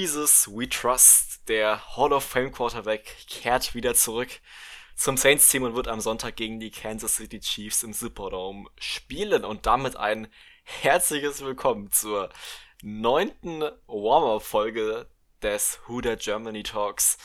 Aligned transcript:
Jesus 0.00 0.48
We 0.48 0.66
Trust, 0.66 1.46
der 1.46 1.94
Hall 1.94 2.14
of 2.14 2.24
Fame 2.24 2.50
Quarterback, 2.50 3.04
kehrt 3.26 3.74
wieder 3.74 3.94
zurück 3.94 4.30
zum 4.96 5.18
Saints-Team 5.18 5.62
und 5.64 5.74
wird 5.74 5.88
am 5.88 6.00
Sonntag 6.00 6.36
gegen 6.36 6.58
die 6.58 6.70
Kansas 6.70 7.16
City 7.16 7.38
Chiefs 7.38 7.82
im 7.82 7.92
Superdome 7.92 8.70
spielen 8.78 9.44
und 9.44 9.66
damit 9.66 9.96
ein 9.96 10.28
herzliches 10.62 11.44
Willkommen 11.44 11.92
zur 11.92 12.30
neunten 12.80 13.60
Warm-Up-Folge 13.60 15.06
des 15.42 15.78
Who 15.86 16.00
Der 16.00 16.16
Germany 16.16 16.62
Talks. 16.62 17.18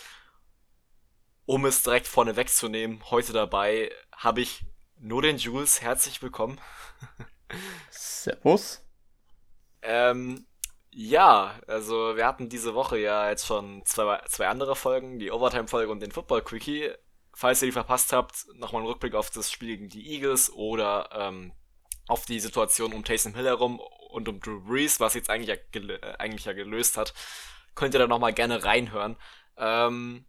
Um 1.45 1.63
es 1.63 1.81
direkt 1.81 2.07
vorne 2.07 2.35
wegzunehmen, 2.35 3.09
heute 3.09 3.31
dabei 3.31 3.89
habe 4.11 4.41
ich 4.41 4.65
nur 4.97 5.21
den 5.21 5.37
Jules. 5.37 5.81
Herzlich 5.81 6.21
willkommen. 6.21 6.59
Servus. 7.89 8.85
Ähm, 9.81 10.45
ja, 10.97 11.59
also 11.67 12.15
wir 12.15 12.25
hatten 12.25 12.47
diese 12.47 12.73
Woche 12.73 12.97
ja 12.97 13.29
jetzt 13.29 13.45
schon 13.45 13.83
zwei, 13.85 14.21
zwei 14.29 14.47
andere 14.47 14.77
Folgen, 14.77 15.19
die 15.19 15.29
Overtime-Folge 15.29 15.91
und 15.91 15.99
den 15.99 16.13
Football-Quickie. 16.13 16.93
Falls 17.33 17.61
ihr 17.61 17.65
die 17.65 17.73
verpasst 17.73 18.13
habt, 18.13 18.45
nochmal 18.55 18.81
ein 18.81 18.87
Rückblick 18.87 19.13
auf 19.13 19.29
das 19.29 19.51
Spiel 19.51 19.75
gegen 19.75 19.89
die 19.89 20.09
Eagles 20.13 20.49
oder 20.53 21.09
ähm, 21.11 21.51
auf 22.07 22.25
die 22.25 22.39
Situation 22.39 22.93
um 22.93 23.03
Taysom 23.03 23.35
Hill 23.35 23.43
herum 23.43 23.81
und 24.09 24.29
um 24.29 24.39
Drew 24.39 24.61
Brees, 24.61 25.01
was 25.01 25.15
jetzt 25.15 25.29
eigentlich 25.29 25.49
ja, 25.49 25.81
äh, 25.81 26.15
eigentlich 26.17 26.45
ja 26.45 26.53
gelöst 26.53 26.95
hat, 26.95 27.13
könnt 27.75 27.93
ihr 27.93 27.99
da 27.99 28.07
nochmal 28.07 28.31
gerne 28.31 28.63
reinhören. 28.63 29.17
Ähm, 29.57 30.25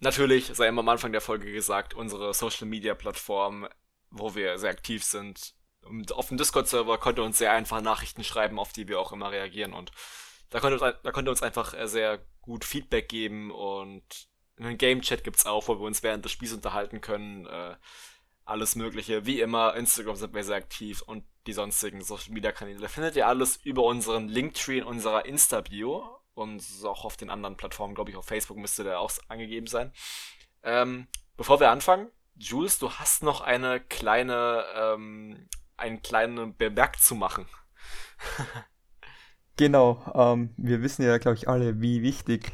natürlich, 0.00 0.46
sei 0.54 0.66
immer 0.66 0.80
am 0.80 0.88
Anfang 0.88 1.12
der 1.12 1.20
Folge 1.20 1.52
gesagt, 1.52 1.94
unsere 1.94 2.34
Social-Media-Plattform, 2.34 3.68
wo 4.10 4.34
wir 4.34 4.58
sehr 4.58 4.70
aktiv 4.70 5.04
sind, 5.04 5.54
auf 6.12 6.28
dem 6.28 6.36
Discord-Server 6.36 6.98
könnt 6.98 7.18
ihr 7.18 7.24
uns 7.24 7.38
sehr 7.38 7.52
einfach 7.52 7.80
Nachrichten 7.80 8.24
schreiben, 8.24 8.58
auf 8.58 8.72
die 8.72 8.88
wir 8.88 9.00
auch 9.00 9.12
immer 9.12 9.30
reagieren. 9.30 9.72
Und 9.72 9.92
da 10.50 10.60
könnt 10.60 10.80
ihr, 10.80 10.92
da 10.92 11.12
könnt 11.12 11.28
ihr 11.28 11.32
uns 11.32 11.42
einfach 11.42 11.74
äh, 11.74 11.86
sehr 11.86 12.24
gut 12.42 12.64
Feedback 12.64 13.08
geben. 13.08 13.50
Und 13.50 14.28
einen 14.58 14.78
Game-Chat 14.78 15.24
gibt's 15.24 15.46
auch, 15.46 15.68
wo 15.68 15.78
wir 15.78 15.86
uns 15.86 16.02
während 16.02 16.24
des 16.24 16.32
Spiels 16.32 16.52
unterhalten 16.52 17.00
können. 17.00 17.46
Äh, 17.46 17.76
alles 18.44 18.76
Mögliche. 18.76 19.26
Wie 19.26 19.40
immer, 19.40 19.74
Instagram 19.74 20.16
sind 20.16 20.34
wir 20.34 20.44
sehr 20.44 20.56
aktiv 20.56 21.02
und 21.02 21.24
die 21.46 21.52
sonstigen 21.52 22.00
Social-Media-Kanäle 22.00 22.88
findet 22.88 23.16
ihr 23.16 23.26
alles 23.26 23.56
über 23.56 23.82
unseren 23.82 24.28
Linktree 24.28 24.78
in 24.78 24.84
unserer 24.84 25.26
Insta-Bio. 25.26 26.20
Und 26.34 26.62
auch 26.84 27.04
auf 27.04 27.16
den 27.16 27.30
anderen 27.30 27.56
Plattformen, 27.56 27.94
glaube 27.94 28.10
ich, 28.10 28.16
auf 28.16 28.26
Facebook 28.26 28.58
müsste 28.58 28.84
der 28.84 29.00
auch 29.00 29.10
angegeben 29.28 29.66
sein. 29.66 29.92
Ähm, 30.62 31.08
bevor 31.36 31.60
wir 31.60 31.70
anfangen, 31.70 32.10
Jules, 32.34 32.78
du 32.78 32.90
hast 32.90 33.22
noch 33.22 33.40
eine 33.40 33.80
kleine 33.80 34.64
ähm, 34.74 35.48
einen 35.76 36.02
kleinen 36.02 36.56
Bemerk 36.56 37.00
zu 37.00 37.14
machen. 37.14 37.46
genau, 39.56 40.02
ähm, 40.14 40.54
wir 40.56 40.82
wissen 40.82 41.02
ja, 41.02 41.18
glaube 41.18 41.36
ich, 41.36 41.48
alle, 41.48 41.80
wie 41.80 42.02
wichtig 42.02 42.52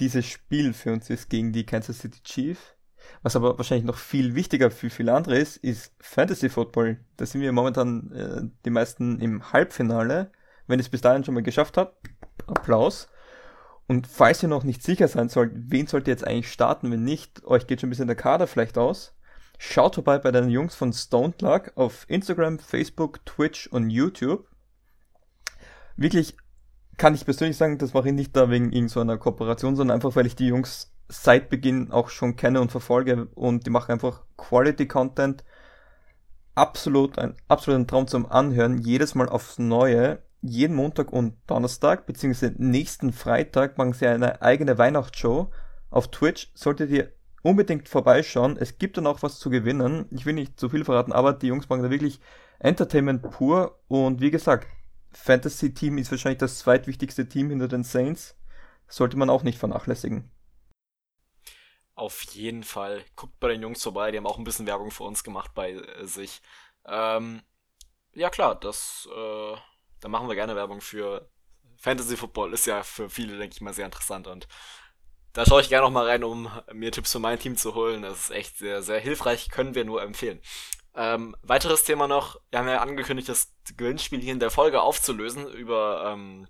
dieses 0.00 0.26
Spiel 0.26 0.72
für 0.72 0.92
uns 0.92 1.08
ist 1.10 1.30
gegen 1.30 1.52
die 1.52 1.66
Kansas 1.66 2.00
City 2.00 2.20
Chiefs. 2.22 2.74
Was 3.22 3.36
aber 3.36 3.58
wahrscheinlich 3.58 3.86
noch 3.86 3.96
viel 3.96 4.34
wichtiger 4.34 4.70
für 4.70 4.90
viele 4.90 5.12
andere 5.12 5.36
ist, 5.38 5.58
ist 5.58 5.94
Fantasy 6.00 6.48
Football. 6.48 6.98
Da 7.16 7.26
sind 7.26 7.42
wir 7.42 7.52
momentan 7.52 8.10
äh, 8.12 8.50
die 8.64 8.70
meisten 8.70 9.20
im 9.20 9.52
Halbfinale. 9.52 10.32
Wenn 10.66 10.80
es 10.80 10.88
bis 10.88 11.02
dahin 11.02 11.24
schon 11.24 11.34
mal 11.34 11.42
geschafft 11.42 11.76
hat, 11.76 11.94
Applaus. 12.46 13.08
Und 13.86 14.06
falls 14.06 14.42
ihr 14.42 14.48
noch 14.48 14.64
nicht 14.64 14.82
sicher 14.82 15.08
sein 15.08 15.28
sollt, 15.28 15.52
wen 15.54 15.86
sollt 15.86 16.08
ihr 16.08 16.12
jetzt 16.12 16.26
eigentlich 16.26 16.50
starten, 16.50 16.90
wenn 16.90 17.04
nicht, 17.04 17.44
euch 17.44 17.66
geht 17.66 17.80
schon 17.80 17.88
ein 17.88 17.90
bisschen 17.90 18.06
der 18.06 18.16
Kader 18.16 18.46
vielleicht 18.46 18.78
aus, 18.78 19.14
Schaut 19.58 19.94
vorbei 19.94 20.18
bei 20.18 20.30
den 20.30 20.50
Jungs 20.50 20.74
von 20.74 20.92
Stone 20.92 21.34
Luck 21.40 21.72
auf 21.76 22.04
Instagram, 22.08 22.58
Facebook, 22.58 23.24
Twitch 23.24 23.66
und 23.68 23.90
YouTube. 23.90 24.46
Wirklich 25.96 26.36
kann 26.96 27.14
ich 27.14 27.24
persönlich 27.24 27.56
sagen, 27.56 27.78
das 27.78 27.94
mache 27.94 28.08
ich 28.08 28.14
nicht 28.14 28.36
da 28.36 28.50
wegen 28.50 28.72
irgendeiner 28.72 29.18
Kooperation, 29.18 29.76
sondern 29.76 29.96
einfach, 29.96 30.14
weil 30.16 30.26
ich 30.26 30.36
die 30.36 30.48
Jungs 30.48 30.92
seit 31.08 31.48
Beginn 31.50 31.90
auch 31.90 32.08
schon 32.08 32.36
kenne 32.36 32.60
und 32.60 32.70
verfolge 32.70 33.26
und 33.34 33.66
die 33.66 33.70
machen 33.70 33.92
einfach 33.92 34.22
Quality 34.36 34.86
Content. 34.86 35.44
Absolut 36.54 37.18
ein 37.18 37.34
absoluter 37.48 37.86
Traum 37.86 38.06
zum 38.06 38.26
Anhören, 38.26 38.78
jedes 38.78 39.14
Mal 39.14 39.28
aufs 39.28 39.58
Neue. 39.58 40.22
Jeden 40.46 40.76
Montag 40.76 41.10
und 41.10 41.36
Donnerstag, 41.46 42.04
beziehungsweise 42.04 42.54
nächsten 42.58 43.14
Freitag 43.14 43.78
machen 43.78 43.94
sie 43.94 44.06
eine 44.06 44.42
eigene 44.42 44.76
Weihnachtsshow 44.76 45.50
auf 45.88 46.10
Twitch. 46.10 46.52
Solltet 46.54 46.90
ihr 46.90 47.12
unbedingt 47.44 47.88
vorbeischauen. 47.88 48.56
Es 48.56 48.78
gibt 48.78 48.96
dann 48.96 49.06
auch 49.06 49.22
was 49.22 49.38
zu 49.38 49.50
gewinnen. 49.50 50.06
Ich 50.10 50.24
will 50.26 50.32
nicht 50.32 50.58
zu 50.58 50.70
viel 50.70 50.84
verraten, 50.84 51.12
aber 51.12 51.34
die 51.34 51.48
Jungs 51.48 51.68
machen 51.68 51.82
da 51.82 51.90
wirklich 51.90 52.18
Entertainment 52.58 53.22
pur. 53.22 53.78
Und 53.86 54.20
wie 54.20 54.30
gesagt, 54.30 54.66
Fantasy 55.12 55.74
Team 55.74 55.98
ist 55.98 56.10
wahrscheinlich 56.10 56.38
das 56.38 56.58
zweitwichtigste 56.58 57.28
Team 57.28 57.50
hinter 57.50 57.68
den 57.68 57.84
Saints. 57.84 58.36
Sollte 58.88 59.18
man 59.18 59.28
auch 59.30 59.42
nicht 59.42 59.58
vernachlässigen. 59.58 60.30
Auf 61.94 62.22
jeden 62.32 62.64
Fall. 62.64 63.04
Guckt 63.14 63.38
bei 63.38 63.48
den 63.48 63.62
Jungs 63.62 63.82
vorbei, 63.82 64.10
die 64.10 64.16
haben 64.16 64.26
auch 64.26 64.38
ein 64.38 64.44
bisschen 64.44 64.66
Werbung 64.66 64.90
für 64.90 65.04
uns 65.04 65.22
gemacht 65.22 65.52
bei 65.54 65.72
äh, 65.72 66.06
sich. 66.06 66.40
Ähm, 66.86 67.42
ja 68.14 68.30
klar, 68.30 68.54
das, 68.54 69.06
äh, 69.14 69.56
da 70.00 70.08
machen 70.08 70.28
wir 70.28 70.34
gerne 70.34 70.56
Werbung 70.56 70.80
für 70.80 71.28
Fantasy 71.76 72.16
Football. 72.16 72.54
Ist 72.54 72.66
ja 72.66 72.82
für 72.82 73.10
viele, 73.10 73.36
denke 73.36 73.54
ich 73.54 73.60
mal, 73.60 73.74
sehr 73.74 73.84
interessant 73.84 74.26
und 74.28 74.48
da 75.34 75.44
schaue 75.44 75.60
ich 75.60 75.68
gerne 75.68 75.84
noch 75.84 75.92
mal 75.92 76.06
rein, 76.06 76.24
um 76.24 76.48
mir 76.72 76.92
Tipps 76.92 77.12
für 77.12 77.18
mein 77.18 77.38
Team 77.38 77.56
zu 77.56 77.74
holen. 77.74 78.02
Das 78.02 78.18
ist 78.18 78.30
echt 78.30 78.56
sehr, 78.56 78.82
sehr 78.82 79.00
hilfreich, 79.00 79.50
können 79.50 79.74
wir 79.74 79.84
nur 79.84 80.00
empfehlen. 80.02 80.40
Ähm, 80.94 81.36
weiteres 81.42 81.82
Thema 81.82 82.06
noch, 82.06 82.40
wir 82.50 82.60
haben 82.60 82.68
ja 82.68 82.80
angekündigt, 82.80 83.28
das 83.28 83.52
Gewinnspiel 83.76 84.20
hier 84.20 84.32
in 84.32 84.38
der 84.38 84.52
Folge 84.52 84.80
aufzulösen 84.80 85.48
über 85.48 86.12
ähm, 86.12 86.46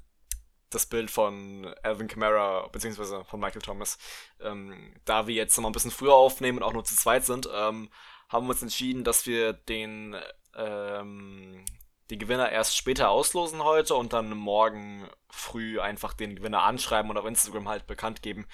das 0.69 0.85
Bild 0.85 1.11
von 1.11 1.75
Alvin 1.83 2.09
Kamara 2.09 2.69
beziehungsweise 2.69 3.25
von 3.25 3.41
Michael 3.41 3.63
Thomas. 3.63 3.97
Ähm, 4.41 4.95
da 5.07 5.27
wir 5.27 5.35
jetzt 5.35 5.57
noch 5.57 5.63
mal 5.63 5.71
ein 5.71 5.73
bisschen 5.73 5.91
früher 5.91 6.15
aufnehmen 6.15 6.59
und 6.59 6.65
auch 6.65 6.75
nur 6.75 6.85
zu 6.85 6.95
zweit 6.95 7.25
sind, 7.25 7.49
ähm, 7.53 7.89
haben 8.29 8.47
wir 8.47 8.51
uns 8.51 8.63
entschieden, 8.63 9.03
dass 9.03 9.27
wir 9.27 9.55
den 9.55 10.15
ähm, 10.55 11.65
die 12.15 12.19
Gewinner 12.19 12.53
erst 12.53 12.77
später 12.77 13.11
auslosen 13.11 13.65
heute 13.65 13.97
und 13.97 14.13
dann 14.13 14.31
morgen 14.37 15.09
früh 15.29 15.81
einfach 15.81 16.15
den 16.15 16.37
Gewinner 16.37 16.63
anschreiben 16.63 17.11
und 17.11 17.19
auf 17.19 17.27
Instagram 17.27 17.69
halt 17.69 17.89
bekannt 17.89 18.23
geben, 18.23 18.47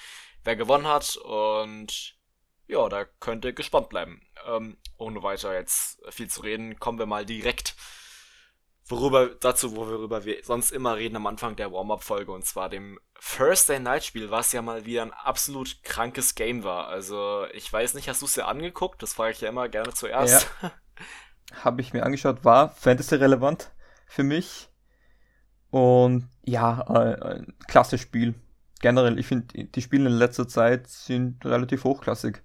wer 0.44 0.56
gewonnen 0.56 0.86
hat. 0.86 1.16
Und 1.16 2.16
ja, 2.66 2.88
da 2.88 3.04
könnt 3.04 3.44
ihr 3.44 3.52
gespannt 3.52 3.90
bleiben. 3.90 4.22
Ähm, 4.46 4.78
ohne 4.96 5.22
weiter 5.22 5.52
jetzt 5.52 6.00
viel 6.08 6.28
zu 6.28 6.40
reden, 6.40 6.78
kommen 6.78 6.98
wir 6.98 7.04
mal 7.04 7.26
direkt 7.26 7.76
worüber, 8.86 9.28
dazu, 9.28 9.76
worüber 9.76 10.24
wir 10.24 10.42
sonst 10.42 10.72
immer 10.72 10.96
reden 10.96 11.16
am 11.16 11.26
Anfang 11.26 11.54
der 11.54 11.70
Warm-Up-Folge, 11.70 12.32
und 12.32 12.46
zwar 12.46 12.70
dem 12.70 12.98
Thursday 13.20 13.78
Night 13.78 14.04
Spiel, 14.04 14.30
was 14.30 14.52
ja 14.52 14.62
mal 14.62 14.86
wieder 14.86 15.02
ein 15.02 15.12
absolut 15.12 15.82
krankes 15.82 16.34
Game 16.34 16.64
war. 16.64 16.88
Also, 16.88 17.46
ich 17.52 17.70
weiß 17.70 17.92
nicht, 17.92 18.08
hast 18.08 18.22
du 18.22 18.26
es 18.26 18.36
ja 18.36 18.46
angeguckt? 18.46 19.02
Das 19.02 19.12
frage 19.12 19.32
ich 19.32 19.42
ja 19.42 19.50
immer 19.50 19.68
gerne 19.68 19.92
zuerst. 19.92 20.48
Ja. 20.62 20.72
habe 21.52 21.80
ich 21.80 21.92
mir 21.92 22.04
angeschaut, 22.04 22.44
war 22.44 22.70
Fantasy-relevant 22.70 23.72
für 24.06 24.22
mich. 24.22 24.68
Und 25.70 26.28
ja, 26.44 26.80
äh, 26.88 27.38
ein 27.38 27.54
klasse 27.68 27.98
Spiel. 27.98 28.34
Generell, 28.80 29.18
ich 29.18 29.26
finde, 29.26 29.64
die 29.64 29.82
Spiele 29.82 30.08
in 30.08 30.16
letzter 30.16 30.48
Zeit 30.48 30.88
sind 30.88 31.44
relativ 31.44 31.84
hochklassig. 31.84 32.42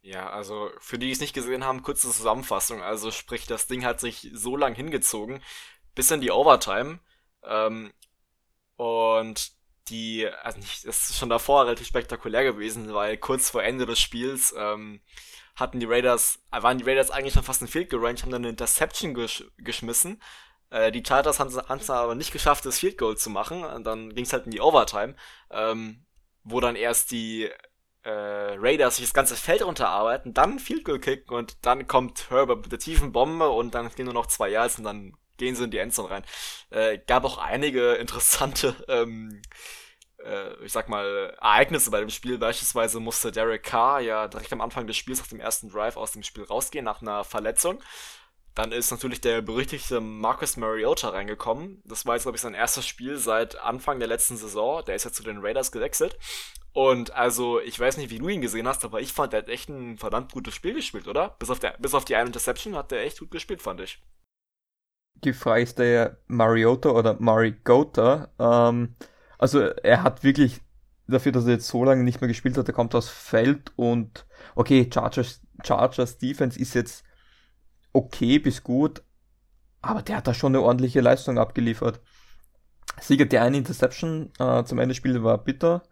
Ja, 0.00 0.30
also 0.30 0.70
für 0.78 0.98
die, 0.98 1.06
die 1.06 1.12
es 1.12 1.20
nicht 1.20 1.34
gesehen 1.34 1.64
haben, 1.64 1.82
kurze 1.82 2.10
Zusammenfassung. 2.10 2.82
Also 2.82 3.10
sprich, 3.10 3.46
das 3.46 3.66
Ding 3.66 3.84
hat 3.84 4.00
sich 4.00 4.30
so 4.32 4.56
lang 4.56 4.74
hingezogen, 4.74 5.42
bis 5.94 6.10
in 6.10 6.20
die 6.20 6.30
Overtime. 6.30 7.00
Ähm, 7.42 7.92
und 8.76 9.52
die, 9.88 10.28
also 10.42 10.58
nicht, 10.58 10.86
das 10.86 11.10
ist 11.10 11.18
schon 11.18 11.30
davor 11.30 11.64
relativ 11.64 11.86
spektakulär 11.86 12.44
gewesen, 12.44 12.94
weil 12.94 13.16
kurz 13.16 13.50
vor 13.50 13.62
Ende 13.62 13.86
des 13.86 13.98
Spiels 13.98 14.54
ähm, 14.56 15.00
hatten 15.58 15.80
die 15.80 15.86
Raiders, 15.86 16.40
äh, 16.52 16.62
waren 16.62 16.78
die 16.78 16.84
Raiders 16.84 17.10
eigentlich 17.10 17.34
schon 17.34 17.42
fast 17.42 17.62
ein 17.62 17.68
Field 17.68 17.90
Goal 17.90 18.04
Range, 18.04 18.20
haben 18.20 18.30
dann 18.30 18.42
eine 18.42 18.50
Interception 18.50 19.14
gesch 19.14 19.44
geschmissen. 19.58 20.22
Äh, 20.70 20.92
die 20.92 21.02
Chargers 21.06 21.40
haben 21.40 21.48
es 21.48 21.90
aber 21.90 22.14
nicht 22.14 22.32
geschafft, 22.32 22.66
das 22.66 22.78
Field 22.78 22.98
Goal 22.98 23.16
zu 23.16 23.30
machen. 23.30 23.64
Und 23.64 23.84
dann 23.84 24.14
ging 24.14 24.24
es 24.24 24.32
halt 24.32 24.44
in 24.44 24.50
die 24.50 24.60
Overtime, 24.60 25.14
ähm, 25.50 26.04
wo 26.44 26.60
dann 26.60 26.76
erst 26.76 27.10
die 27.10 27.50
äh, 28.02 28.56
Raiders 28.56 28.96
sich 28.96 29.06
das 29.06 29.14
ganze 29.14 29.36
Feld 29.36 29.62
runterarbeiten, 29.62 30.34
dann 30.34 30.58
Field 30.58 30.84
Goal 30.84 31.00
kicken 31.00 31.34
und 31.34 31.64
dann 31.66 31.86
kommt 31.86 32.30
Herbert 32.30 32.62
mit 32.62 32.72
der 32.72 32.78
tiefen 32.78 33.12
Bombe 33.12 33.50
und 33.50 33.74
dann 33.74 33.90
stehen 33.90 34.06
nur 34.06 34.14
noch 34.14 34.26
zwei 34.26 34.48
Yards 34.48 34.78
und 34.78 34.84
dann 34.84 35.14
gehen 35.36 35.54
sie 35.54 35.64
in 35.64 35.70
die 35.70 35.78
Endzone 35.78 36.10
rein. 36.10 36.24
Äh, 36.70 36.98
gab 37.06 37.24
auch 37.24 37.38
einige 37.38 37.94
interessante 37.94 38.74
ähm, 38.88 39.28
äh, 39.32 39.87
ich 40.64 40.72
sag 40.72 40.88
mal, 40.88 41.34
Ereignisse 41.40 41.90
bei 41.90 42.00
dem 42.00 42.10
Spiel. 42.10 42.38
Beispielsweise 42.38 43.00
musste 43.00 43.30
Derek 43.30 43.62
Carr 43.62 44.00
ja 44.00 44.28
direkt 44.28 44.52
am 44.52 44.60
Anfang 44.60 44.86
des 44.86 44.96
Spiels 44.96 45.20
nach 45.20 45.28
dem 45.28 45.40
ersten 45.40 45.68
Drive 45.70 45.96
aus 45.96 46.12
dem 46.12 46.22
Spiel 46.22 46.44
rausgehen 46.44 46.84
nach 46.84 47.02
einer 47.02 47.24
Verletzung. 47.24 47.80
Dann 48.54 48.72
ist 48.72 48.90
natürlich 48.90 49.20
der 49.20 49.40
berüchtigte 49.40 50.00
Marcus 50.00 50.56
Mariota 50.56 51.10
reingekommen. 51.10 51.80
Das 51.84 52.06
war 52.06 52.14
jetzt, 52.14 52.24
glaube 52.24 52.34
ich, 52.34 52.42
sein 52.42 52.54
erstes 52.54 52.88
Spiel 52.88 53.16
seit 53.16 53.56
Anfang 53.60 54.00
der 54.00 54.08
letzten 54.08 54.36
Saison. 54.36 54.84
Der 54.84 54.96
ist 54.96 55.04
ja 55.04 55.12
zu 55.12 55.22
den 55.22 55.38
Raiders 55.38 55.70
gewechselt. 55.70 56.18
Und 56.72 57.12
also, 57.12 57.60
ich 57.60 57.78
weiß 57.78 57.96
nicht, 57.96 58.10
wie 58.10 58.18
du 58.18 58.28
ihn 58.28 58.40
gesehen 58.40 58.66
hast, 58.66 58.84
aber 58.84 59.00
ich 59.00 59.12
fand, 59.12 59.32
der 59.32 59.42
hat 59.42 59.48
echt 59.48 59.68
ein 59.68 59.96
verdammt 59.96 60.32
gutes 60.32 60.54
Spiel 60.54 60.74
gespielt, 60.74 61.06
oder? 61.06 61.36
Bis 61.38 61.50
auf, 61.50 61.60
der, 61.60 61.76
bis 61.78 61.94
auf 61.94 62.04
die 62.04 62.16
eine 62.16 62.26
Interception 62.26 62.74
hat 62.74 62.90
der 62.90 63.04
echt 63.04 63.20
gut 63.20 63.30
gespielt, 63.30 63.62
fand 63.62 63.80
ich. 63.80 64.02
Die 65.24 65.32
Frage 65.32 65.62
ist 65.62 65.78
der 65.78 66.18
Mariota 66.26 66.90
oder 66.90 67.16
Marigota. 67.18 68.32
Ähm, 68.38 68.96
Also 69.38 69.60
er 69.60 70.02
hat 70.02 70.24
wirklich 70.24 70.60
dafür, 71.06 71.32
dass 71.32 71.46
er 71.46 71.52
jetzt 71.52 71.68
so 71.68 71.84
lange 71.84 72.04
nicht 72.04 72.20
mehr 72.20 72.28
gespielt 72.28 72.58
hat, 72.58 72.68
er 72.68 72.74
kommt 72.74 72.94
aus 72.94 73.08
Feld 73.08 73.72
und 73.76 74.26
okay, 74.54 74.88
Chargers, 74.92 75.40
Chargers 75.64 76.18
Defense 76.18 76.58
ist 76.58 76.74
jetzt 76.74 77.04
okay 77.92 78.38
bis 78.38 78.62
gut, 78.62 79.02
aber 79.80 80.02
der 80.02 80.18
hat 80.18 80.26
da 80.26 80.34
schon 80.34 80.54
eine 80.54 80.62
ordentliche 80.62 81.00
Leistung 81.00 81.38
abgeliefert. 81.38 82.00
Sieger 83.00 83.26
der 83.26 83.42
eine 83.42 83.56
Interception 83.56 84.32
äh, 84.38 84.64
zum 84.64 84.78
Ende 84.78 84.88
des 84.88 84.96
Spiels 84.98 85.22
war 85.22 85.38
bitter, 85.38 85.82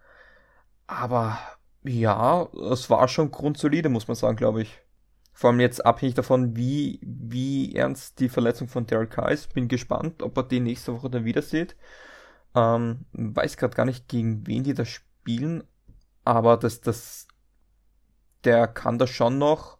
aber 0.86 1.38
ja, 1.84 2.48
es 2.72 2.90
war 2.90 3.08
schon 3.08 3.30
grundsolide, 3.30 3.88
muss 3.88 4.08
man 4.08 4.16
sagen, 4.16 4.36
glaube 4.36 4.62
ich. 4.62 4.80
Vor 5.32 5.50
allem 5.50 5.60
jetzt 5.60 5.84
abhängig 5.84 6.14
davon, 6.14 6.56
wie, 6.56 6.98
wie 7.02 7.74
ernst 7.74 8.20
die 8.20 8.30
Verletzung 8.30 8.68
von 8.68 8.86
Derek 8.86 9.10
Carr 9.10 9.30
ist. 9.30 9.52
Bin 9.52 9.68
gespannt, 9.68 10.22
ob 10.22 10.36
er 10.38 10.44
die 10.44 10.60
nächste 10.60 10.94
Woche 10.94 11.10
dann 11.10 11.26
wieder 11.26 11.42
sieht. 11.42 11.76
Ähm, 12.56 13.04
weiß 13.12 13.58
gerade 13.58 13.76
gar 13.76 13.84
nicht, 13.84 14.08
gegen 14.08 14.46
wen 14.46 14.64
die 14.64 14.74
da 14.74 14.84
spielen, 14.84 15.62
aber 16.24 16.56
das, 16.56 16.80
das, 16.80 17.28
der 18.44 18.66
kann 18.66 18.98
da 18.98 19.06
schon 19.06 19.38
noch 19.38 19.76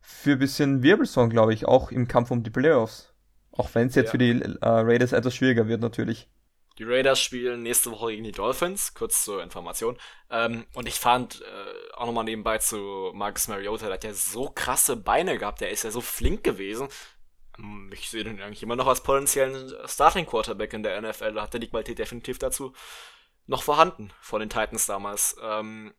für 0.00 0.32
ein 0.32 0.38
bisschen 0.38 0.82
Wirbelson, 0.82 1.28
glaube 1.28 1.52
ich, 1.52 1.66
auch 1.66 1.92
im 1.92 2.08
Kampf 2.08 2.30
um 2.30 2.42
die 2.42 2.50
Playoffs. 2.50 3.12
Auch 3.52 3.74
wenn 3.74 3.88
es 3.88 3.94
jetzt 3.94 4.06
ja. 4.06 4.10
für 4.12 4.18
die 4.18 4.40
äh, 4.40 4.56
Raiders 4.62 5.12
etwas 5.12 5.34
schwieriger 5.34 5.68
wird, 5.68 5.82
natürlich. 5.82 6.28
Die 6.78 6.84
Raiders 6.84 7.20
spielen 7.20 7.62
nächste 7.62 7.90
Woche 7.90 8.12
gegen 8.12 8.22
die 8.22 8.32
Dolphins, 8.32 8.94
kurz 8.94 9.24
zur 9.24 9.42
Information. 9.42 9.98
Ähm, 10.30 10.64
und 10.74 10.86
ich 10.86 10.94
fand 10.94 11.42
äh, 11.42 11.92
auch 11.96 12.06
nochmal 12.06 12.24
nebenbei 12.24 12.58
zu 12.58 13.10
Marcus 13.14 13.48
Mariota, 13.48 13.86
der 13.86 13.94
hat 13.94 14.04
ja 14.04 14.14
so 14.14 14.48
krasse 14.48 14.96
Beine 14.96 15.38
gehabt, 15.38 15.60
der 15.60 15.70
ist 15.70 15.82
ja 15.82 15.90
so 15.90 16.00
flink 16.00 16.44
gewesen. 16.44 16.88
Ich 17.92 18.08
sehe 18.08 18.24
den 18.24 18.40
eigentlich 18.40 18.62
immer 18.62 18.76
noch 18.76 18.86
als 18.86 19.02
potenziellen 19.02 19.74
Starting 19.86 20.26
Quarterback 20.26 20.72
in 20.72 20.82
der 20.82 21.00
NFL. 21.00 21.34
Da 21.34 21.42
hat 21.42 21.54
er 21.54 21.60
die 21.60 21.68
Qualität 21.68 21.98
definitiv 21.98 22.38
dazu 22.38 22.72
noch 23.46 23.62
vorhanden 23.62 24.12
von 24.20 24.40
den 24.40 24.50
Titans 24.50 24.86
damals. 24.86 25.36
Ähm, 25.42 25.94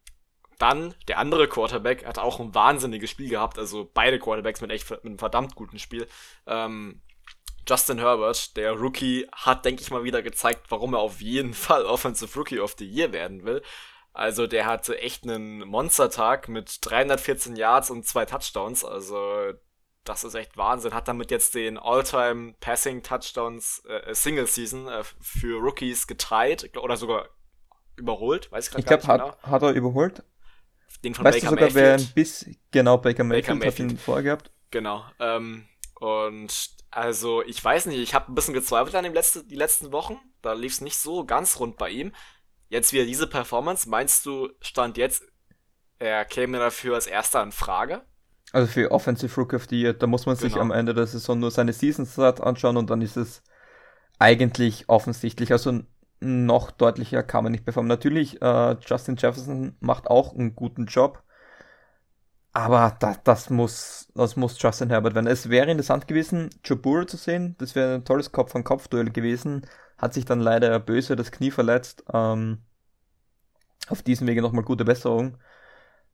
dann 0.60 0.94
der 1.08 1.18
andere 1.18 1.48
Quarterback 1.48 2.06
hat 2.06 2.20
auch 2.20 2.40
ein 2.40 2.54
wahnsinniges 2.54 3.10
Spiel 3.10 3.30
gehabt, 3.30 3.58
also 3.58 3.90
beide 3.94 4.20
Quarterbacks 4.20 4.62
mit 4.62 4.72
echt 4.72 4.90
mit 4.90 5.06
einem 5.06 5.20
verdammt 5.20 5.56
guten 5.56 5.80
Spiel. 5.80 6.08
Ähm, 6.46 7.02
Justin 7.68 8.00
Herbert, 8.00 8.56
der 8.58 8.74
Rookie, 8.74 9.28
hat, 9.32 9.66
denke 9.66 9.82
ich 9.82 9.92
mal, 9.92 10.04
wieder 10.04 10.22
gezeigt, 10.22 10.66
warum 10.70 10.94
er 10.94 11.00
auf 11.00 11.22
jeden 11.22 11.54
Fall 11.56 11.86
Offensive 11.86 12.38
Rookie 12.38 12.60
of 12.60 12.76
the 12.78 12.86
Year 12.86 13.12
werden 13.12 13.46
will. 13.46 13.62
Also 14.14 14.48
der 14.48 14.66
hatte 14.66 15.00
echt 15.00 15.24
einen 15.24 15.60
Monstertag 15.68 16.50
mit 16.50 16.80
314 16.82 17.56
Yards 17.56 17.90
und 17.90 18.06
zwei 18.06 18.26
Touchdowns. 18.26 18.84
Also 18.84 19.54
das 20.10 20.24
ist 20.24 20.34
echt 20.34 20.58
Wahnsinn. 20.58 20.94
Hat 20.94 21.08
damit 21.08 21.30
jetzt 21.32 21.54
den 21.56 21.78
All-Time 21.78 22.56
Passing 22.60 23.04
Touchdowns 23.04 23.84
äh, 23.88 24.14
Single 24.14 24.48
Season 24.48 24.88
äh, 24.88 25.04
für 25.22 25.60
Rookies 25.62 26.08
geteilt 26.08 26.76
oder 26.78 26.98
sogar 26.98 27.30
überholt. 27.96 28.52
Weiß 28.52 28.66
ich 28.66 28.72
gerade 28.72 28.82
Ich 28.82 28.88
glaube, 28.88 29.08
hat, 29.08 29.22
genau. 29.22 29.52
hat 29.54 29.62
er 29.62 29.72
überholt. 29.72 30.24
Den 31.04 31.14
von 31.14 31.26
weißt 31.26 31.40
Baker 31.42 31.56
du 31.56 31.62
sogar, 31.62 31.70
Mayfield. 31.72 32.10
wer 32.16 32.24
bis 32.24 32.50
genau 32.72 32.98
Baker 32.98 33.24
Mayfield, 33.24 33.46
Baker 33.46 33.56
Mayfield. 33.56 33.90
hat 33.90 33.94
ihn 33.94 33.98
vorher 34.00 34.24
gehabt. 34.24 34.52
Genau. 34.72 35.06
Ähm, 35.20 35.68
und 36.00 36.70
also, 36.92 37.44
ich 37.44 37.64
weiß 37.64 37.86
nicht, 37.86 38.00
ich 38.00 38.14
habe 38.16 38.32
ein 38.32 38.36
bisschen 38.36 38.54
gezweifelt 38.56 38.96
an 38.96 39.04
dem 39.04 39.14
letzte, 39.14 39.44
die 39.44 39.56
letzten 39.56 39.92
Wochen. 39.92 40.20
Da 40.42 40.54
lief 40.54 40.74
es 40.74 40.82
nicht 40.82 40.98
so 40.98 41.24
ganz 41.24 41.60
rund 41.60 41.78
bei 41.78 41.90
ihm. 41.90 42.14
Jetzt 42.68 42.94
wieder 42.94 43.06
diese 43.06 43.28
Performance, 43.28 43.88
meinst 43.88 44.26
du, 44.26 44.50
stand 44.62 44.98
jetzt, 44.98 45.24
er 46.00 46.26
käme 46.26 46.58
dafür 46.58 46.96
als 46.96 47.08
erster 47.08 47.44
in 47.44 47.52
Frage? 47.52 48.06
Also 48.52 48.68
für 48.68 48.92
Offensive 48.92 49.36
Rookie 49.40 49.56
of 49.56 49.68
the 49.70 49.80
Year, 49.80 49.94
da 49.94 50.08
muss 50.08 50.26
man 50.26 50.36
sich 50.36 50.54
genau. 50.54 50.66
am 50.66 50.72
Ende 50.72 50.94
der 50.94 51.06
Saison 51.06 51.40
nur 51.40 51.52
seine 51.52 51.74
Season 51.74 52.06
Start 52.06 52.42
anschauen 52.42 52.78
und 52.78 52.90
dann 52.90 53.02
ist 53.02 53.16
es 53.16 53.44
eigentlich 54.18 54.90
offensichtlich. 54.90 55.52
Also 55.52 55.82
noch 56.20 56.72
deutlicher 56.72 57.24
kann 57.24 57.44
man 57.44 57.52
nicht 57.52 57.64
performen. 57.64 57.88
Natürlich, 57.88 58.42
äh, 58.42 58.76
Justin 58.86 59.16
Jefferson 59.18 59.76
macht 59.80 60.08
auch 60.08 60.34
einen 60.34 60.56
guten 60.56 60.86
Job. 60.86 61.24
Aber 62.52 62.98
das, 63.00 63.24
das, 63.24 63.50
muss, 63.52 64.08
das 64.16 64.36
muss 64.36 64.60
Justin 64.62 64.90
Herbert 64.90 65.14
werden. 65.14 65.28
Es 65.28 65.50
wäre 65.50 65.70
interessant 65.70 66.08
gewesen, 66.08 66.50
Joe 66.64 66.78
Burrow 66.78 67.06
zu 67.06 67.16
sehen. 67.16 67.56
Das 67.60 67.76
wäre 67.76 67.96
ein 67.96 68.06
tolles 68.06 68.32
Kopf-an-Kopf-Duell 68.32 69.12
gewesen. 69.12 69.68
Hat 69.98 70.16
sich 70.16 70.26
dann 70.26 70.40
leider 70.40 70.80
böse 70.80 71.16
das 71.16 71.32
Knie 71.32 71.52
verletzt. 71.52 72.04
Ähm, 72.12 72.64
auf 73.88 74.02
diesem 74.02 74.28
Wege 74.28 74.42
nochmal 74.42 74.64
gute 74.64 74.84
Besserung 74.84 75.38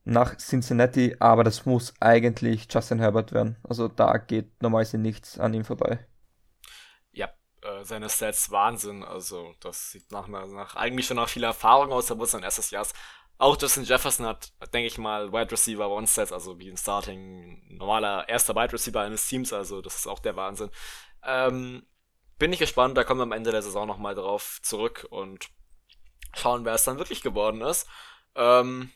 nach 0.06 0.36
Cincinnati. 0.38 1.16
Aber 1.20 1.44
das 1.44 1.66
muss 1.66 1.94
eigentlich 2.00 2.66
Justin 2.70 2.98
Herbert 2.98 3.32
werden. 3.32 3.56
Also 3.68 3.88
da 3.88 4.16
geht 4.16 4.62
normalerweise 4.62 4.98
nichts 4.98 5.38
an 5.38 5.52
ihm 5.52 5.64
vorbei. 5.64 6.06
Ja, 7.12 7.28
äh, 7.62 7.84
seine 7.84 8.08
Stats 8.08 8.50
Wahnsinn. 8.50 9.02
Also 9.02 9.54
das 9.60 9.90
sieht 9.90 10.10
nach, 10.12 10.28
nach 10.28 10.76
eigentlich 10.76 11.06
schon 11.06 11.16
nach 11.16 11.28
viel 11.28 11.44
Erfahrung 11.44 11.92
aus. 11.92 12.06
Da 12.06 12.16
wurde 12.16 12.30
sein 12.30 12.42
erstes 12.42 12.70
Jahr 12.70 12.86
auch 13.38 13.60
Justin 13.60 13.84
Jefferson 13.84 14.26
hat, 14.26 14.52
denke 14.72 14.86
ich 14.86 14.98
mal, 14.98 15.32
Wide 15.32 15.52
Receiver 15.52 15.90
One-Sets, 15.90 16.32
also 16.32 16.58
wie 16.58 16.70
ein 16.70 16.76
Starting, 16.76 17.76
normaler 17.76 18.28
erster 18.28 18.54
Wide 18.54 18.72
Receiver 18.72 19.00
eines 19.00 19.28
Teams, 19.28 19.52
also 19.52 19.82
das 19.82 19.96
ist 19.96 20.06
auch 20.06 20.20
der 20.20 20.36
Wahnsinn. 20.36 20.70
Ähm, 21.22 21.86
bin 22.38 22.52
ich 22.52 22.58
gespannt, 22.58 22.96
da 22.96 23.04
kommen 23.04 23.20
wir 23.20 23.24
am 23.24 23.32
Ende 23.32 23.50
der 23.50 23.62
Saison 23.62 23.86
nochmal 23.86 24.14
drauf 24.14 24.60
zurück 24.62 25.06
und 25.10 25.48
schauen, 26.34 26.64
wer 26.64 26.74
es 26.74 26.84
dann 26.84 26.98
wirklich 26.98 27.22
geworden 27.22 27.60
ist. 27.60 27.86
Ähm, 28.34 28.90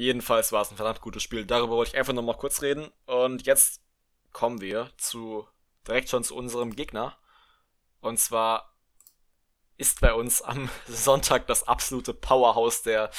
jedenfalls 0.00 0.52
war 0.52 0.62
es 0.62 0.70
ein 0.70 0.76
verdammt 0.76 1.00
gutes 1.00 1.22
Spiel. 1.22 1.44
Darüber 1.44 1.76
wollte 1.76 1.92
ich 1.92 1.98
einfach 1.98 2.12
nochmal 2.12 2.36
kurz 2.36 2.62
reden. 2.62 2.90
Und 3.06 3.46
jetzt 3.46 3.82
kommen 4.32 4.60
wir 4.60 4.90
zu 4.96 5.46
direkt 5.86 6.08
schon 6.08 6.24
zu 6.24 6.34
unserem 6.34 6.74
Gegner. 6.74 7.16
Und 8.00 8.18
zwar 8.18 8.74
ist 9.76 10.00
bei 10.00 10.12
uns 10.12 10.42
am 10.42 10.68
Sonntag 10.88 11.46
das 11.46 11.66
absolute 11.68 12.14
Powerhouse 12.14 12.82
der 12.82 13.10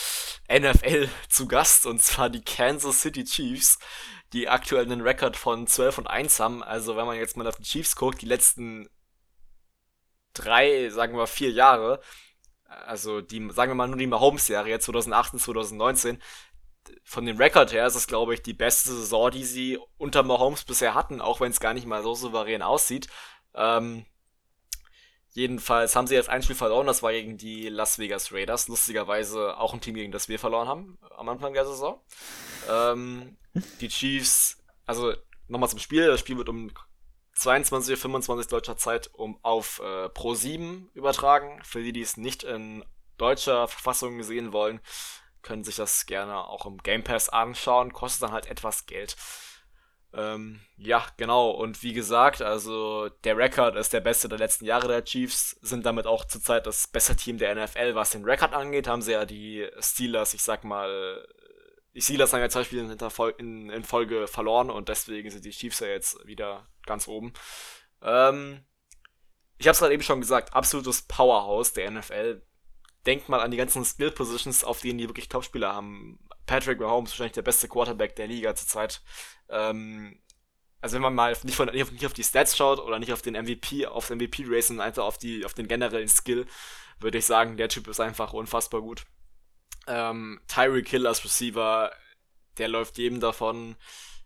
NFL 0.49 1.09
zu 1.29 1.47
Gast, 1.47 1.85
und 1.85 2.01
zwar 2.01 2.29
die 2.29 2.43
Kansas 2.43 3.01
City 3.01 3.23
Chiefs, 3.23 3.79
die 4.33 4.47
aktuell 4.47 4.85
einen 4.85 5.01
Rekord 5.01 5.37
von 5.37 5.67
12 5.67 5.99
und 5.99 6.07
1 6.07 6.39
haben. 6.39 6.63
Also 6.63 6.95
wenn 6.95 7.05
man 7.05 7.17
jetzt 7.17 7.37
mal 7.37 7.47
auf 7.47 7.57
die 7.57 7.63
Chiefs 7.63 7.95
guckt, 7.95 8.21
die 8.21 8.27
letzten 8.27 8.89
drei, 10.33 10.89
sagen 10.89 11.17
wir 11.17 11.27
vier 11.27 11.51
Jahre, 11.51 11.99
also 12.65 13.21
die, 13.21 13.49
sagen 13.51 13.71
wir 13.71 13.75
mal 13.75 13.87
nur 13.87 13.97
die 13.97 14.07
Mahomes-Serie 14.07 14.79
2018, 14.79 15.39
2019, 15.39 16.21
von 17.03 17.25
dem 17.25 17.37
Rekord 17.37 17.71
her 17.71 17.85
ist 17.85 17.95
es, 17.95 18.07
glaube 18.07 18.33
ich, 18.33 18.41
die 18.41 18.53
beste 18.53 18.89
Saison, 18.89 19.31
die 19.31 19.45
sie 19.45 19.79
unter 19.97 20.23
Mahomes 20.23 20.63
bisher 20.63 20.95
hatten, 20.95 21.21
auch 21.21 21.39
wenn 21.39 21.51
es 21.51 21.59
gar 21.59 21.73
nicht 21.73 21.85
mal 21.85 22.03
so 22.03 22.15
souverän 22.15 22.61
aussieht. 22.61 23.07
Ähm, 23.53 24.05
Jedenfalls 25.33 25.95
haben 25.95 26.07
sie 26.07 26.15
jetzt 26.15 26.29
ein 26.29 26.43
Spiel 26.43 26.57
verloren, 26.57 26.87
das 26.87 27.03
war 27.03 27.13
gegen 27.13 27.37
die 27.37 27.69
Las 27.69 27.99
Vegas 27.99 28.33
Raiders. 28.33 28.67
Lustigerweise 28.67 29.57
auch 29.57 29.73
ein 29.73 29.79
Team, 29.79 29.95
gegen 29.95 30.11
das 30.11 30.27
wir 30.27 30.39
verloren 30.39 30.67
haben 30.67 30.97
am 31.15 31.29
Anfang 31.29 31.53
der 31.53 31.65
Saison. 31.65 32.01
Ähm, 32.69 33.37
die 33.79 33.87
Chiefs, 33.87 34.57
also 34.85 35.13
nochmal 35.47 35.69
zum 35.69 35.79
Spiel, 35.79 36.07
das 36.07 36.19
Spiel 36.19 36.37
wird 36.37 36.49
um 36.49 36.69
22, 37.35 37.97
25 37.97 38.49
deutscher 38.49 38.75
Zeit 38.75 39.09
um 39.13 39.39
auf 39.41 39.79
äh, 39.79 40.09
Pro 40.09 40.35
7 40.35 40.89
übertragen. 40.93 41.61
Für 41.63 41.81
die, 41.81 41.93
die 41.93 42.01
es 42.01 42.17
nicht 42.17 42.43
in 42.43 42.83
deutscher 43.17 43.69
Verfassung 43.69 44.23
sehen 44.23 44.51
wollen, 44.51 44.81
können 45.41 45.63
sich 45.63 45.75
das 45.75 46.05
gerne 46.05 46.37
auch 46.37 46.65
im 46.65 46.77
Game 46.77 47.03
Pass 47.03 47.29
anschauen. 47.29 47.93
Kostet 47.93 48.23
dann 48.23 48.31
halt 48.31 48.47
etwas 48.47 48.85
Geld. 48.85 49.15
Ähm, 50.13 50.59
ja, 50.77 51.05
genau. 51.17 51.51
Und 51.51 51.83
wie 51.83 51.93
gesagt, 51.93 52.41
also 52.41 53.09
der 53.23 53.37
Rekord 53.37 53.75
ist 53.75 53.93
der 53.93 54.01
beste 54.01 54.27
der 54.27 54.39
letzten 54.39 54.65
Jahre 54.65 54.87
der 54.87 55.05
Chiefs, 55.05 55.51
sind 55.61 55.85
damit 55.85 56.05
auch 56.05 56.25
zurzeit 56.25 56.67
das 56.67 56.87
beste 56.87 57.15
Team 57.15 57.37
der 57.37 57.55
NFL, 57.55 57.95
was 57.95 58.09
den 58.09 58.25
Rekord 58.25 58.53
angeht. 58.53 58.87
Haben 58.87 59.01
sie 59.01 59.13
ja 59.13 59.25
die 59.25 59.67
Steelers, 59.79 60.33
ich 60.33 60.43
sag 60.43 60.63
mal, 60.63 61.25
die 61.93 62.01
Steelers 62.01 62.33
haben 62.33 62.41
ja 62.41 62.49
zwei 62.49 62.63
Spiele 62.63 62.97
in, 63.37 63.69
in, 63.69 63.83
Folge 63.83 64.27
verloren 64.27 64.69
und 64.69 64.89
deswegen 64.89 65.29
sind 65.29 65.45
die 65.45 65.51
Chiefs 65.51 65.79
ja 65.79 65.87
jetzt 65.87 66.25
wieder 66.25 66.67
ganz 66.85 67.07
oben. 67.07 67.33
Ähm, 68.01 68.65
ich 69.57 69.67
habe 69.67 69.73
es 69.73 69.79
gerade 69.79 69.93
eben 69.93 70.03
schon 70.03 70.21
gesagt, 70.21 70.53
absolutes 70.53 71.03
Powerhouse 71.03 71.73
der 71.73 71.91
NFL. 71.91 72.41
Denkt 73.05 73.29
mal 73.29 73.39
an 73.39 73.51
die 73.51 73.57
ganzen 73.57 73.83
Skill 73.83 74.11
Positions, 74.11 74.63
auf 74.63 74.81
denen 74.81 74.99
die 74.99 75.07
wirklich 75.07 75.29
Topspieler 75.29 75.73
haben. 75.73 76.19
Patrick 76.45 76.79
Mahomes 76.79 77.11
wahrscheinlich 77.11 77.33
der 77.33 77.41
beste 77.41 77.67
Quarterback 77.67 78.15
der 78.15 78.27
Liga 78.27 78.53
zurzeit. 78.55 79.01
Ähm, 79.49 80.19
also 80.81 80.95
wenn 80.95 81.01
man 81.03 81.15
mal 81.15 81.37
nicht, 81.43 81.55
von, 81.55 81.67
nicht 81.67 82.05
auf 82.05 82.13
die 82.13 82.23
Stats 82.23 82.57
schaut 82.57 82.79
oder 82.79 82.99
nicht 82.99 83.13
auf 83.13 83.21
den 83.21 83.35
MVP, 83.35 83.85
aufs 83.85 84.09
MVP-Race, 84.09 84.67
sondern 84.67 84.87
einfach 84.87 85.03
auf, 85.03 85.17
die, 85.17 85.45
auf 85.45 85.53
den 85.53 85.67
generellen 85.67 86.09
Skill, 86.09 86.47
würde 86.99 87.19
ich 87.19 87.25
sagen, 87.25 87.57
der 87.57 87.69
Typ 87.69 87.87
ist 87.87 87.99
einfach 87.99 88.33
unfassbar 88.33 88.81
gut. 88.81 89.05
Ähm, 89.87 90.41
Tyreek 90.47 90.89
Hill 90.89 91.07
als 91.07 91.23
Receiver, 91.23 91.91
der 92.57 92.67
läuft 92.67 92.97
jedem 92.97 93.19
davon, 93.19 93.75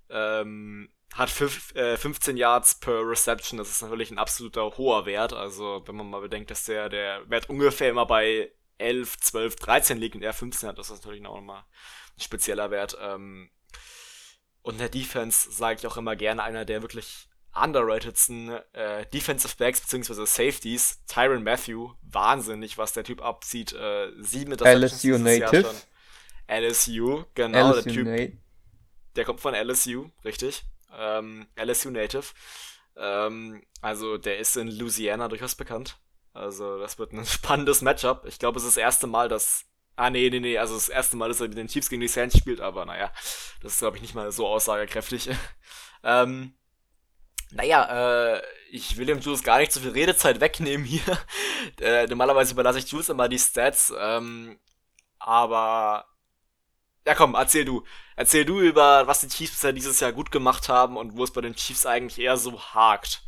ähm, 0.09 0.89
hat 1.13 1.29
fünf, 1.29 1.73
äh, 1.75 1.97
15 1.97 2.37
Yards 2.37 2.75
per 2.79 3.07
Reception, 3.07 3.57
das 3.57 3.69
ist 3.69 3.81
natürlich 3.81 4.11
ein 4.11 4.17
absoluter 4.17 4.77
hoher 4.77 5.05
Wert, 5.05 5.33
also 5.33 5.83
wenn 5.85 5.95
man 5.95 6.09
mal 6.09 6.21
bedenkt, 6.21 6.51
dass 6.51 6.65
der, 6.65 6.89
der 6.89 7.29
Wert 7.29 7.49
ungefähr 7.49 7.89
immer 7.89 8.05
bei 8.05 8.51
11, 8.77 9.17
12, 9.19 9.55
13 9.57 9.97
liegt 9.97 10.15
und 10.15 10.21
er 10.23 10.33
15 10.33 10.69
hat, 10.69 10.77
das 10.77 10.89
ist 10.89 11.03
natürlich 11.03 11.25
auch 11.25 11.35
nochmal 11.35 11.63
ein 12.17 12.21
spezieller 12.21 12.71
Wert. 12.71 12.97
Ähm, 12.99 13.49
und 14.61 14.73
in 14.73 14.79
der 14.79 14.89
Defense 14.89 15.51
sage 15.51 15.79
ich 15.79 15.87
auch 15.87 15.97
immer 15.97 16.15
gerne 16.15 16.41
einer, 16.43 16.65
der 16.65 16.81
wirklich 16.81 17.27
underratedsten 17.53 18.49
äh, 18.73 19.05
Defensive 19.07 19.55
Backs 19.57 19.79
bzw. 19.81 20.25
Safeties. 20.25 21.03
Tyron 21.07 21.43
Matthew, 21.43 21.93
wahnsinnig, 22.01 22.77
was 22.77 22.93
der 22.93 23.03
Typ 23.03 23.21
abzieht. 23.21 23.73
Äh, 23.73 24.11
sieben 24.19 24.51
LSU 24.53 25.17
Native. 25.17 25.63
LSU, 26.47 27.23
genau, 27.33 27.71
LSU 27.71 27.81
der 27.83 27.93
Typ. 27.93 28.07
Na- 28.07 28.39
Der 29.15 29.25
kommt 29.25 29.39
von 29.41 29.53
LSU, 29.55 30.09
richtig. 30.23 30.63
Ähm, 30.97 31.47
LSU 31.55 31.89
Native. 31.91 32.25
Ähm, 32.97 33.63
also 33.81 34.17
der 34.17 34.39
ist 34.39 34.57
in 34.57 34.67
Louisiana 34.67 35.27
durchaus 35.27 35.55
bekannt. 35.55 35.97
Also 36.35 36.77
das 36.79 36.99
wird 36.99 37.13
ein 37.13 37.25
spannendes 37.25 37.81
Matchup. 37.81 38.25
Ich 38.25 38.37
glaube, 38.37 38.59
es 38.59 38.65
ist 38.65 38.75
das 38.75 38.81
erste 38.81 39.07
Mal, 39.07 39.29
dass. 39.29 39.65
Ah, 39.95 40.09
nee, 40.09 40.29
nee, 40.29 40.41
nee. 40.41 40.57
Also 40.57 40.75
das 40.75 40.89
erste 40.89 41.15
Mal, 41.15 41.29
dass 41.29 41.39
er 41.39 41.47
mit 41.47 41.57
den 41.57 41.69
Chiefs 41.69 41.89
gegen 41.89 42.01
die 42.01 42.09
Saints 42.09 42.37
spielt, 42.37 42.59
aber 42.59 42.85
naja, 42.85 43.11
das 43.61 43.73
ist, 43.73 43.79
glaube 43.79 43.95
ich, 43.95 44.01
nicht 44.01 44.13
mal 44.13 44.31
so 44.31 44.45
aussagekräftig. 44.45 45.29
ähm, 46.03 46.53
naja, 47.51 48.35
äh, 48.35 48.41
ich 48.71 48.97
will 48.97 49.05
dem 49.05 49.19
Jules 49.21 49.43
gar 49.43 49.59
nicht 49.59 49.71
zu 49.71 49.79
viel 49.79 49.91
Redezeit 49.91 50.41
wegnehmen 50.41 50.85
hier. 50.85 51.17
äh, 51.79 52.07
normalerweise 52.07 52.51
überlasse 52.53 52.79
ich 52.79 52.91
Jules 52.91 53.07
immer 53.07 53.29
die 53.29 53.39
Stats, 53.39 53.93
ähm, 53.97 54.59
aber 55.17 56.05
ja, 57.07 57.15
komm, 57.15 57.35
erzähl 57.35 57.63
du. 57.65 57.83
Erzähl 58.17 58.45
du 58.45 58.59
über, 58.59 59.07
was 59.07 59.21
die 59.21 59.29
Chiefs 59.29 59.53
bisher 59.53 59.73
dieses 59.73 59.99
Jahr 59.99 60.11
gut 60.11 60.31
gemacht 60.31 60.67
haben 60.69 60.97
und 60.97 61.15
wo 61.15 61.23
es 61.23 61.31
bei 61.31 61.41
den 61.41 61.55
Chiefs 61.55 61.85
eigentlich 61.85 62.19
eher 62.19 62.37
so 62.37 62.59
hakt. 62.59 63.21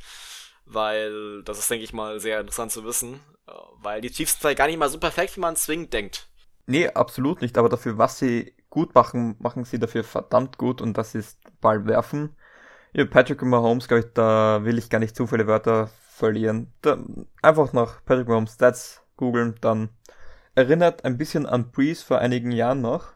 Weil 0.69 1.43
das 1.43 1.59
ist, 1.59 1.69
denke 1.69 1.83
ich 1.85 1.93
mal, 1.93 2.19
sehr 2.19 2.39
interessant 2.41 2.71
zu 2.71 2.83
wissen. 2.83 3.19
Äh, 3.47 3.51
Weil 3.81 4.01
die 4.01 4.11
Chiefs 4.11 4.33
sind 4.33 4.41
vielleicht 4.41 4.57
gar 4.57 4.67
nicht 4.67 4.77
mal 4.77 4.89
so 4.89 4.99
perfekt, 4.99 5.35
wie 5.37 5.41
man 5.41 5.55
zwingend 5.55 5.93
denkt. 5.93 6.27
Nee, 6.65 6.89
absolut 6.89 7.41
nicht, 7.41 7.57
aber 7.57 7.69
dafür, 7.69 7.97
was 7.97 8.19
sie 8.19 8.53
gut 8.69 8.93
machen, 8.93 9.35
machen 9.39 9.63
sie 9.63 9.79
dafür 9.79 10.03
verdammt 10.03 10.57
gut 10.57 10.81
und 10.81 10.97
das 10.97 11.15
ist 11.15 11.39
Ball 11.61 11.85
werfen. 11.87 12.35
Ja, 12.93 13.05
Patrick 13.05 13.41
Mahomes, 13.41 13.87
glaube 13.87 14.05
ich, 14.07 14.13
da 14.13 14.63
will 14.65 14.77
ich 14.77 14.89
gar 14.89 14.99
nicht 14.99 15.15
zu 15.15 15.27
viele 15.27 15.47
Wörter 15.47 15.87
verlieren. 16.09 16.73
Da, 16.81 16.97
einfach 17.41 17.73
nach 17.73 18.03
Patrick 18.05 18.27
Mahomes 18.27 18.55
Stats 18.55 19.03
googeln, 19.15 19.55
dann 19.61 19.89
erinnert 20.55 21.05
ein 21.05 21.17
bisschen 21.17 21.45
an 21.45 21.71
Breeze 21.71 22.03
vor 22.03 22.19
einigen 22.19 22.51
Jahren 22.51 22.81
noch. 22.81 23.13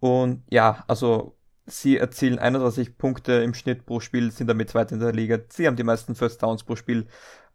Und 0.00 0.44
ja, 0.50 0.84
also 0.88 1.37
sie 1.68 1.98
erzielen 1.98 2.38
31 2.38 2.98
Punkte 2.98 3.32
im 3.34 3.54
Schnitt 3.54 3.86
pro 3.86 4.00
Spiel, 4.00 4.30
sind 4.30 4.48
damit 4.48 4.70
Zweiter 4.70 4.94
in 4.94 5.00
der 5.00 5.12
Liga. 5.12 5.38
Sie 5.48 5.66
haben 5.66 5.76
die 5.76 5.84
meisten 5.84 6.14
First 6.14 6.42
Downs 6.42 6.64
pro 6.64 6.76
Spiel. 6.76 7.06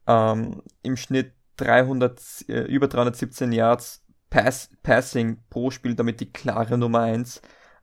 Ähm, 0.07 0.61
Im 0.81 0.97
Schnitt 0.97 1.33
300, 1.57 2.19
äh, 2.47 2.61
über 2.61 2.87
317 2.87 3.51
Yards 3.51 4.05
Pass, 4.29 4.69
Passing 4.81 5.37
pro 5.49 5.69
Spiel, 5.71 5.95
damit 5.95 6.19
die 6.19 6.31
klare 6.31 6.77
Nummer 6.77 7.01
1. 7.01 7.41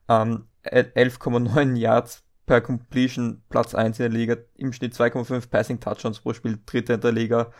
Ähm, 0.09 0.47
11,9 0.63 1.75
Yards 1.75 2.23
per 2.45 2.61
Completion, 2.61 3.43
Platz 3.49 3.73
1 3.73 3.99
in 3.99 4.03
der 4.03 4.19
Liga. 4.19 4.37
Im 4.55 4.73
Schnitt 4.73 4.93
2,5 4.93 5.49
Passing 5.49 5.79
Touchdowns 5.79 6.19
pro 6.19 6.33
Spiel, 6.33 6.59
Dritter 6.65 6.95
in 6.95 7.01
der 7.01 7.11
Liga 7.11 7.51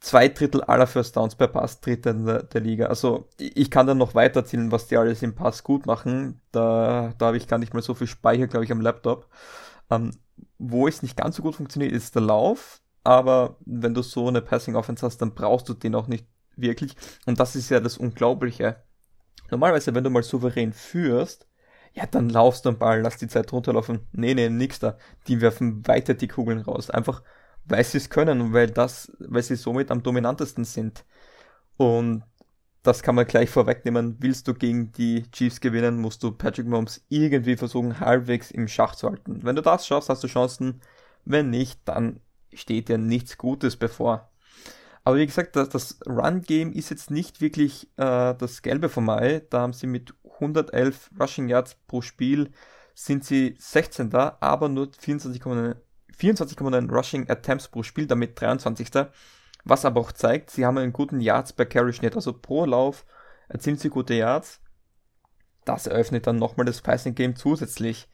zwei 0.00 0.28
Drittel 0.28 0.62
aller 0.62 0.86
First 0.86 1.16
Downs 1.16 1.34
per 1.34 1.48
Pass 1.48 1.80
Dritter 1.80 2.10
in 2.10 2.26
der, 2.26 2.42
der 2.44 2.60
Liga. 2.60 2.86
Also 2.86 3.28
ich 3.38 3.70
kann 3.70 3.86
dann 3.86 3.98
noch 3.98 4.14
weiter 4.14 4.40
erzählen, 4.40 4.70
was 4.72 4.86
die 4.86 4.96
alles 4.96 5.22
im 5.22 5.34
Pass 5.34 5.64
gut 5.64 5.86
machen. 5.86 6.40
Da, 6.52 7.14
da 7.18 7.26
habe 7.26 7.36
ich 7.36 7.48
gar 7.48 7.58
nicht 7.58 7.74
mal 7.74 7.82
so 7.82 7.94
viel 7.94 8.06
Speicher, 8.06 8.46
glaube 8.46 8.64
ich, 8.64 8.72
am 8.72 8.80
Laptop. 8.80 9.28
Ähm, 9.90 10.12
wo 10.58 10.86
es 10.86 11.02
nicht 11.02 11.16
ganz 11.16 11.36
so 11.36 11.42
gut 11.42 11.56
funktioniert, 11.56 11.92
ist 11.92 12.14
der 12.14 12.22
Lauf. 12.22 12.80
Aber 13.04 13.56
wenn 13.64 13.94
du 13.94 14.02
so 14.02 14.28
eine 14.28 14.42
Passing 14.42 14.76
Offense 14.76 15.04
hast, 15.04 15.18
dann 15.18 15.34
brauchst 15.34 15.68
du 15.68 15.74
den 15.74 15.94
auch 15.94 16.08
nicht 16.08 16.26
wirklich. 16.56 16.94
Und 17.26 17.40
das 17.40 17.56
ist 17.56 17.70
ja 17.70 17.80
das 17.80 17.96
Unglaubliche. 17.98 18.82
Normalerweise, 19.50 19.94
wenn 19.94 20.04
du 20.04 20.10
mal 20.10 20.22
souverän 20.22 20.72
führst, 20.72 21.46
ja, 21.94 22.06
dann 22.06 22.28
laufst 22.28 22.64
du 22.64 22.70
am 22.70 22.78
Ball, 22.78 23.00
lass 23.00 23.16
die 23.16 23.28
Zeit 23.28 23.52
runterlaufen. 23.52 24.06
Nee, 24.12 24.34
nee, 24.34 24.48
nix 24.50 24.78
da. 24.78 24.98
Die 25.26 25.40
werfen 25.40 25.86
weiter 25.86 26.14
die 26.14 26.28
Kugeln 26.28 26.60
raus. 26.60 26.90
Einfach, 26.90 27.22
weil 27.68 27.84
sie 27.84 27.98
es 27.98 28.10
können 28.10 28.52
weil 28.52 28.68
das, 28.68 29.12
weil 29.18 29.42
sie 29.42 29.56
somit 29.56 29.90
am 29.90 30.02
dominantesten 30.02 30.64
sind. 30.64 31.04
Und 31.76 32.24
das 32.82 33.02
kann 33.02 33.14
man 33.14 33.26
gleich 33.26 33.50
vorwegnehmen. 33.50 34.16
Willst 34.20 34.48
du 34.48 34.54
gegen 34.54 34.92
die 34.92 35.30
Chiefs 35.30 35.60
gewinnen, 35.60 36.00
musst 36.00 36.22
du 36.22 36.32
Patrick 36.32 36.66
Mahomes 36.66 37.04
irgendwie 37.08 37.56
versuchen, 37.56 38.00
halbwegs 38.00 38.50
im 38.50 38.68
Schach 38.68 38.94
zu 38.94 39.08
halten. 39.08 39.40
Wenn 39.42 39.56
du 39.56 39.62
das 39.62 39.86
schaffst, 39.86 40.08
hast 40.08 40.24
du 40.24 40.28
Chancen. 40.28 40.80
Wenn 41.24 41.50
nicht, 41.50 41.80
dann 41.84 42.20
steht 42.52 42.88
dir 42.88 42.98
nichts 42.98 43.36
Gutes 43.36 43.76
bevor. 43.76 44.30
Aber 45.04 45.16
wie 45.16 45.26
gesagt, 45.26 45.56
das, 45.56 45.68
das 45.68 46.00
Run-Game 46.06 46.72
ist 46.72 46.90
jetzt 46.90 47.10
nicht 47.10 47.40
wirklich 47.40 47.88
äh, 47.96 48.34
das 48.34 48.62
Gelbe 48.62 48.88
vom 48.88 49.08
Ei. 49.08 49.42
Da 49.50 49.60
haben 49.60 49.72
sie 49.72 49.86
mit 49.86 50.14
111 50.40 51.10
Rushing 51.18 51.48
Yards 51.48 51.76
pro 51.86 52.00
Spiel 52.00 52.50
sind 52.94 53.24
sie 53.24 53.54
16. 53.58 54.12
aber 54.12 54.68
nur 54.68 54.88
24,9 54.88 55.76
24,9 56.20 56.90
Rushing 56.90 57.30
Attempts 57.30 57.68
pro 57.68 57.82
Spiel, 57.82 58.06
damit 58.06 58.40
23. 58.40 58.88
Was 59.64 59.84
aber 59.84 60.00
auch 60.00 60.12
zeigt, 60.12 60.50
sie 60.50 60.64
haben 60.64 60.78
einen 60.78 60.92
guten 60.92 61.20
Yards 61.20 61.52
per 61.52 61.66
Carry 61.66 61.92
Schnitt, 61.92 62.16
also 62.16 62.32
pro 62.32 62.64
Lauf 62.64 63.04
erzielen 63.48 63.78
sie 63.78 63.88
gute 63.88 64.14
Yards. 64.14 64.60
Das 65.64 65.86
eröffnet 65.86 66.26
dann 66.26 66.36
nochmal 66.36 66.66
das 66.66 66.80
Passing 66.80 67.14
Game 67.14 67.36
zusätzlich. 67.36 68.08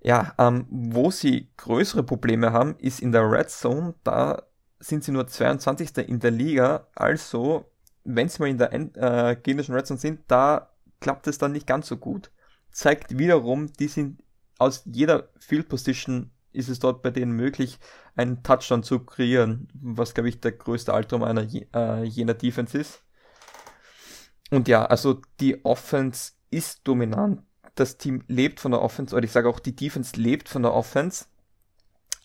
Ja, 0.00 0.34
ähm, 0.38 0.66
wo 0.70 1.10
sie 1.10 1.50
größere 1.56 2.02
Probleme 2.02 2.52
haben, 2.52 2.76
ist 2.78 3.00
in 3.00 3.12
der 3.12 3.30
Red 3.30 3.50
Zone. 3.50 3.94
Da 4.04 4.42
sind 4.78 5.02
sie 5.02 5.12
nur 5.12 5.26
22. 5.26 5.96
in 6.08 6.20
der 6.20 6.30
Liga. 6.30 6.86
Also, 6.94 7.70
wenn 8.04 8.28
sie 8.28 8.40
mal 8.40 8.48
in 8.48 8.58
der 8.58 8.72
äh, 8.72 9.36
gegnerischen 9.36 9.74
Red 9.74 9.86
Zone 9.86 9.98
sind, 9.98 10.20
da 10.28 10.70
klappt 11.00 11.26
es 11.26 11.38
dann 11.38 11.52
nicht 11.52 11.66
ganz 11.66 11.88
so 11.88 11.96
gut. 11.96 12.30
Zeigt 12.70 13.18
wiederum, 13.18 13.72
die 13.72 13.88
sind 13.88 14.22
aus 14.58 14.82
jeder 14.84 15.30
Field 15.38 15.68
Position 15.68 16.30
ist 16.58 16.68
es 16.68 16.80
dort 16.80 17.02
bei 17.02 17.10
denen 17.10 17.32
möglich, 17.32 17.78
einen 18.16 18.42
Touchdown 18.42 18.82
zu 18.82 19.00
kreieren, 19.00 19.68
was 19.74 20.14
glaube 20.14 20.28
ich 20.28 20.40
der 20.40 20.52
größte 20.52 20.92
Albtraum 20.92 21.22
einer 21.22 21.46
äh, 21.74 22.04
jener 22.04 22.34
Defense 22.34 22.76
ist. 22.76 23.02
Und 24.50 24.68
ja, 24.68 24.84
also 24.84 25.20
die 25.40 25.64
Offense 25.64 26.32
ist 26.50 26.80
dominant. 26.84 27.42
Das 27.74 27.96
Team 27.96 28.24
lebt 28.26 28.60
von 28.60 28.72
der 28.72 28.82
Offense, 28.82 29.14
oder 29.14 29.24
ich 29.24 29.32
sage 29.32 29.48
auch, 29.48 29.60
die 29.60 29.76
Defense 29.76 30.20
lebt 30.20 30.48
von 30.48 30.62
der 30.62 30.74
Offense, 30.74 31.26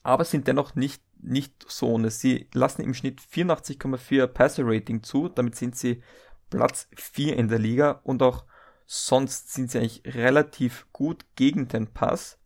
aber 0.01 0.25
sind 0.25 0.47
dennoch 0.47 0.73
nicht, 0.75 1.03
nicht 1.21 1.65
so 1.67 1.89
ohne. 1.89 2.09
Sie 2.09 2.49
lassen 2.53 2.81
im 2.81 2.93
Schnitt 2.93 3.21
84,4 3.21 4.27
Passer 4.27 4.63
Rating 4.65 5.03
zu, 5.03 5.29
damit 5.29 5.55
sind 5.55 5.75
sie 5.75 6.01
Platz 6.49 6.87
4 6.95 7.37
in 7.37 7.49
der 7.49 7.59
Liga 7.59 8.01
und 8.03 8.23
auch 8.23 8.45
sonst 8.85 9.53
sind 9.53 9.69
sie 9.71 9.79
eigentlich 9.79 10.03
relativ 10.05 10.87
gut 10.91 11.25
gegen 11.35 11.67
den 11.67 11.87
Pass. 11.87 12.39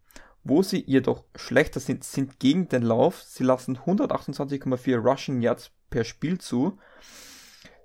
Wo 0.49 0.63
sie 0.63 0.81
jedoch 0.87 1.25
schlechter 1.35 1.81
sind, 1.81 2.05
sind 2.05 2.39
gegen 2.39 2.69
den 2.69 2.83
Lauf. 2.83 3.21
Sie 3.21 3.43
lassen 3.43 3.79
128,4 3.79 4.97
Rushing 4.97 5.41
Yards 5.41 5.71
per 5.89 6.05
Spiel 6.05 6.37
zu. 6.37 6.77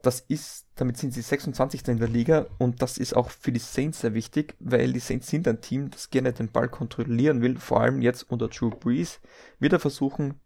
Das 0.03 0.21
ist, 0.21 0.67
damit 0.77 0.97
sind 0.97 1.13
sie 1.13 1.23
26. 1.23 1.89
in 1.89 1.99
der 1.99 2.09
Liga 2.09 2.47
und 2.59 2.81
das 2.81 2.99
ist 2.99 3.15
auch 3.15 3.31
für 3.31 3.51
die 3.51 3.59
Saints 3.59 4.01
sehr 4.01 4.15
wichtig, 4.15 4.57
weil 4.61 4.93
die 4.93 5.01
Saints 5.01 5.29
sind 5.29 5.49
ein 5.49 5.61
Team, 5.61 5.91
das 5.91 6.11
gerne 6.11 6.33
den 6.33 6.51
Ball 6.53 6.69
kontrollieren 6.69 7.41
will, 7.41 7.59
vor 7.59 7.81
allem 7.81 8.01
jetzt 8.01 8.31
unter 8.31 8.49
Drew 8.49 8.71
Brees, 8.71 9.21
wird 9.59 9.73
er 9.73 9.81
versuchen, 9.81 10.41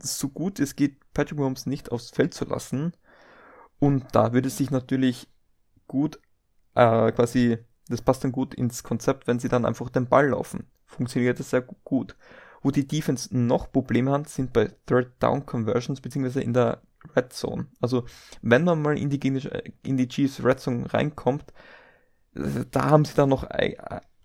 so 0.00 0.28
gut 0.28 0.60
es 0.60 0.76
geht, 0.76 0.98
Patrick 1.14 1.38
Mahomes 1.38 1.66
nicht 1.66 1.90
aufs 1.90 2.10
Feld 2.10 2.34
zu 2.34 2.44
lassen. 2.44 2.92
Und 3.80 4.06
da 4.12 4.32
würde 4.32 4.48
es 4.48 4.56
sich 4.56 4.70
natürlich 4.70 5.28
gut, 5.86 6.20
äh, 6.74 7.10
quasi, 7.12 7.58
das 7.88 8.02
passt 8.02 8.22
dann 8.22 8.32
gut 8.32 8.54
ins 8.54 8.82
Konzept, 8.84 9.26
wenn 9.26 9.40
sie 9.40 9.48
dann 9.48 9.64
einfach 9.64 9.90
den 9.90 10.08
Ball 10.08 10.28
laufen 10.28 10.68
funktioniert 10.88 11.38
das 11.38 11.50
sehr 11.50 11.62
gut. 11.62 12.16
Wo 12.62 12.72
die 12.72 12.88
Defense 12.88 13.36
noch 13.36 13.70
Probleme 13.70 14.10
hat, 14.10 14.28
sind 14.28 14.52
bei 14.52 14.72
Third 14.86 15.12
Down 15.20 15.46
Conversions 15.46 16.00
beziehungsweise 16.00 16.42
in 16.42 16.52
der 16.52 16.82
Red 17.14 17.32
Zone. 17.32 17.66
Also 17.80 18.04
wenn 18.42 18.64
man 18.64 18.82
mal 18.82 18.98
in 18.98 19.10
die, 19.10 19.20
in 19.82 19.96
die 19.96 20.08
Chiefs 20.08 20.42
Red 20.42 20.58
Zone 20.58 20.92
reinkommt, 20.92 21.44
da 22.34 22.90
haben 22.90 23.04
sie 23.04 23.14
dann 23.14 23.28
noch 23.28 23.48
äh, 23.50 23.76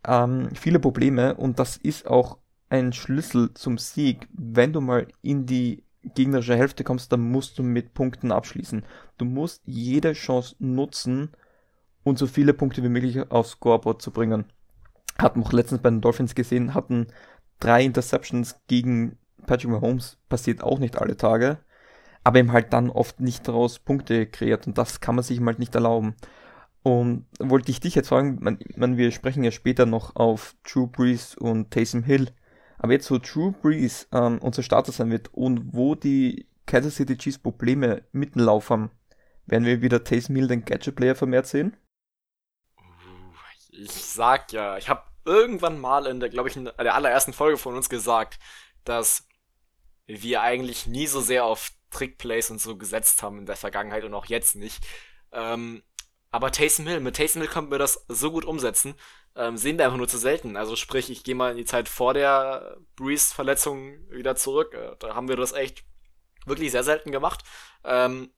äh, 0.04 0.56
viele 0.56 0.80
Probleme 0.80 1.36
und 1.36 1.60
das 1.60 1.78
ist 1.78 2.08
auch 2.08 2.40
ein 2.70 2.92
Schlüssel 2.94 3.54
zum 3.54 3.78
Sieg. 3.78 4.28
Wenn 4.34 4.74
du 4.74 4.82
mal 4.82 5.08
in 5.22 5.46
die 5.46 5.84
gegnerische 6.16 6.56
Hälfte 6.56 6.84
kommst, 6.84 7.12
dann 7.12 7.22
musst 7.22 7.60
du 7.60 7.64
mit 7.64 7.94
Punkten 7.94 8.32
abschließen. 8.32 8.84
Du 9.18 9.26
musst 9.26 9.62
jede 9.66 10.14
Chance 10.14 10.56
nutzen 10.60 11.32
und 12.04 12.18
so 12.18 12.28
viele 12.28 12.54
Punkte 12.54 12.84
wie 12.84 12.90
möglich 12.90 13.32
aufs 13.32 13.52
Scoreboard 13.52 14.02
zu 14.02 14.12
bringen 14.12 14.46
hat 15.18 15.36
man 15.36 15.46
auch 15.46 15.54
letztens 15.54 15.82
bei 15.82 15.90
den 15.90 16.02
Dolphins 16.02 16.36
gesehen, 16.36 16.74
hatten 16.74 17.08
drei 17.60 17.84
Interceptions 17.84 18.60
gegen 18.68 19.18
Patrick 19.46 19.72
Mahomes, 19.72 20.18
passiert 20.30 20.64
auch 20.64 20.80
nicht 20.80 20.98
alle 20.98 21.18
Tage, 21.18 21.60
aber 22.24 22.40
ihm 22.40 22.52
halt 22.52 22.74
dann 22.74 22.90
oft 22.90 23.20
nicht 23.20 23.48
daraus 23.48 23.80
Punkte 23.80 24.26
kreiert 24.26 24.68
und 24.68 24.78
das 24.78 25.02
kann 25.02 25.16
man 25.16 25.24
sich 25.24 25.40
halt 25.40 25.60
nicht 25.60 25.76
erlauben. 25.76 26.16
Und 26.82 27.26
wollte 27.40 27.72
ich 27.72 27.80
dich 27.80 27.96
jetzt 27.96 28.10
fragen, 28.10 28.40
man, 28.42 28.60
man, 28.76 28.98
wir 28.98 29.12
sprechen 29.12 29.44
ja 29.44 29.52
später 29.52 29.86
noch 29.86 30.18
auf 30.18 30.56
Drew 30.64 30.88
Brees 30.88 31.36
und 31.36 31.72
Taysom 31.72 32.04
Hill, 32.04 32.30
aber 32.78 32.92
jetzt 32.92 33.10
wo 33.10 33.18
Drew 33.18 33.52
Brees 33.52 34.08
ähm, 34.12 34.40
unser 34.40 34.64
Starter 34.64 34.92
sein 34.92 35.10
wird 35.10 35.34
und 35.34 35.74
wo 35.74 35.96
die 35.96 36.48
Kansas 36.66 36.96
City 36.96 37.18
Chiefs 37.18 37.38
Probleme 37.38 38.04
mit 38.12 38.36
dem 38.36 38.42
werden 39.46 39.66
wir 39.66 39.82
wieder 39.82 40.04
Taysom 40.04 40.36
Hill 40.36 40.48
den 40.48 40.66
Gadget 40.66 40.96
Player 40.96 41.16
vermehrt 41.16 41.48
sehen? 41.48 41.78
Ich 43.76 43.92
sag 43.92 44.52
ja, 44.52 44.78
ich 44.78 44.90
habe 44.90 45.04
irgendwann 45.26 45.80
mal 45.80 46.06
in 46.06 46.20
der, 46.20 46.30
glaube 46.30 46.50
ich, 46.50 46.56
in 46.56 46.66
der 46.66 46.96
allerersten 46.96 47.34
Folge 47.34 47.58
von 47.58 47.76
uns 47.76 47.90
gesagt, 47.90 48.40
dass 48.84 49.28
wir 50.06 50.42
eigentlich 50.42 50.86
nie 50.86 51.08
so 51.08 51.22
sehr 51.22 51.46
auf 51.46 51.72
Trickplays 51.90 52.52
und 52.52 52.60
so 52.60 52.78
gesetzt 52.78 53.24
haben 53.24 53.40
in 53.40 53.46
der 53.46 53.56
Vergangenheit 53.56 54.04
und 54.04 54.14
auch 54.14 54.26
jetzt 54.26 54.56
nicht. 54.56 54.86
Ähm, 55.32 55.84
aber 56.32 56.52
Taysom 56.52 56.88
Hill, 56.88 57.00
mit 57.00 57.16
Taysom 57.16 57.42
Hill 57.42 57.52
konnten 57.52 57.72
wir 57.72 57.80
das 57.80 58.06
so 58.08 58.32
gut 58.32 58.46
umsetzen, 58.46 58.96
ähm, 59.36 59.58
sehen 59.58 59.78
wir 59.78 59.86
einfach 59.86 59.98
nur 59.98 60.08
zu 60.08 60.18
selten. 60.18 60.58
Also 60.58 60.76
sprich, 60.76 61.10
ich 61.10 61.24
gehe 61.24 61.36
mal 61.36 61.52
in 61.52 61.58
die 61.58 61.66
Zeit 61.66 61.90
vor 61.90 62.14
der 62.14 62.78
Breeze-Verletzung 62.96 64.10
wieder 64.10 64.36
zurück. 64.36 64.74
Äh, 64.74 64.96
da 65.00 65.16
haben 65.16 65.28
wir 65.28 65.36
das 65.36 65.54
echt 65.54 65.84
wirklich 66.46 66.72
sehr 66.72 66.84
selten 66.84 67.12
gemacht. 67.12 67.44
Ähm, 67.84 68.32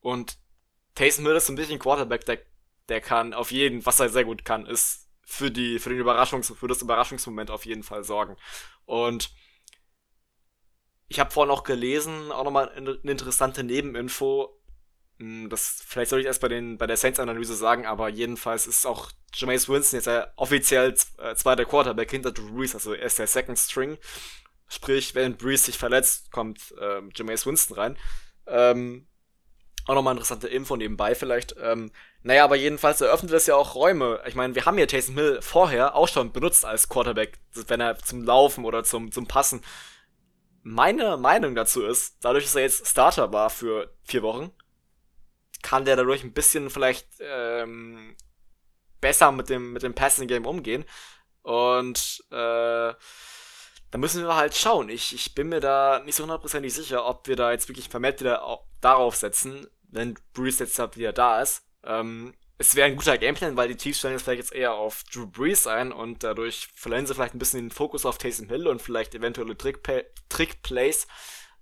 und 0.00 0.38
Taysom 0.94 1.26
Hill 1.26 1.36
ist 1.36 1.46
so 1.46 1.52
ein 1.52 1.56
bisschen 1.56 1.78
Quarterback, 1.78 2.24
der, 2.26 2.38
der 2.88 3.00
kann 3.00 3.34
auf 3.34 3.50
jeden, 3.50 3.84
was 3.86 4.00
er 4.00 4.08
sehr 4.08 4.24
gut 4.24 4.44
kann, 4.44 4.66
ist 4.66 5.08
für 5.24 5.50
die, 5.50 5.78
für 5.78 5.90
den 5.90 5.98
Überraschungs, 5.98 6.52
für 6.58 6.68
das 6.68 6.82
Überraschungsmoment 6.82 7.50
auf 7.50 7.66
jeden 7.66 7.82
Fall 7.82 8.02
sorgen. 8.02 8.36
Und 8.86 9.30
ich 11.08 11.20
habe 11.20 11.30
vorhin 11.30 11.52
auch 11.52 11.64
gelesen, 11.64 12.32
auch 12.32 12.44
nochmal 12.44 12.70
eine 12.70 12.92
interessante 13.02 13.64
Nebeninfo. 13.64 14.58
Hm, 15.18 15.50
das, 15.50 15.82
vielleicht 15.86 16.10
soll 16.10 16.20
ich 16.20 16.26
erst 16.26 16.40
bei, 16.40 16.48
den, 16.48 16.78
bei 16.78 16.86
der 16.86 16.96
Saints-Analyse 16.96 17.56
sagen, 17.56 17.86
aber 17.86 18.08
jedenfalls 18.08 18.66
ist 18.66 18.86
auch 18.86 19.10
Jameis 19.34 19.68
Winston 19.68 19.98
jetzt 19.98 20.06
ja 20.06 20.28
offiziell 20.36 20.94
äh, 21.18 21.34
zweiter 21.34 21.64
Quarterback 21.64 22.10
hinter 22.10 22.32
Drew 22.32 22.54
Brees, 22.54 22.74
also 22.74 22.94
er 22.94 23.06
ist 23.06 23.18
der 23.18 23.26
Second 23.26 23.58
String. 23.58 23.98
Sprich, 24.68 25.14
wenn 25.14 25.36
Brees 25.36 25.64
sich 25.64 25.78
verletzt, 25.78 26.30
kommt 26.30 26.74
ähm, 26.80 27.10
Jameis 27.14 27.46
Winston 27.46 27.76
rein. 27.76 27.98
Ähm, 28.46 29.07
auch 29.88 29.94
nochmal 29.94 30.12
interessante 30.12 30.48
Info 30.48 30.76
nebenbei 30.76 31.14
vielleicht. 31.14 31.56
Ähm, 31.60 31.90
naja, 32.22 32.44
aber 32.44 32.56
jedenfalls 32.56 33.00
eröffnet 33.00 33.32
es 33.32 33.46
ja 33.46 33.56
auch 33.56 33.74
Räume. 33.74 34.20
Ich 34.26 34.34
meine, 34.34 34.54
wir 34.54 34.66
haben 34.66 34.76
ja 34.78 34.84
Taysom 34.84 35.14
Hill 35.14 35.40
vorher 35.40 35.94
auch 35.94 36.08
schon 36.08 36.30
benutzt 36.30 36.66
als 36.66 36.90
Quarterback, 36.90 37.38
wenn 37.54 37.80
er 37.80 37.98
zum 37.98 38.22
Laufen 38.22 38.66
oder 38.66 38.84
zum, 38.84 39.10
zum 39.10 39.26
Passen. 39.26 39.62
Meine 40.62 41.16
Meinung 41.16 41.54
dazu 41.54 41.82
ist, 41.86 42.18
dadurch, 42.20 42.44
dass 42.44 42.54
er 42.54 42.62
jetzt 42.62 42.86
Starter 42.86 43.32
war 43.32 43.48
für 43.48 43.90
vier 44.02 44.22
Wochen, 44.22 44.52
kann 45.62 45.86
der 45.86 45.96
dadurch 45.96 46.22
ein 46.22 46.34
bisschen 46.34 46.68
vielleicht 46.68 47.06
ähm, 47.20 48.14
besser 49.00 49.32
mit 49.32 49.48
dem, 49.48 49.72
mit 49.72 49.82
dem 49.82 49.94
Passing 49.94 50.28
Game 50.28 50.44
umgehen. 50.44 50.84
Und 51.40 52.24
äh, 52.30 52.92
da 53.90 53.96
müssen 53.96 54.22
wir 54.22 54.36
halt 54.36 54.54
schauen. 54.54 54.90
Ich, 54.90 55.14
ich 55.14 55.34
bin 55.34 55.48
mir 55.48 55.60
da 55.60 56.02
nicht 56.04 56.16
so 56.16 56.24
hundertprozentig 56.24 56.74
sicher, 56.74 57.06
ob 57.06 57.26
wir 57.26 57.36
da 57.36 57.52
jetzt 57.52 57.70
wirklich 57.70 57.88
vermehrt 57.88 58.20
wieder 58.20 58.60
darauf 58.82 59.16
setzen, 59.16 59.66
wenn 59.88 60.18
Brees 60.32 60.58
jetzt 60.58 60.78
halt 60.78 60.96
wieder 60.96 61.12
da 61.12 61.40
ist. 61.40 61.62
Ähm, 61.84 62.34
es 62.58 62.74
wäre 62.74 62.88
ein 62.88 62.96
guter 62.96 63.16
Gameplan, 63.16 63.56
weil 63.56 63.68
die 63.68 63.76
Chiefs 63.76 64.00
stellen 64.00 64.14
jetzt 64.14 64.24
vielleicht 64.24 64.40
jetzt 64.40 64.52
eher 64.52 64.74
auf 64.74 65.04
Drew 65.04 65.26
Brees 65.26 65.66
ein 65.68 65.92
und 65.92 66.24
dadurch 66.24 66.68
verlieren 66.74 67.06
sie 67.06 67.14
vielleicht 67.14 67.34
ein 67.34 67.38
bisschen 67.38 67.60
den 67.60 67.70
Fokus 67.70 68.04
auf 68.04 68.18
Taysom 68.18 68.48
Hill 68.48 68.66
und 68.66 68.82
vielleicht 68.82 69.14
eventuelle 69.14 69.56
Trick-Plays. 69.56 71.06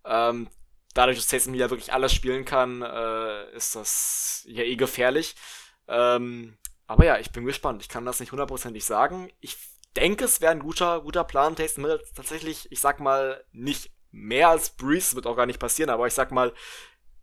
Ähm, 0.06 0.48
dadurch, 0.94 1.18
dass 1.18 1.26
Taysom 1.26 1.52
Hill 1.52 1.60
ja 1.60 1.70
wirklich 1.70 1.92
alles 1.92 2.14
spielen 2.14 2.46
kann, 2.46 2.80
äh, 2.80 3.50
ist 3.54 3.76
das 3.76 4.42
ja 4.48 4.62
eh 4.62 4.76
gefährlich. 4.76 5.36
Ähm, 5.86 6.56
aber 6.86 7.04
ja, 7.04 7.18
ich 7.18 7.30
bin 7.30 7.44
gespannt. 7.44 7.82
Ich 7.82 7.90
kann 7.90 8.06
das 8.06 8.20
nicht 8.20 8.32
hundertprozentig 8.32 8.84
sagen. 8.84 9.30
Ich 9.40 9.58
denke, 9.96 10.24
es 10.24 10.40
wäre 10.40 10.52
ein 10.52 10.60
guter, 10.60 11.02
guter 11.02 11.24
Plan. 11.24 11.56
Taysom 11.56 11.84
Hill 11.84 12.02
tatsächlich, 12.14 12.72
ich 12.72 12.80
sag 12.80 13.00
mal, 13.00 13.44
nicht 13.52 13.90
mehr 14.12 14.48
als 14.48 14.70
Brees, 14.70 15.14
wird 15.14 15.26
auch 15.26 15.36
gar 15.36 15.46
nicht 15.46 15.60
passieren, 15.60 15.90
aber 15.90 16.06
ich 16.06 16.14
sag 16.14 16.30
mal, 16.30 16.54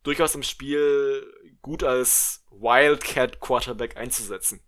durchaus 0.03 0.35
im 0.35 0.43
Spiel 0.43 1.23
gut 1.61 1.83
als 1.83 2.43
Wildcat 2.51 3.39
Quarterback 3.39 3.97
einzusetzen. 3.97 4.59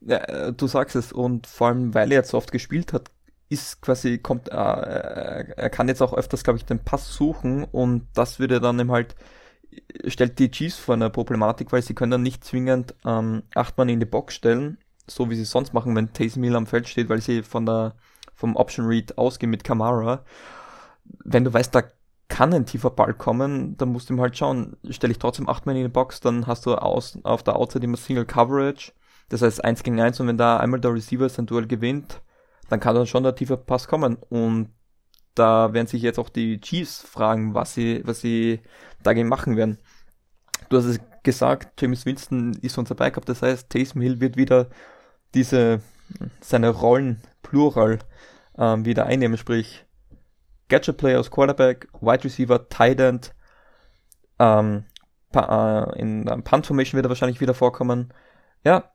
Ja, 0.00 0.16
äh, 0.16 0.52
du 0.52 0.66
sagst 0.66 0.96
es, 0.96 1.12
und 1.12 1.46
vor 1.46 1.68
allem, 1.68 1.94
weil 1.94 2.10
er 2.10 2.18
jetzt 2.18 2.30
so 2.30 2.38
oft 2.38 2.50
gespielt 2.50 2.92
hat, 2.92 3.10
ist 3.50 3.82
quasi, 3.82 4.18
kommt, 4.18 4.48
äh, 4.48 4.54
er 4.54 5.70
kann 5.70 5.88
jetzt 5.88 6.00
auch 6.00 6.14
öfters, 6.14 6.44
glaube 6.44 6.58
ich, 6.58 6.64
den 6.64 6.82
Pass 6.82 7.12
suchen 7.12 7.64
und 7.64 8.08
das 8.14 8.38
würde 8.38 8.60
dann 8.60 8.78
eben 8.78 8.92
halt, 8.92 9.16
stellt 10.06 10.38
die 10.38 10.50
Chiefs 10.50 10.78
vor 10.78 10.94
eine 10.94 11.10
Problematik, 11.10 11.72
weil 11.72 11.82
sie 11.82 11.94
können 11.94 12.12
dann 12.12 12.22
nicht 12.22 12.44
zwingend 12.44 12.94
ähm, 13.04 13.42
acht 13.54 13.76
Mann 13.76 13.88
in 13.88 14.00
die 14.00 14.06
Box 14.06 14.34
stellen, 14.34 14.78
so 15.06 15.28
wie 15.30 15.36
sie 15.36 15.44
sonst 15.44 15.74
machen, 15.74 15.94
wenn 15.94 16.12
Taysom 16.12 16.42
Hill 16.42 16.56
am 16.56 16.66
Feld 16.66 16.88
steht, 16.88 17.08
weil 17.08 17.20
sie 17.20 17.42
von 17.42 17.66
der, 17.66 17.94
vom 18.34 18.56
Option 18.56 18.86
Read 18.86 19.18
ausgehen 19.18 19.50
mit 19.50 19.64
Kamara. 19.64 20.24
Wenn 21.24 21.44
du 21.44 21.52
weißt, 21.52 21.74
da 21.74 21.82
kann 22.30 22.54
ein 22.54 22.64
tiefer 22.64 22.90
Ball 22.90 23.12
kommen, 23.12 23.76
dann 23.76 23.90
musst 23.90 24.08
du 24.08 24.14
ihm 24.14 24.20
halt 24.20 24.38
schauen, 24.38 24.76
stelle 24.88 25.10
ich 25.10 25.18
trotzdem 25.18 25.48
8 25.48 25.66
Mann 25.66 25.76
in 25.76 25.82
die 25.82 25.88
Box, 25.88 26.20
dann 26.20 26.46
hast 26.46 26.64
du 26.64 26.76
aus, 26.76 27.18
auf 27.24 27.42
der 27.42 27.56
Outside 27.56 27.84
immer 27.84 27.98
Single 27.98 28.24
Coverage, 28.24 28.92
das 29.28 29.42
heißt 29.42 29.62
1 29.62 29.82
gegen 29.82 30.00
1 30.00 30.20
und 30.20 30.28
wenn 30.28 30.38
da 30.38 30.56
einmal 30.56 30.80
der 30.80 30.94
Receiver 30.94 31.28
sein 31.28 31.46
Duell 31.46 31.66
gewinnt, 31.66 32.22
dann 32.70 32.80
kann 32.80 32.94
dann 32.94 33.06
schon 33.06 33.24
der 33.24 33.34
tiefe 33.34 33.56
Pass 33.56 33.88
kommen. 33.88 34.16
Und 34.28 34.70
da 35.34 35.72
werden 35.72 35.88
sich 35.88 36.02
jetzt 36.02 36.18
auch 36.18 36.28
die 36.28 36.60
Chiefs 36.60 37.02
fragen, 37.02 37.54
was 37.54 37.74
sie, 37.74 38.02
was 38.04 38.20
sie 38.20 38.60
dagegen 39.02 39.28
machen 39.28 39.56
werden. 39.56 39.78
Du 40.68 40.78
hast 40.78 40.84
es 40.84 41.00
gesagt, 41.22 41.80
James 41.80 42.06
Winston 42.06 42.54
ist 42.62 42.78
unser 42.78 42.94
Backup, 42.94 43.26
das 43.26 43.42
heißt, 43.42 43.68
Taysom 43.70 44.00
Hill 44.00 44.20
wird 44.20 44.36
wieder 44.36 44.68
diese, 45.34 45.80
seine 46.40 46.70
Rollen 46.70 47.20
plural 47.42 47.98
ähm, 48.56 48.84
wieder 48.84 49.06
einnehmen, 49.06 49.36
sprich, 49.36 49.84
Gadget 50.70 50.96
Player 50.96 51.18
als 51.18 51.30
Quarterback, 51.30 51.88
Wide 52.00 52.24
Receiver, 52.24 52.68
Tight 52.70 53.00
End, 53.00 53.34
ähm, 54.38 54.84
äh, 55.34 56.00
in 56.00 56.28
um, 56.28 56.42
Punt 56.42 56.66
Formation 56.66 56.96
wird 56.96 57.06
er 57.06 57.10
wahrscheinlich 57.10 57.40
wieder 57.40 57.54
vorkommen. 57.54 58.12
Ja, 58.64 58.90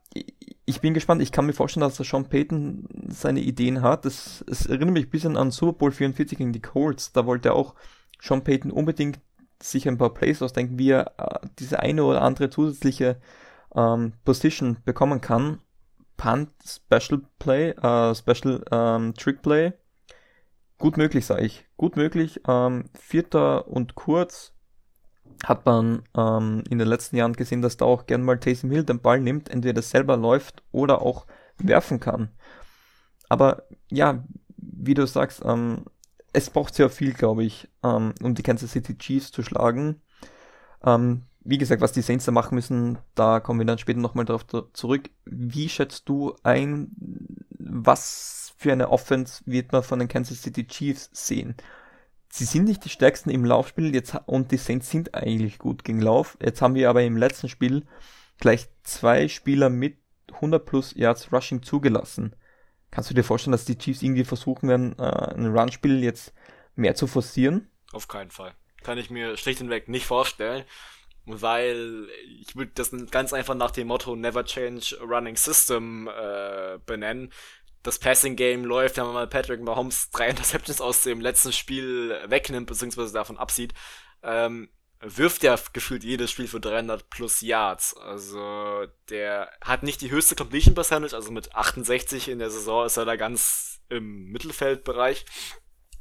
ich 0.64 0.80
bin 0.80 0.94
gespannt. 0.94 1.22
Ich 1.22 1.32
kann 1.32 1.46
mir 1.46 1.52
vorstellen, 1.52 1.82
dass 1.82 1.96
der 1.96 2.06
Sean 2.06 2.28
Payton 2.28 2.88
seine 3.08 3.40
Ideen 3.40 3.82
hat. 3.82 4.04
Das, 4.04 4.44
es 4.48 4.66
erinnert 4.66 4.94
mich 4.94 5.06
ein 5.06 5.10
bisschen 5.10 5.36
an 5.36 5.50
Super 5.50 5.72
Bowl 5.74 5.92
44 5.92 6.38
gegen 6.38 6.52
die 6.52 6.60
Colts. 6.60 7.12
Da 7.12 7.26
wollte 7.26 7.52
auch 7.52 7.74
Sean 8.20 8.44
Payton 8.44 8.70
unbedingt 8.70 9.20
sich 9.62 9.88
ein 9.88 9.98
paar 9.98 10.12
Plays 10.12 10.42
ausdenken, 10.42 10.78
wie 10.78 10.90
er 10.90 11.12
äh, 11.18 11.46
diese 11.58 11.80
eine 11.80 12.04
oder 12.04 12.22
andere 12.22 12.50
zusätzliche 12.50 13.20
ähm, 13.74 14.12
Position 14.24 14.78
bekommen 14.84 15.20
kann. 15.20 15.60
Punt, 16.16 16.50
Special 16.64 17.22
Play, 17.38 17.70
äh, 17.70 18.14
Special 18.14 18.64
ähm, 18.70 19.14
Trick 19.14 19.42
Play 19.42 19.72
Gut 20.78 20.96
möglich, 20.96 21.24
sage 21.24 21.46
ich. 21.46 21.64
Gut 21.76 21.96
möglich. 21.96 22.40
Ähm, 22.46 22.84
vierter 22.94 23.68
und 23.68 23.94
kurz 23.94 24.52
hat 25.44 25.64
man 25.66 26.02
ähm, 26.16 26.64
in 26.70 26.78
den 26.78 26.88
letzten 26.88 27.16
Jahren 27.16 27.32
gesehen, 27.32 27.62
dass 27.62 27.76
da 27.76 27.84
auch 27.84 28.06
gern 28.06 28.22
mal 28.22 28.38
Taysom 28.38 28.70
Hill 28.70 28.84
den 28.84 29.00
Ball 29.00 29.20
nimmt, 29.20 29.48
entweder 29.48 29.82
selber 29.82 30.16
läuft 30.16 30.62
oder 30.72 31.02
auch 31.02 31.26
werfen 31.58 32.00
kann. 32.00 32.30
Aber 33.28 33.64
ja, 33.90 34.24
wie 34.56 34.94
du 34.94 35.06
sagst, 35.06 35.42
ähm, 35.44 35.84
es 36.32 36.50
braucht 36.50 36.74
sehr 36.74 36.90
viel, 36.90 37.12
glaube 37.12 37.44
ich, 37.44 37.68
ähm, 37.82 38.14
um 38.22 38.34
die 38.34 38.42
Kansas 38.42 38.72
City 38.72 38.96
Chiefs 38.98 39.32
zu 39.32 39.42
schlagen. 39.42 40.02
Ähm, 40.84 41.22
wie 41.40 41.58
gesagt, 41.58 41.80
was 41.80 41.92
die 41.92 42.02
Saints 42.02 42.24
da 42.24 42.32
machen 42.32 42.56
müssen, 42.56 42.98
da 43.14 43.40
kommen 43.40 43.60
wir 43.60 43.66
dann 43.66 43.78
später 43.78 44.00
nochmal 44.00 44.24
darauf 44.24 44.46
zurück. 44.72 45.10
Wie 45.24 45.68
schätzt 45.68 46.08
du 46.08 46.34
ein, 46.42 46.90
was 47.70 48.54
für 48.56 48.72
eine 48.72 48.90
Offense 48.90 49.42
wird 49.46 49.72
man 49.72 49.82
von 49.82 49.98
den 49.98 50.08
Kansas 50.08 50.42
City 50.42 50.66
Chiefs 50.66 51.10
sehen. 51.12 51.56
Sie 52.28 52.44
sind 52.44 52.64
nicht 52.64 52.84
die 52.84 52.90
stärksten 52.90 53.30
im 53.30 53.44
Laufspiel 53.44 53.94
jetzt, 53.94 54.16
und 54.26 54.50
die 54.50 54.56
Saints 54.56 54.90
sind 54.90 55.14
eigentlich 55.14 55.58
gut 55.58 55.84
gegen 55.84 56.00
Lauf. 56.00 56.36
Jetzt 56.42 56.60
haben 56.60 56.74
wir 56.74 56.90
aber 56.90 57.02
im 57.02 57.16
letzten 57.16 57.48
Spiel 57.48 57.86
gleich 58.38 58.68
zwei 58.82 59.28
Spieler 59.28 59.70
mit 59.70 59.98
100 60.32 60.64
plus 60.64 60.94
Yards 60.94 61.32
Rushing 61.32 61.62
zugelassen. 61.62 62.34
Kannst 62.90 63.10
du 63.10 63.14
dir 63.14 63.24
vorstellen, 63.24 63.52
dass 63.52 63.64
die 63.64 63.78
Chiefs 63.78 64.02
irgendwie 64.02 64.24
versuchen 64.24 64.68
werden, 64.68 64.98
äh, 64.98 65.34
ein 65.34 65.46
Run-Spiel 65.46 66.02
jetzt 66.02 66.32
mehr 66.74 66.94
zu 66.94 67.06
forcieren? 67.06 67.70
Auf 67.92 68.08
keinen 68.08 68.30
Fall. 68.30 68.54
Kann 68.82 68.98
ich 68.98 69.10
mir 69.10 69.36
schlicht 69.36 69.60
und 69.60 69.70
weg 69.70 69.88
nicht 69.88 70.06
vorstellen, 70.06 70.64
weil 71.24 72.08
ich 72.40 72.54
würde 72.54 72.72
das 72.74 72.92
ganz 73.10 73.32
einfach 73.32 73.54
nach 73.54 73.70
dem 73.70 73.88
Motto 73.88 74.14
Never 74.14 74.44
Change 74.44 74.96
Running 75.00 75.36
System 75.36 76.08
äh, 76.08 76.78
benennen 76.84 77.32
das 77.86 77.98
Passing 77.98 78.36
Game 78.36 78.64
läuft, 78.64 78.96
wenn 78.96 79.04
man 79.04 79.14
mal 79.14 79.26
Patrick 79.26 79.60
Mahomes 79.60 80.10
drei 80.10 80.28
Interceptions 80.30 80.80
aus 80.80 81.02
dem 81.02 81.20
letzten 81.20 81.52
Spiel 81.52 82.18
wegnimmt, 82.26 82.66
beziehungsweise 82.66 83.12
davon 83.12 83.38
absieht, 83.38 83.74
ähm, 84.22 84.68
wirft 85.00 85.44
er 85.44 85.60
gefühlt 85.72 86.02
jedes 86.02 86.30
Spiel 86.30 86.48
für 86.48 86.60
300 86.60 87.08
plus 87.10 87.42
Yards. 87.42 87.96
Also 87.96 88.86
der 89.10 89.50
hat 89.60 89.82
nicht 89.82 90.00
die 90.00 90.10
höchste 90.10 90.34
Completion 90.34 90.74
Percentage, 90.74 91.14
also 91.14 91.30
mit 91.30 91.54
68 91.54 92.28
in 92.28 92.38
der 92.38 92.50
Saison 92.50 92.86
ist 92.86 92.96
er 92.96 93.04
da 93.04 93.16
ganz 93.16 93.80
im 93.88 94.32
Mittelfeldbereich. 94.32 95.24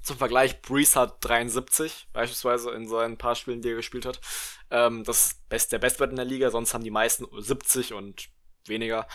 Zum 0.02 0.17
Vergleich, 0.17 0.62
Breeze 0.62 1.00
hat 1.00 1.17
73, 1.26 2.10
beispielsweise 2.13 2.71
in 2.71 2.88
seinen 2.88 3.17
paar 3.17 3.36
Spielen, 3.36 3.62
die 3.62 3.69
er 3.69 3.76
gespielt 3.76 4.06
hat. 4.06 4.21
Ähm, 4.69 5.04
das 5.04 5.41
ist 5.50 5.71
der 5.71 5.80
Bestwert 5.80 6.12
in 6.12 6.15
der 6.15 6.26
Liga, 6.26 6.52
sonst 6.52 6.74
haben 6.74 6.84
die 6.84 6.91
meisten 6.91 7.26
70 7.32 7.93
und 7.93 8.30
weniger. 8.65 9.08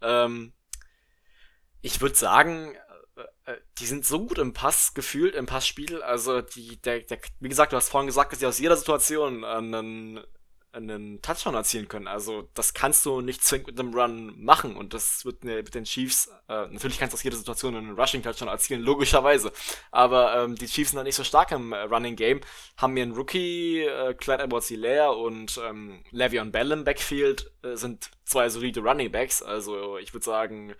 Ähm, 0.00 0.52
ich 1.82 2.00
würde 2.00 2.14
sagen, 2.14 2.74
äh, 3.16 3.52
äh, 3.52 3.56
die 3.78 3.86
sind 3.86 4.04
so 4.04 4.26
gut 4.26 4.38
im 4.38 4.52
Pass 4.52 4.94
gefühlt, 4.94 5.34
im 5.34 5.46
Passspiel. 5.46 6.02
Also, 6.02 6.40
die, 6.40 6.80
der, 6.82 7.00
der, 7.00 7.18
wie 7.40 7.48
gesagt, 7.48 7.72
du 7.72 7.76
hast 7.76 7.88
vorhin 7.88 8.06
gesagt, 8.06 8.32
dass 8.32 8.40
sie 8.40 8.46
aus 8.46 8.58
jeder 8.58 8.76
Situation 8.76 9.44
einen 9.44 10.20
einen 10.72 11.22
Touchdown 11.22 11.54
erzielen 11.54 11.88
können. 11.88 12.06
Also 12.06 12.48
das 12.54 12.74
kannst 12.74 13.04
du 13.06 13.20
nicht 13.20 13.42
zwingend 13.42 13.68
mit 13.68 13.80
einem 13.80 13.94
Run 13.94 14.42
machen 14.42 14.76
und 14.76 14.92
das 14.92 15.24
wird 15.24 15.44
mit 15.44 15.74
den 15.74 15.84
Chiefs, 15.84 16.28
äh, 16.48 16.66
natürlich 16.68 16.98
kannst 16.98 17.14
du 17.14 17.16
aus 17.16 17.22
jeder 17.22 17.36
Situation 17.36 17.74
einen 17.74 17.98
Rushing-Touchdown 17.98 18.48
erzielen, 18.48 18.82
logischerweise. 18.82 19.52
Aber 19.90 20.36
ähm, 20.36 20.56
die 20.56 20.66
Chiefs 20.66 20.90
sind 20.90 20.98
halt 20.98 21.06
nicht 21.06 21.16
so 21.16 21.24
stark 21.24 21.52
im 21.52 21.72
äh, 21.72 21.80
Running-Game, 21.82 22.40
haben 22.76 22.92
mir 22.92 23.02
einen 23.02 23.12
Rookie, 23.12 23.80
äh, 23.82 24.14
Clyde 24.14 24.44
Edwards-Hilaire 24.44 25.12
und 25.12 25.58
ähm, 25.66 26.02
Le'Veon 26.12 26.50
Bell 26.50 26.70
im 26.72 26.84
Backfield, 26.84 27.50
äh, 27.62 27.76
sind 27.76 28.10
zwei 28.24 28.48
solide 28.50 28.80
Running-Backs. 28.80 29.42
Also 29.42 29.96
ich 29.98 30.12
würde 30.12 30.24
sagen, 30.24 30.74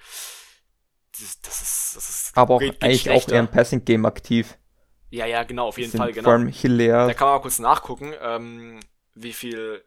das, 1.20 1.40
das, 1.40 1.62
ist... 1.62 1.96
Das 1.96 2.08
ist 2.08 2.36
Aber 2.36 2.54
auch 2.54 2.62
eigentlich 2.62 3.10
auch 3.10 3.28
eher 3.28 3.40
im 3.40 3.48
Passing-Game 3.48 4.06
aktiv. 4.06 4.58
Ja, 5.10 5.26
ja, 5.26 5.42
genau, 5.44 5.68
auf 5.68 5.78
jeden 5.78 5.96
Fall, 5.96 6.12
genau. 6.12 6.24
Vor 6.24 6.32
allem 6.34 6.48
Hilaire. 6.48 7.06
Da 7.06 7.14
kann 7.14 7.28
man 7.28 7.36
mal 7.36 7.42
kurz 7.42 7.58
nachgucken, 7.58 8.12
ähm, 8.20 8.80
wie 9.14 9.32
viel 9.32 9.82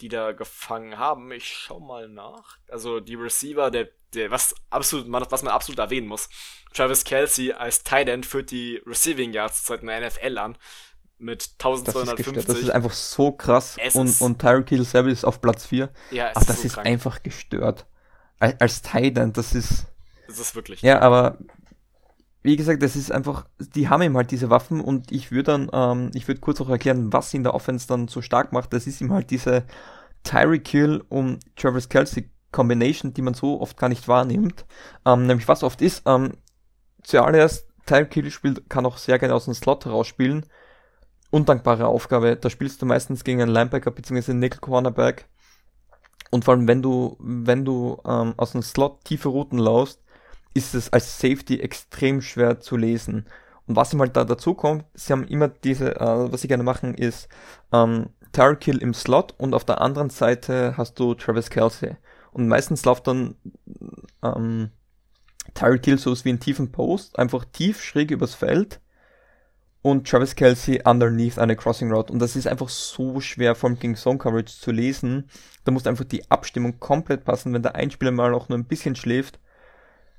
die 0.00 0.08
da 0.08 0.32
gefangen 0.32 0.98
haben. 0.98 1.32
Ich 1.32 1.46
schau 1.46 1.80
mal 1.80 2.08
nach. 2.08 2.58
Also 2.68 3.00
die 3.00 3.14
Receiver, 3.14 3.70
der, 3.70 3.88
der 4.14 4.30
was 4.30 4.54
absolut, 4.70 5.06
was 5.30 5.42
man 5.42 5.52
absolut 5.52 5.78
erwähnen 5.78 6.06
muss. 6.06 6.28
Travis 6.74 7.04
Kelsey 7.04 7.52
als 7.52 7.82
Tight 7.82 8.08
End 8.08 8.26
führt 8.26 8.50
die 8.50 8.82
Receiving 8.86 9.32
Yards 9.32 9.64
seit 9.64 9.82
der 9.82 10.06
NFL 10.06 10.38
an 10.38 10.58
mit 11.18 11.50
1250. 11.58 12.26
Das 12.26 12.44
ist, 12.44 12.48
das 12.48 12.58
ist 12.58 12.70
einfach 12.70 12.92
so 12.92 13.32
krass. 13.32 13.76
Es 13.80 13.94
und, 13.94 14.20
und 14.20 14.38
Tyreek 14.38 14.68
Hill 14.68 14.84
selber 14.84 15.08
ist 15.08 15.24
auf 15.24 15.40
Platz 15.40 15.66
4. 15.66 15.90
Ja, 16.10 16.28
es 16.28 16.46
das 16.46 16.64
ist, 16.64 16.74
so 16.74 16.80
ist 16.80 16.86
einfach 16.86 17.22
gestört. 17.22 17.86
Als, 18.38 18.60
als 18.60 18.82
Tight 18.82 19.16
End, 19.16 19.36
das 19.38 19.54
ist. 19.54 19.86
Das 20.26 20.38
ist 20.38 20.54
wirklich. 20.54 20.82
Ja, 20.82 21.00
aber 21.00 21.38
wie 22.42 22.56
gesagt, 22.56 22.82
das 22.82 22.94
ist 22.94 23.10
einfach, 23.10 23.46
die 23.58 23.88
haben 23.88 24.02
ihm 24.02 24.16
halt 24.16 24.30
diese 24.30 24.50
Waffen 24.50 24.80
und 24.80 25.10
ich 25.10 25.32
würde 25.32 25.52
dann, 25.52 25.70
ähm, 25.72 26.10
ich 26.14 26.28
würde 26.28 26.40
kurz 26.40 26.60
auch 26.60 26.68
erklären, 26.68 27.12
was 27.12 27.34
ihn 27.34 27.42
der 27.42 27.54
Offense 27.54 27.88
dann 27.88 28.06
so 28.06 28.22
stark 28.22 28.52
macht. 28.52 28.72
Das 28.72 28.86
ist 28.86 29.00
ihm 29.00 29.12
halt 29.12 29.30
diese 29.30 29.64
Tyreek 30.22 30.64
Kill 30.64 31.02
und 31.08 31.40
Travis 31.56 31.88
Kelsey 31.88 32.30
Combination, 32.52 33.12
die 33.12 33.22
man 33.22 33.34
so 33.34 33.60
oft 33.60 33.76
gar 33.76 33.88
nicht 33.88 34.06
wahrnimmt. 34.06 34.64
Ähm, 35.04 35.26
nämlich 35.26 35.48
was 35.48 35.64
oft 35.64 35.82
ist, 35.82 36.02
ähm, 36.06 36.34
zuallererst 37.02 37.68
Tyreek 37.84 38.10
Kill 38.10 38.30
spielt, 38.30 38.70
kann 38.70 38.86
auch 38.86 38.98
sehr 38.98 39.18
gerne 39.18 39.34
aus 39.34 39.46
dem 39.46 39.54
Slot 39.54 39.84
herausspielen. 39.84 40.46
Undankbare 41.30 41.86
Aufgabe. 41.86 42.36
Da 42.36 42.48
spielst 42.48 42.80
du 42.80 42.86
meistens 42.86 43.24
gegen 43.24 43.42
einen 43.42 43.50
Linebacker 43.52 43.90
bzw. 43.90 44.30
einen 44.30 44.40
Nickel 44.40 44.60
Cornerback. 44.60 45.28
Und 46.30 46.44
vor 46.44 46.54
allem, 46.54 46.68
wenn 46.68 46.80
du, 46.80 47.16
wenn 47.20 47.64
du 47.64 48.00
ähm, 48.06 48.34
aus 48.36 48.52
dem 48.52 48.62
Slot 48.62 49.04
tiefe 49.04 49.28
Routen 49.28 49.58
laust, 49.58 50.02
ist 50.56 50.74
es 50.74 50.90
als 50.90 51.20
Safety 51.20 51.60
extrem 51.60 52.22
schwer 52.22 52.60
zu 52.60 52.76
lesen. 52.78 53.26
Und 53.66 53.76
was 53.76 53.92
ihm 53.92 54.00
halt 54.00 54.16
da 54.16 54.24
dazu 54.24 54.54
kommt, 54.54 54.86
sie 54.94 55.12
haben 55.12 55.28
immer 55.28 55.48
diese, 55.48 55.96
äh, 55.96 56.32
was 56.32 56.40
sie 56.40 56.48
gerne 56.48 56.62
machen, 56.62 56.94
ist 56.94 57.28
ähm, 57.72 58.08
Tyreek 58.32 58.64
Hill 58.64 58.78
im 58.78 58.94
Slot 58.94 59.34
und 59.38 59.54
auf 59.54 59.64
der 59.64 59.82
anderen 59.82 60.08
Seite 60.08 60.74
hast 60.78 60.98
du 60.98 61.14
Travis 61.14 61.50
Kelsey. 61.50 61.96
Und 62.32 62.48
meistens 62.48 62.84
läuft 62.84 63.06
dann 63.06 63.34
ähm, 64.22 64.70
Tyreek 65.54 65.84
Hill 65.84 65.98
so 65.98 66.14
wie 66.24 66.30
ein 66.30 66.40
tiefen 66.40 66.72
Post, 66.72 67.18
einfach 67.18 67.44
tief 67.44 67.82
schräg 67.82 68.10
übers 68.10 68.34
Feld 68.34 68.80
und 69.82 70.08
Travis 70.08 70.36
Kelsey 70.36 70.82
underneath 70.84 71.38
eine 71.38 71.56
Crossing 71.56 71.92
Route. 71.92 72.12
Und 72.12 72.18
das 72.20 72.34
ist 72.34 72.46
einfach 72.46 72.70
so 72.70 73.20
schwer 73.20 73.54
vom 73.54 73.78
King 73.78 73.94
Zone 73.94 74.18
Coverage 74.18 74.58
zu 74.58 74.70
lesen. 74.70 75.28
Da 75.64 75.72
muss 75.72 75.86
einfach 75.86 76.04
die 76.04 76.30
Abstimmung 76.30 76.80
komplett 76.80 77.24
passen, 77.24 77.52
wenn 77.52 77.62
der 77.62 77.74
Einspieler 77.74 78.10
mal 78.10 78.32
auch 78.32 78.48
nur 78.48 78.58
ein 78.58 78.64
bisschen 78.64 78.96
schläft 78.96 79.38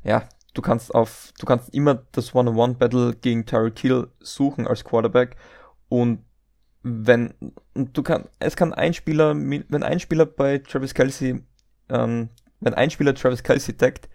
ja, 0.07 0.23
du 0.53 0.61
kannst 0.61 0.95
auf, 0.95 1.33
du 1.37 1.45
kannst 1.45 1.73
immer 1.73 2.03
das 2.13 2.33
One-on-One-Battle 2.33 3.15
gegen 3.15 3.45
Tyreek 3.45 3.77
Hill 3.79 4.07
suchen 4.19 4.65
als 4.67 4.83
Quarterback 4.83 5.35
und 5.89 6.23
wenn, 6.83 7.33
du 7.73 8.01
kannst, 8.01 8.29
es 8.39 8.55
kann 8.55 8.73
ein 8.73 8.93
Spieler, 8.93 9.35
wenn 9.35 9.83
ein 9.83 9.99
Spieler 9.99 10.25
bei 10.25 10.59
Travis 10.59 10.93
Kelsey, 10.93 11.43
ähm, 11.89 12.29
wenn 12.61 12.73
ein 12.73 12.89
Spieler 12.89 13.13
Travis 13.13 13.43
Kelsey 13.43 13.75
deckt, 13.75 14.07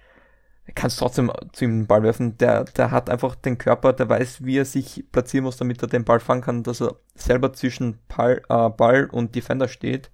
kannst 0.74 0.98
du 0.98 1.04
trotzdem 1.04 1.30
zu 1.52 1.64
ihm 1.64 1.80
den 1.80 1.86
Ball 1.86 2.02
werfen. 2.02 2.38
Der, 2.38 2.64
der 2.64 2.90
hat 2.90 3.10
einfach 3.10 3.34
den 3.34 3.58
Körper, 3.58 3.92
der 3.92 4.08
weiß, 4.08 4.44
wie 4.44 4.58
er 4.58 4.64
sich 4.64 5.04
platzieren 5.12 5.44
muss, 5.44 5.56
damit 5.56 5.82
er 5.82 5.88
den 5.88 6.04
Ball 6.04 6.20
fangen 6.20 6.40
kann, 6.40 6.62
dass 6.62 6.80
er 6.80 6.96
selber 7.14 7.52
zwischen 7.52 7.98
Ball, 8.08 8.40
äh, 8.48 8.70
Ball 8.70 9.06
und 9.10 9.34
Defender 9.34 9.68
steht. 9.68 10.10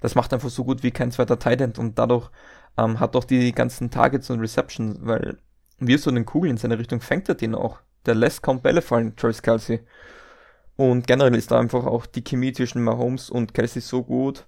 Das 0.00 0.14
macht 0.14 0.32
einfach 0.34 0.50
so 0.50 0.64
gut 0.64 0.82
wie 0.82 0.90
kein 0.90 1.12
zweiter 1.12 1.38
Tight 1.38 1.60
End 1.60 1.78
und 1.78 1.98
dadurch 1.98 2.30
ähm, 2.76 3.00
hat 3.00 3.16
auch 3.16 3.24
die 3.24 3.52
ganzen 3.52 3.90
Targets 3.90 4.30
und 4.30 4.40
Receptions, 4.40 4.98
weil 5.00 5.38
wie 5.78 5.96
so 5.98 6.10
einen 6.10 6.24
Kugel 6.24 6.50
in 6.50 6.56
seine 6.56 6.78
Richtung 6.78 7.00
fängt 7.00 7.28
er 7.28 7.34
den 7.34 7.54
auch. 7.54 7.80
Der 8.06 8.14
lässt 8.14 8.42
kaum 8.42 8.60
Bälle 8.60 8.82
fallen, 8.82 9.16
Travis 9.16 9.42
Kelsey. 9.42 9.80
Und 10.76 11.06
generell 11.06 11.34
ist 11.36 11.50
da 11.50 11.58
einfach 11.58 11.86
auch 11.86 12.06
die 12.06 12.22
Chemie 12.22 12.52
zwischen 12.52 12.82
Mahomes 12.82 13.30
und 13.30 13.54
Kelsey 13.54 13.80
so 13.80 14.02
gut. 14.02 14.46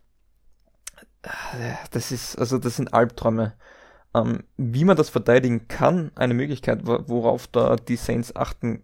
Das 1.90 2.12
ist, 2.12 2.38
also 2.38 2.58
das 2.58 2.76
sind 2.76 2.92
Albträume. 2.94 3.54
Ähm, 4.14 4.44
wie 4.56 4.84
man 4.84 4.96
das 4.96 5.08
verteidigen 5.08 5.68
kann, 5.68 6.10
eine 6.14 6.34
Möglichkeit, 6.34 6.86
worauf 6.86 7.46
da 7.48 7.76
die 7.76 7.96
Saints 7.96 8.34
achten 8.34 8.82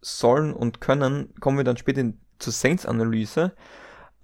sollen 0.00 0.52
und 0.52 0.80
können, 0.80 1.34
kommen 1.40 1.56
wir 1.56 1.64
dann 1.64 1.76
später 1.76 2.00
in, 2.00 2.20
zur 2.38 2.52
Saints-Analyse. 2.52 3.52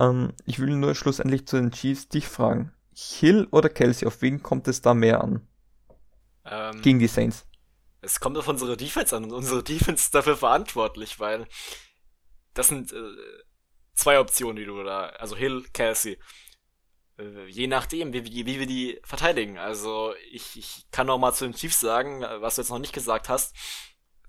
Ähm, 0.01 0.33
ich 0.45 0.59
will 0.59 0.77
nur 0.77 0.95
schlussendlich 0.95 1.47
zu 1.47 1.57
den 1.57 1.73
Chiefs 1.73 2.09
dich 2.09 2.29
fragen. 2.29 2.73
Hill 2.97 3.47
oder 3.51 3.69
Kelsey, 3.69 4.07
auf 4.07 4.23
wen 4.23 4.43
kommt 4.43 4.69
es 4.69 4.81
da 4.81 4.95
mehr 4.95 5.23
an? 5.23 5.47
Ähm, 6.45 6.81
Gegen 6.81 6.99
die 6.99 7.09
Saints. 7.09 7.47
Es 8.01 8.21
kommt 8.21 8.39
auf 8.39 8.49
unsere 8.49 8.77
Defense 8.77 9.15
an 9.15 9.25
und 9.25 9.33
unsere 9.33 9.63
Defense 9.63 10.05
ist 10.05 10.15
dafür 10.15 10.37
verantwortlich, 10.37 11.21
weil 11.21 11.47
das 12.55 12.69
sind 12.69 12.93
äh, 12.93 13.13
zwei 13.95 14.19
Optionen, 14.19 14.57
die 14.57 14.65
du 14.65 14.83
da, 14.83 15.09
also 15.11 15.37
Hill, 15.37 15.65
Kelsey. 15.73 16.19
Äh, 17.19 17.47
je 17.49 17.67
nachdem, 17.67 18.13
wie, 18.13 18.25
wie, 18.25 18.47
wie 18.47 18.61
wir 18.61 18.67
die 18.67 19.01
verteidigen. 19.05 19.59
Also 19.59 20.15
ich, 20.31 20.57
ich 20.57 20.87
kann 20.91 21.07
noch 21.07 21.19
mal 21.19 21.35
zu 21.35 21.45
den 21.45 21.55
Chiefs 21.55 21.81
sagen, 21.81 22.23
was 22.23 22.55
du 22.55 22.63
jetzt 22.63 22.71
noch 22.71 22.79
nicht 22.79 22.95
gesagt 22.95 23.29
hast. 23.29 23.55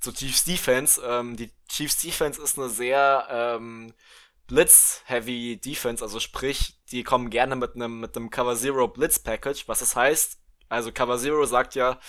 Zu 0.02 0.12
Chiefs 0.12 0.44
Defense. 0.44 1.02
Ähm, 1.04 1.38
die 1.38 1.52
Chiefs 1.70 2.02
Defense 2.02 2.42
ist 2.42 2.58
eine 2.58 2.70
sehr 2.70 3.28
ähm, 3.30 3.94
Blitz-Heavy 4.48 5.60
Defense, 5.64 6.04
also 6.04 6.20
sprich, 6.20 6.80
die 6.92 7.04
kommen 7.04 7.30
gerne 7.30 7.56
mit 7.56 7.76
einem 7.76 8.00
mit 8.00 8.16
einem 8.16 8.30
Cover 8.30 8.56
Zero 8.56 8.88
Blitz 8.88 9.20
Package, 9.20 9.68
was 9.68 9.80
das 9.80 9.96
heißt. 9.96 10.40
Also 10.70 10.92
Cover 10.92 11.18
Zero 11.18 11.46
sagt 11.46 11.76
ja, 11.76 12.00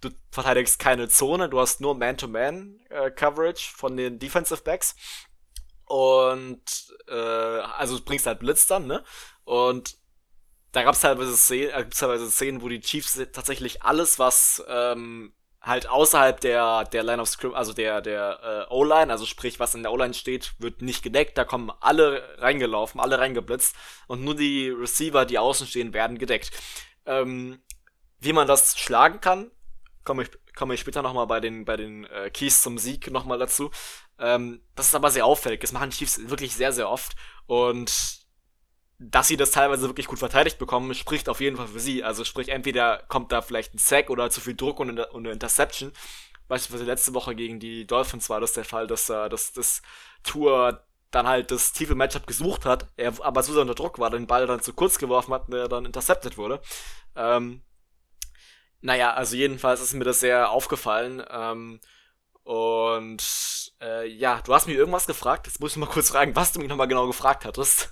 du 0.00 0.10
verteidigst 0.30 0.78
keine 0.78 1.08
Zone, 1.08 1.48
du 1.48 1.58
hast 1.60 1.80
nur 1.80 1.94
Man-to-Man 1.96 2.80
äh, 2.90 3.10
Coverage 3.10 3.70
von 3.74 3.96
den 3.96 4.18
Defensive 4.18 4.62
Backs 4.62 4.94
und 5.84 6.62
äh, 7.08 7.14
also 7.14 7.98
du 7.98 8.04
bringst 8.04 8.26
halt 8.26 8.40
Blitz 8.40 8.66
dann, 8.66 8.86
ne? 8.86 9.04
Und 9.44 9.96
da 10.72 10.82
gab 10.82 10.94
es 10.94 11.00
teilweise 11.00 11.56
äh, 11.56 11.88
teilweise 11.88 12.30
Szenen, 12.30 12.62
wo 12.62 12.68
die 12.68 12.80
Chiefs 12.80 13.18
tatsächlich 13.32 13.82
alles, 13.82 14.18
was 14.18 14.62
ähm, 14.68 15.32
halt 15.68 15.88
außerhalb 15.88 16.40
der, 16.40 16.84
der 16.84 17.02
Line 17.02 17.22
of 17.22 17.28
Script, 17.28 17.54
also 17.54 17.72
der, 17.72 18.00
der 18.00 18.66
äh, 18.70 18.72
O-Line, 18.72 19.12
also 19.12 19.26
sprich, 19.26 19.60
was 19.60 19.74
in 19.74 19.82
der 19.82 19.92
O-Line 19.92 20.14
steht, 20.14 20.54
wird 20.58 20.82
nicht 20.82 21.02
gedeckt, 21.02 21.38
da 21.38 21.44
kommen 21.44 21.70
alle 21.80 22.22
reingelaufen, 22.38 23.00
alle 23.00 23.18
reingeblitzt 23.18 23.76
und 24.06 24.24
nur 24.24 24.34
die 24.34 24.70
Receiver, 24.70 25.24
die 25.24 25.38
außen 25.38 25.66
stehen, 25.66 25.92
werden 25.92 26.18
gedeckt. 26.18 26.50
Ähm, 27.06 27.60
wie 28.18 28.32
man 28.32 28.48
das 28.48 28.78
schlagen 28.78 29.20
kann, 29.20 29.50
komme 30.04 30.24
ich, 30.24 30.30
komme 30.56 30.74
ich 30.74 30.80
später 30.80 31.02
nochmal 31.02 31.26
bei 31.26 31.40
den, 31.40 31.64
bei 31.64 31.76
den 31.76 32.04
äh, 32.06 32.30
Keys 32.30 32.62
zum 32.62 32.78
Sieg 32.78 33.10
nochmal 33.10 33.38
dazu. 33.38 33.70
Ähm, 34.18 34.62
das 34.74 34.86
ist 34.86 34.94
aber 34.94 35.10
sehr 35.10 35.26
auffällig, 35.26 35.60
das 35.60 35.72
machen 35.72 35.90
Chiefs 35.90 36.28
wirklich 36.28 36.56
sehr, 36.56 36.72
sehr 36.72 36.88
oft 36.88 37.14
und 37.46 38.17
dass 38.98 39.28
sie 39.28 39.36
das 39.36 39.52
teilweise 39.52 39.88
wirklich 39.88 40.06
gut 40.06 40.18
verteidigt 40.18 40.58
bekommen, 40.58 40.94
spricht 40.94 41.28
auf 41.28 41.40
jeden 41.40 41.56
Fall 41.56 41.68
für 41.68 41.80
sie. 41.80 42.02
Also 42.02 42.24
sprich, 42.24 42.48
entweder 42.48 43.04
kommt 43.08 43.32
da 43.32 43.42
vielleicht 43.42 43.74
ein 43.74 43.78
Sack 43.78 44.10
oder 44.10 44.30
zu 44.30 44.40
viel 44.40 44.56
Druck 44.56 44.80
und 44.80 44.98
eine 44.98 45.30
Interception. 45.30 45.92
Beispielsweise 46.48 46.84
letzte 46.84 47.14
Woche 47.14 47.34
gegen 47.34 47.60
die 47.60 47.86
Dolphins 47.86 48.30
war 48.30 48.40
das 48.40 48.54
der 48.54 48.64
Fall, 48.64 48.86
dass 48.86 49.08
äh, 49.10 49.28
dass 49.28 49.52
das 49.52 49.82
Tour 50.24 50.82
dann 51.10 51.26
halt 51.26 51.50
das 51.50 51.72
tiefe 51.72 51.94
Matchup 51.94 52.26
gesucht 52.26 52.66
hat, 52.66 52.86
er 52.96 53.14
aber 53.24 53.42
so 53.42 53.58
unter 53.58 53.74
Druck 53.74 53.98
war, 53.98 54.10
den 54.10 54.26
Ball 54.26 54.46
dann 54.46 54.60
zu 54.60 54.72
kurz 54.74 54.98
geworfen 54.98 55.32
hat 55.32 55.48
und 55.48 55.54
er 55.54 55.68
dann 55.68 55.86
intercepted 55.86 56.36
wurde. 56.36 56.60
Ähm, 57.16 57.62
naja, 58.80 59.14
also 59.14 59.36
jedenfalls 59.36 59.80
ist 59.80 59.94
mir 59.94 60.04
das 60.04 60.20
sehr 60.20 60.50
aufgefallen. 60.50 61.22
Ähm, 61.30 61.80
und 62.44 63.67
äh, 63.80 64.06
ja, 64.06 64.40
du 64.44 64.54
hast 64.54 64.66
mich 64.66 64.76
irgendwas 64.76 65.06
gefragt. 65.06 65.46
Jetzt 65.46 65.60
muss 65.60 65.72
ich 65.72 65.76
mal 65.76 65.86
kurz 65.86 66.10
fragen, 66.10 66.34
was 66.36 66.52
du 66.52 66.60
mich 66.60 66.68
nochmal 66.68 66.88
genau 66.88 67.06
gefragt 67.06 67.44
hattest. 67.44 67.90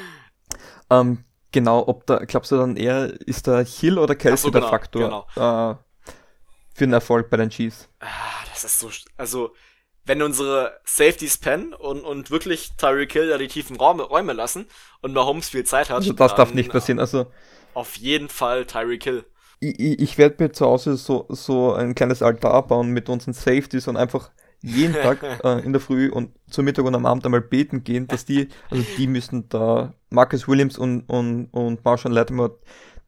ähm, 0.90 1.24
genau, 1.52 1.86
ob 1.86 2.06
da, 2.06 2.18
glaubst 2.18 2.52
du 2.52 2.56
dann 2.56 2.76
eher, 2.76 3.12
ist 3.26 3.46
da 3.46 3.60
Hill 3.60 3.98
oder 3.98 4.14
Kelsey 4.14 4.44
so, 4.44 4.50
genau, 4.50 4.60
der 4.60 4.70
Faktor 4.70 5.26
genau. 5.34 5.70
äh, 5.70 5.74
für 6.74 6.84
den 6.84 6.92
Erfolg 6.92 7.30
bei 7.30 7.36
den 7.36 7.50
Chiefs? 7.50 7.88
Ah, 8.00 8.06
das 8.52 8.64
ist 8.64 8.78
so, 8.78 8.90
also, 9.16 9.54
wenn 10.04 10.22
unsere 10.22 10.80
Safeties 10.84 11.38
pennen 11.38 11.74
und, 11.74 12.00
und 12.00 12.30
wirklich 12.30 12.72
Tyreek 12.76 13.12
Hill 13.12 13.28
da 13.28 13.38
die 13.38 13.48
tiefen 13.48 13.76
Räume, 13.76 14.04
Räume 14.04 14.32
lassen 14.32 14.66
und 15.02 15.12
Mahomes 15.12 15.50
viel 15.50 15.64
Zeit 15.64 15.90
hat. 15.90 15.96
Also 15.96 16.12
das 16.12 16.30
dann, 16.30 16.36
darf 16.38 16.54
nicht 16.54 16.70
passieren, 16.70 16.98
also. 16.98 17.26
Auf 17.74 17.96
jeden 17.96 18.28
Fall 18.28 18.64
Tyreek 18.64 19.04
Hill 19.04 19.24
ich, 19.60 20.00
ich 20.00 20.18
werde 20.18 20.42
mir 20.42 20.52
zu 20.52 20.66
Hause 20.66 20.96
so, 20.96 21.26
so 21.28 21.72
ein 21.74 21.94
kleines 21.94 22.22
Altar 22.22 22.66
bauen 22.66 22.90
mit 22.90 23.08
unseren 23.08 23.34
Safeties 23.34 23.88
und 23.88 23.96
einfach 23.96 24.30
jeden 24.62 24.94
Tag 25.02 25.22
äh, 25.44 25.60
in 25.60 25.72
der 25.72 25.80
Früh 25.80 26.10
und 26.10 26.30
zum 26.50 26.64
Mittag 26.64 26.84
und 26.84 26.94
am 26.94 27.06
Abend 27.06 27.24
einmal 27.24 27.40
beten 27.40 27.84
gehen, 27.84 28.06
dass 28.06 28.24
die, 28.24 28.48
also 28.70 28.84
die 28.96 29.06
müssen 29.06 29.48
da 29.48 29.94
Marcus 30.10 30.48
Williams 30.48 30.78
und, 30.78 31.02
und, 31.08 31.46
und 31.46 31.84
Marshall 31.84 32.12
Lattimore, 32.12 32.58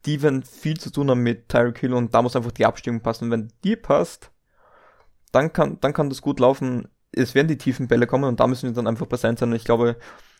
die 0.07 0.23
werden 0.23 0.43
viel 0.43 0.79
zu 0.79 0.91
tun 0.91 1.11
haben 1.11 1.23
mit 1.23 1.49
Tyreek 1.49 1.79
Hill 1.79 1.95
und 1.95 2.15
da 2.15 2.23
muss 2.23 2.37
einfach 2.37 2.53
die 2.53 2.67
Abstimmung 2.67 3.01
passen. 3.03 3.25
Und 3.25 3.31
wenn 3.31 3.53
die 3.65 3.77
passt, 3.77 4.31
dann 5.33 5.53
kann, 5.53 5.79
dann 5.81 5.93
kann 5.93 6.09
das 6.09 6.23
gut 6.23 6.41
laufen. 6.41 6.89
Es 7.13 7.35
werden 7.35 7.49
die 7.49 7.59
tiefen 7.59 7.89
Bälle 7.89 8.07
kommen 8.07 8.25
und 8.25 8.41
da 8.41 8.47
müssen 8.47 8.69
wir 8.69 8.75
dann 8.75 8.87
einfach 8.87 9.09
präsent 9.09 9.39
sein. 9.39 9.51
Und 9.51 9.57
ich 9.57 9.65
glaube, 9.65 9.97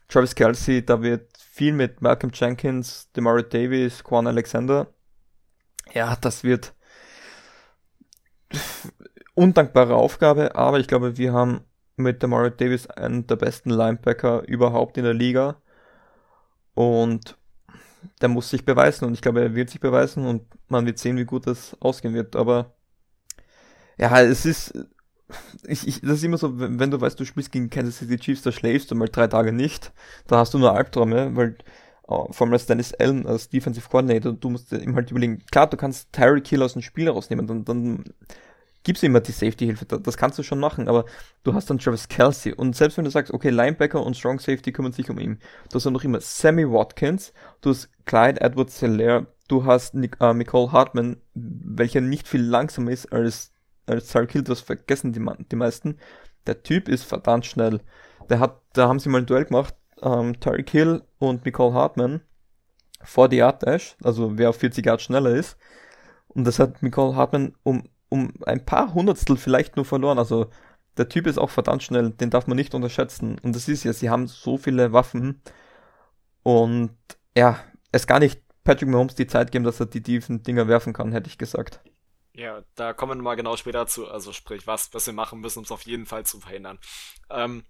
Travis 0.09 0.35
Kelsey, 0.35 0.85
da 0.85 1.03
wird 1.03 1.37
viel 1.39 1.73
mit 1.73 2.01
Malcolm 2.01 2.33
Jenkins, 2.35 3.11
Demario 3.13 3.43
Davis, 3.43 4.03
Quan 4.03 4.27
Alexander. 4.27 4.89
Ja, 5.93 6.17
das 6.17 6.43
wird 6.43 6.75
undankbare 9.35 9.95
Aufgabe, 9.95 10.55
aber 10.55 10.81
ich 10.81 10.89
glaube, 10.89 11.17
wir 11.17 11.33
haben 11.33 11.61
mit 11.97 12.23
Demario 12.23 12.51
Davis 12.51 12.87
einen 12.87 13.27
der 13.27 13.37
besten 13.37 13.71
Linebacker 13.71 14.47
überhaupt 14.49 14.97
in 14.97 15.05
der 15.05 15.15
Liga. 15.15 15.57
Und 16.75 17.37
der 18.21 18.29
muss 18.29 18.51
sich 18.51 18.65
beweisen 18.65 19.05
und 19.05 19.15
ich 19.15 19.21
glaube, 19.21 19.43
er 19.43 19.55
wird 19.55 19.71
sich 19.71 19.81
beweisen 19.81 20.25
und 20.27 20.43
man 20.69 20.87
wird 20.87 20.99
sehen, 20.99 21.17
wie 21.17 21.25
gut 21.25 21.47
das 21.47 21.77
ausgehen 21.81 22.15
wird. 22.15 22.37
Aber 22.37 22.75
ja, 23.99 24.21
es 24.23 24.47
ist, 24.47 24.73
ich, 25.67 25.87
ich, 25.87 26.01
das 26.01 26.13
ist 26.13 26.25
immer 26.25 26.39
so, 26.39 26.59
wenn, 26.59 26.91
du 26.91 27.01
weißt, 27.01 27.21
du 27.21 27.25
spielst 27.25 27.53
gegen 27.53 27.69
Kansas 27.71 27.99
City 27.99 28.19
Chiefs, 28.19 28.43
da 28.43 28.53
schläfst 28.53 28.91
du 28.91 28.95
mal 28.95 29.09
drei 29.09 29.27
Tage 29.27 29.53
nicht, 29.53 29.93
da 30.27 30.39
hast 30.39 30.55
du 30.55 30.59
nur 30.59 30.75
Albträume, 30.75 31.37
weil 31.37 31.57
uh, 32.09 32.33
vor 32.33 32.47
allem 32.47 32.55
als 32.55 32.67
Dennis 32.67 32.95
Allen 32.95 33.27
als 33.27 33.49
Defensive 33.49 33.89
Coordinator, 33.89 34.33
du 34.33 34.51
musst 34.51 34.73
ihm 34.73 34.95
halt 34.95 35.11
überlegen, 35.11 35.45
klar, 35.51 35.69
du 35.69 35.77
kannst 35.77 36.13
Tyreek 36.13 36.47
Hill 36.49 36.63
aus 36.63 36.73
dem 36.73 36.83
Spiel 36.83 37.09
rausnehmen, 37.11 37.47
dann, 37.47 37.65
dann 37.65 38.05
gibst 38.83 39.03
immer 39.05 39.21
die 39.21 39.33
Safety-Hilfe, 39.33 39.85
das 39.85 40.17
kannst 40.17 40.39
du 40.39 40.43
schon 40.43 40.59
machen, 40.59 40.89
aber 40.89 41.05
du 41.45 41.55
hast 41.55 41.69
dann 41.69 41.79
Travis 41.79 42.09
Kelsey 42.09 42.53
und 42.53 42.75
selbst 42.75 42.97
wenn 42.97 43.05
du 43.05 43.11
sagst, 43.11 43.33
okay, 43.33 43.51
Linebacker 43.51 44.03
und 44.05 44.17
Strong 44.17 44.39
Safety 44.39 44.73
kümmern 44.73 44.93
sich 44.93 45.11
um 45.11 45.19
ihn, 45.19 45.39
du 45.71 45.77
hast 45.77 45.87
dann 45.87 45.93
noch 45.93 46.05
immer 46.05 46.21
Sammy 46.21 46.71
Watkins, 46.71 47.33
du 47.61 47.71
hast 47.71 47.91
Clyde 48.07 48.41
Edwards 48.41 48.81
Hilaire, 48.81 49.27
du 49.49 49.65
hast 49.65 49.95
Nick, 49.95 50.17
äh, 50.21 50.33
Nicole 50.33 50.73
Hartman, 50.73 51.19
welcher 51.35 52.01
nicht 52.01 52.27
viel 52.27 52.43
langsamer 52.43 52.91
ist 52.91 53.13
als, 53.13 53.53
als 53.87 54.09
Tyreek 54.09 54.33
Hill, 54.33 54.43
das 54.43 54.61
vergessen 54.61 55.13
die, 55.13 55.25
die 55.51 55.57
meisten. 55.57 55.99
Der 56.47 56.63
Typ 56.63 56.89
ist 56.89 57.05
verdammt 57.05 57.45
schnell. 57.45 57.81
Der 58.31 58.39
hat, 58.39 58.63
da 58.73 58.89
haben 58.89 58.99
sie 58.99 59.09
mal 59.09 59.19
ein 59.19 59.27
Duell 59.27 59.45
gemacht, 59.45 59.75
ähm, 60.03 60.39
Tyreek 60.41 60.71
Hill 60.71 61.03
und 61.19 61.45
Nicole 61.45 61.75
Hartman 61.75 62.23
vor 63.03 63.29
die 63.29 63.37
Yard 63.37 63.63
Dash, 63.63 63.97
also 64.03 64.39
wer 64.39 64.51
auf 64.51 64.57
40 64.57 64.87
Yard 64.87 65.03
schneller 65.03 65.31
ist. 65.31 65.57
Und 66.29 66.47
das 66.47 66.59
hat 66.59 66.83
Nicole 66.83 67.17
Hartman 67.17 67.55
um 67.63 67.89
um 68.11 68.33
ein 68.45 68.67
paar 68.67 68.93
Hundertstel 68.93 69.39
vielleicht 69.39 69.77
nur 69.77 69.87
verloren. 69.87 70.19
Also 70.19 70.51
der 70.99 71.09
Typ 71.09 71.27
ist 71.27 71.39
auch 71.39 71.49
verdammt 71.49 71.83
schnell, 71.83 72.11
den 72.11 72.29
darf 72.29 72.47
man 72.47 72.57
nicht 72.57 72.75
unterschätzen. 72.75 73.39
Und 73.43 73.57
das 73.57 73.69
ist 73.69 73.85
ja, 73.85 73.95
sie 73.95 74.11
haben 74.11 74.27
so 74.27 74.59
viele 74.59 74.93
Waffen 74.93 75.41
und 76.43 76.97
ja, 77.35 77.59
es 77.93 78.07
gar 78.07 78.19
nicht 78.19 78.43
Patrick 78.65 78.89
Mahomes 78.89 79.15
die 79.15 79.27
Zeit 79.27 79.53
geben, 79.53 79.65
dass 79.65 79.81
er 79.81 79.87
die 79.87 80.03
tiefen 80.03 80.43
Dinger 80.43 80.69
werfen 80.69 80.93
kann, 80.93 81.13
hätte 81.13 81.29
ich 81.29 81.39
gesagt. 81.39 81.81
Ja, 82.33 82.63
da 82.75 82.93
kommen 82.93 83.19
wir 83.19 83.23
mal 83.23 83.35
genau 83.35 83.57
später 83.57 83.87
zu, 83.87 84.09
also 84.09 84.33
sprich, 84.33 84.67
was, 84.67 84.93
was 84.95 85.07
wir 85.07 85.13
machen 85.13 85.41
müssen, 85.41 85.61
um 85.61 85.65
es 85.65 85.73
auf 85.73 85.83
jeden 85.83 86.07
Fall 86.07 86.25
zu 86.25 86.41
verhindern. 86.41 86.79
Ähm, 87.29 87.65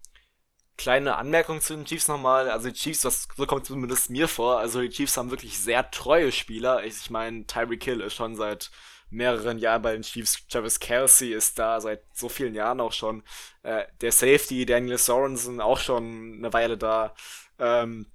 kleine 0.77 1.17
Anmerkung 1.17 1.61
zu 1.61 1.75
den 1.75 1.85
Chiefs 1.85 2.09
nochmal. 2.09 2.51
Also 2.51 2.69
die 2.69 2.75
Chiefs, 2.75 3.01
das, 3.01 3.29
so 3.37 3.47
kommt 3.47 3.67
zumindest 3.67 4.11
mir 4.11 4.29
vor, 4.29 4.59
also 4.59 4.81
die 4.81 4.91
Chiefs 4.91 5.17
haben 5.17 5.31
wirklich 5.31 5.59
sehr 5.59 5.91
treue 5.91 6.33
Spieler. 6.33 6.85
Ich, 6.85 6.97
ich 6.97 7.11
meine, 7.11 7.47
Tyreek 7.47 7.85
Hill 7.85 8.01
ist 8.01 8.15
schon 8.15 8.35
seit 8.35 8.71
mehreren 9.11 9.59
Jahren 9.59 9.83
bei 9.83 9.93
den 9.93 10.03
Chiefs. 10.03 10.47
Travis 10.49 10.81
Kelsey 10.81 11.33
ist 11.33 11.59
da 11.59 11.81
seit 11.81 12.03
so 12.15 12.29
vielen 12.29 12.55
Jahren 12.55 12.81
auch 12.81 12.93
schon. 12.93 13.23
Äh, 13.63 13.85
der 14.01 14.13
Safety, 14.13 14.65
Daniel 14.65 14.99
Sorensen, 14.99 15.61
auch 15.61 15.79
schon 15.79 16.37
eine 16.39 16.53
Weile 16.53 16.79
da. 16.79 17.15
Ähm, 17.59 18.11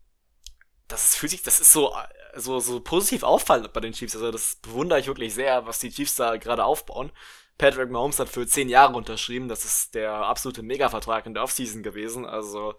das 0.87 1.03
ist, 1.03 1.15
fühlt 1.15 1.31
sich, 1.31 1.43
das 1.43 1.59
ist 1.59 1.71
so, 1.71 1.95
so, 2.35 2.59
so 2.59 2.79
positiv 2.79 3.23
auffallend 3.23 3.73
bei 3.73 3.79
den 3.79 3.93
Chiefs. 3.93 4.15
Also 4.15 4.31
das 4.31 4.55
bewundere 4.57 4.99
ich 4.99 5.07
wirklich 5.07 5.33
sehr, 5.33 5.65
was 5.65 5.79
die 5.79 5.91
Chiefs 5.91 6.15
da 6.15 6.37
gerade 6.37 6.63
aufbauen. 6.63 7.11
Patrick 7.57 7.89
Mahomes 7.89 8.19
hat 8.19 8.29
für 8.29 8.45
zehn 8.45 8.69
Jahre 8.69 8.95
unterschrieben. 8.95 9.47
Das 9.47 9.63
ist 9.63 9.95
der 9.95 10.11
absolute 10.11 10.61
Mega-Vertrag 10.61 11.25
in 11.25 11.33
der 11.33 11.43
Offseason 11.43 11.83
gewesen. 11.83 12.25
Also 12.25 12.75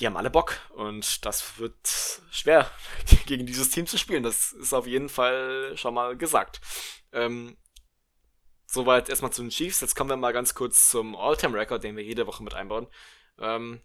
die 0.00 0.06
haben 0.06 0.16
alle 0.16 0.30
Bock 0.30 0.58
und 0.70 1.24
das 1.26 1.58
wird 1.58 1.76
schwer 2.30 2.70
gegen 3.26 3.46
dieses 3.46 3.70
Team 3.70 3.86
zu 3.86 3.98
spielen. 3.98 4.22
Das 4.22 4.52
ist 4.52 4.72
auf 4.72 4.86
jeden 4.86 5.08
Fall 5.08 5.76
schon 5.76 5.94
mal 5.94 6.16
gesagt. 6.16 6.60
Ähm, 7.12 7.56
soweit 8.66 9.08
erstmal 9.08 9.32
zu 9.32 9.42
den 9.42 9.50
Chiefs. 9.50 9.80
Jetzt 9.80 9.94
kommen 9.94 10.10
wir 10.10 10.16
mal 10.16 10.32
ganz 10.32 10.54
kurz 10.54 10.88
zum 10.90 11.14
All-Time-Record, 11.14 11.84
den 11.84 11.96
wir 11.96 12.04
jede 12.04 12.26
Woche 12.26 12.42
mit 12.42 12.54
einbauen. 12.54 12.86
Ähm, 13.38 13.80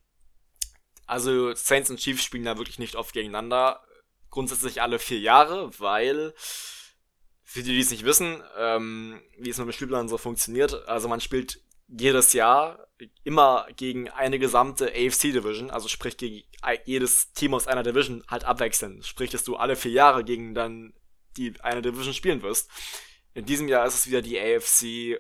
also 1.06 1.54
Saints 1.54 1.90
und 1.90 2.00
Chiefs 2.00 2.24
spielen 2.24 2.46
da 2.46 2.58
wirklich 2.58 2.80
nicht 2.80 2.96
oft 2.96 3.14
gegeneinander. 3.14 3.84
Grundsätzlich 4.30 4.82
alle 4.82 5.00
vier 5.00 5.20
Jahre, 5.20 5.78
weil 5.80 6.34
für 7.44 7.62
die, 7.62 7.72
die 7.72 7.80
es 7.80 7.92
nicht 7.92 8.06
wissen, 8.06 8.42
ähm, 8.58 9.22
wie 9.38 9.50
es 9.50 9.58
mit 9.58 9.68
dem 9.68 9.72
Spielplan 9.72 10.10
so 10.10 10.18
funktioniert, 10.18 10.88
also 10.88 11.08
man 11.08 11.22
spielt 11.22 11.62
jedes 11.98 12.34
Jahr 12.34 12.88
immer 13.24 13.68
gegen 13.76 14.10
eine 14.10 14.40
gesamte 14.40 14.88
AFC 14.88 15.34
Division, 15.34 15.70
also 15.70 15.88
sprich 15.88 16.18
gegen 16.18 16.44
jedes 16.86 17.34
Team 17.34 17.54
aus 17.54 17.68
einer 17.68 17.84
Division 17.84 18.24
halt 18.28 18.46
abwechseln. 18.46 19.04
Sprich, 19.04 19.32
dass 19.32 19.44
du 19.44 19.56
alle 19.56 19.76
vier 19.76 19.92
Jahre 19.92 20.24
gegen 20.24 20.54
dann 20.56 20.94
die 21.38 21.54
eine 21.62 21.82
Division 21.82 22.14
spielen 22.14 22.42
wirst. 22.42 22.70
In 23.34 23.46
diesem 23.46 23.68
Jahr 23.68 23.86
ist 23.86 23.96
es 23.96 24.08
wieder 24.08 24.22
die 24.22 24.40
AFC 24.40 25.20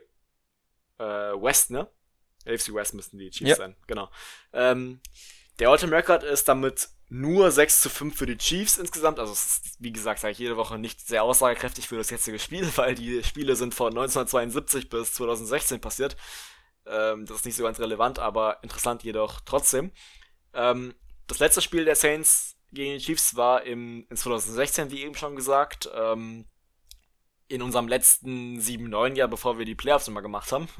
äh, 0.97 1.03
West, 1.41 1.71
ne? 1.71 1.89
AFC 2.45 2.73
West 2.73 2.93
müssten 2.93 3.17
die 3.17 3.29
Chiefs 3.29 3.49
ja. 3.49 3.55
sein, 3.55 3.75
genau. 3.87 4.09
Ähm, 4.53 5.01
der 5.59 5.71
Ultimate 5.71 5.97
Record 5.97 6.23
ist 6.23 6.47
damit 6.47 6.89
nur 7.07 7.51
6 7.51 7.81
zu 7.81 7.89
5 7.89 8.17
für 8.17 8.25
die 8.25 8.37
Chiefs 8.37 8.77
insgesamt. 8.77 9.19
Also 9.19 9.33
es 9.33 9.45
ist, 9.45 9.75
wie 9.79 9.91
gesagt, 9.91 10.19
sage 10.19 10.31
ich 10.31 10.39
jede 10.39 10.57
Woche 10.57 10.77
nicht 10.77 11.05
sehr 11.05 11.23
aussagekräftig 11.23 11.87
für 11.87 11.97
das 11.97 12.09
jetzige 12.09 12.39
Spiel, 12.39 12.69
weil 12.77 12.95
die 12.95 13.23
Spiele 13.23 13.55
sind 13.55 13.73
von 13.73 13.89
1972 13.89 14.89
bis 14.89 15.13
2016 15.13 15.81
passiert. 15.81 16.15
Ähm, 16.87 17.25
das 17.25 17.37
ist 17.37 17.45
nicht 17.45 17.55
so 17.55 17.63
ganz 17.63 17.79
relevant, 17.79 18.19
aber 18.19 18.59
interessant 18.63 19.03
jedoch 19.03 19.41
trotzdem. 19.41 19.91
Ähm, 20.53 20.93
das 21.27 21.39
letzte 21.39 21.61
Spiel 21.61 21.85
der 21.85 21.95
Saints 21.95 22.55
gegen 22.71 22.97
die 22.97 23.03
Chiefs 23.03 23.35
war 23.35 23.63
im, 23.63 24.05
in 24.09 24.17
2016, 24.17 24.91
wie 24.91 25.03
eben 25.03 25.15
schon 25.15 25.35
gesagt. 25.35 25.89
Ähm, 25.95 26.45
in 27.47 27.61
unserem 27.61 27.87
letzten 27.87 28.59
7-9-Jahr, 28.59 29.27
bevor 29.27 29.57
wir 29.57 29.65
die 29.65 29.75
Playoffs 29.75 30.07
immer 30.07 30.21
gemacht 30.21 30.51
haben. 30.51 30.67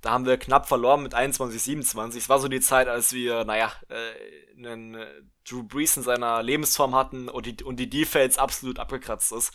Da 0.00 0.10
haben 0.10 0.26
wir 0.26 0.36
knapp 0.36 0.68
verloren 0.68 1.02
mit 1.02 1.14
21, 1.14 1.62
27. 1.62 2.24
Es 2.24 2.28
war 2.28 2.38
so 2.38 2.46
die 2.46 2.60
Zeit, 2.60 2.88
als 2.88 3.14
wir, 3.14 3.46
naja, 3.46 3.72
äh, 3.88 4.58
einen 4.58 4.96
äh, 4.96 5.06
Drew 5.48 5.62
Brees 5.62 5.96
in 5.96 6.02
seiner 6.02 6.42
Lebensform 6.42 6.94
hatten 6.94 7.30
und 7.30 7.46
die, 7.46 7.64
und 7.64 7.76
die 7.76 7.88
Defense 7.88 8.38
absolut 8.38 8.78
abgekratzt 8.78 9.32
ist. 9.32 9.54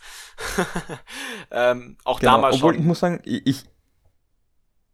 ähm, 1.52 1.98
auch 2.02 2.18
genau, 2.18 2.32
damals 2.32 2.56
obwohl 2.56 2.72
schon. 2.72 2.80
ich 2.80 2.86
muss 2.88 2.98
sagen, 2.98 3.22
ich, 3.24 3.62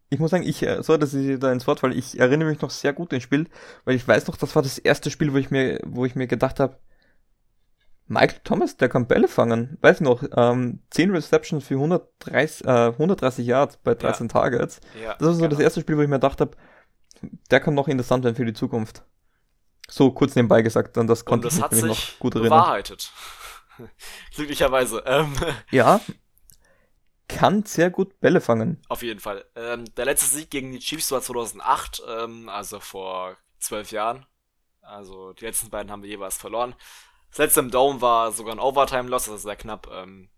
ich 0.08 0.18
muss 0.18 0.30
sagen, 0.30 0.44
ich, 0.44 0.62
äh, 0.62 0.82
so, 0.82 0.96
dass 0.96 1.14
ich 1.14 1.38
da 1.38 1.52
ins 1.52 1.66
Wort 1.66 1.80
falle, 1.80 1.94
ich 1.94 2.18
erinnere 2.18 2.48
mich 2.48 2.60
noch 2.60 2.70
sehr 2.70 2.92
gut 2.92 3.12
an 3.12 3.18
das 3.18 3.24
Spiel, 3.24 3.48
weil 3.84 3.96
ich 3.96 4.06
weiß 4.06 4.26
noch, 4.26 4.36
das 4.36 4.54
war 4.54 4.62
das 4.62 4.78
erste 4.78 5.10
Spiel, 5.10 5.32
wo 5.32 5.36
ich 5.36 5.50
mir, 5.50 5.80
wo 5.84 6.04
ich 6.04 6.14
mir 6.14 6.26
gedacht 6.26 6.60
habe, 6.60 6.78
Michael 8.08 8.40
Thomas, 8.44 8.76
der 8.76 8.88
kann 8.88 9.08
Bälle 9.08 9.26
fangen. 9.26 9.78
Weiß 9.80 10.00
noch, 10.00 10.22
ähm, 10.36 10.80
10 10.90 11.10
Receptions 11.10 11.64
für 11.66 11.74
130, 11.74 12.64
äh, 12.64 12.92
130 12.92 13.44
Yards 13.44 13.78
bei 13.78 13.94
13 13.94 14.28
ja. 14.28 14.32
Targets. 14.32 14.80
Ja, 15.02 15.14
das 15.14 15.22
war 15.22 15.34
so 15.34 15.40
genau. 15.40 15.50
das 15.50 15.58
erste 15.58 15.80
Spiel, 15.80 15.96
wo 15.96 16.02
ich 16.02 16.08
mir 16.08 16.16
gedacht 16.16 16.40
habe, 16.40 16.56
der 17.50 17.58
kann 17.58 17.74
noch 17.74 17.88
interessant 17.88 18.22
werden 18.22 18.36
für 18.36 18.44
die 18.44 18.52
Zukunft. 18.52 19.02
So 19.88 20.12
kurz 20.12 20.36
nebenbei 20.36 20.62
gesagt, 20.62 20.96
dann 20.96 21.08
das 21.08 21.24
konnte 21.24 21.48
das 21.48 21.58
ich 21.58 21.70
mich 21.70 21.84
noch 21.84 22.18
gut 22.20 22.34
erinnern. 22.36 22.60
Bewahrheitet. 22.60 23.10
Glücklicherweise. 24.36 25.02
Ähm. 25.04 25.32
Ja, 25.70 26.00
kann 27.28 27.64
sehr 27.64 27.90
gut 27.90 28.20
Bälle 28.20 28.40
fangen. 28.40 28.82
Auf 28.88 29.02
jeden 29.02 29.20
Fall. 29.20 29.44
Ähm, 29.54 29.84
der 29.96 30.04
letzte 30.04 30.26
Sieg 30.26 30.50
gegen 30.50 30.72
die 30.72 30.78
Chiefs 30.78 31.10
war 31.10 31.20
2008, 31.20 32.02
ähm, 32.08 32.48
also 32.48 32.80
vor 32.80 33.36
zwölf 33.58 33.90
Jahren. 33.90 34.26
Also 34.82 35.32
die 35.32 35.44
letzten 35.44 35.70
beiden 35.70 35.90
haben 35.90 36.02
wir 36.02 36.10
jeweils 36.10 36.36
verloren. 36.36 36.74
Das 37.30 37.38
letzte 37.38 37.60
im 37.60 37.70
Dome 37.70 38.00
war 38.00 38.32
sogar 38.32 38.54
ein 38.54 38.60
Overtime-Loss, 38.60 39.28
also 39.28 39.48
sehr 39.48 39.56
knapp. 39.56 39.88
Ähm, 39.92 40.30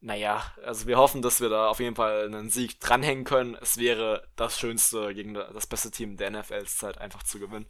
naja, 0.00 0.42
also 0.64 0.86
wir 0.86 0.96
hoffen, 0.96 1.22
dass 1.22 1.40
wir 1.40 1.48
da 1.48 1.68
auf 1.68 1.78
jeden 1.78 1.94
Fall 1.94 2.26
einen 2.26 2.50
Sieg 2.50 2.80
dranhängen 2.80 3.24
können. 3.24 3.56
Es 3.60 3.76
wäre 3.76 4.28
das 4.34 4.58
Schönste 4.58 5.14
gegen 5.14 5.34
das 5.34 5.66
beste 5.66 5.90
Team 5.90 6.16
der 6.16 6.30
NFL-Zeit 6.30 6.98
einfach 6.98 7.22
zu 7.22 7.38
gewinnen. 7.38 7.66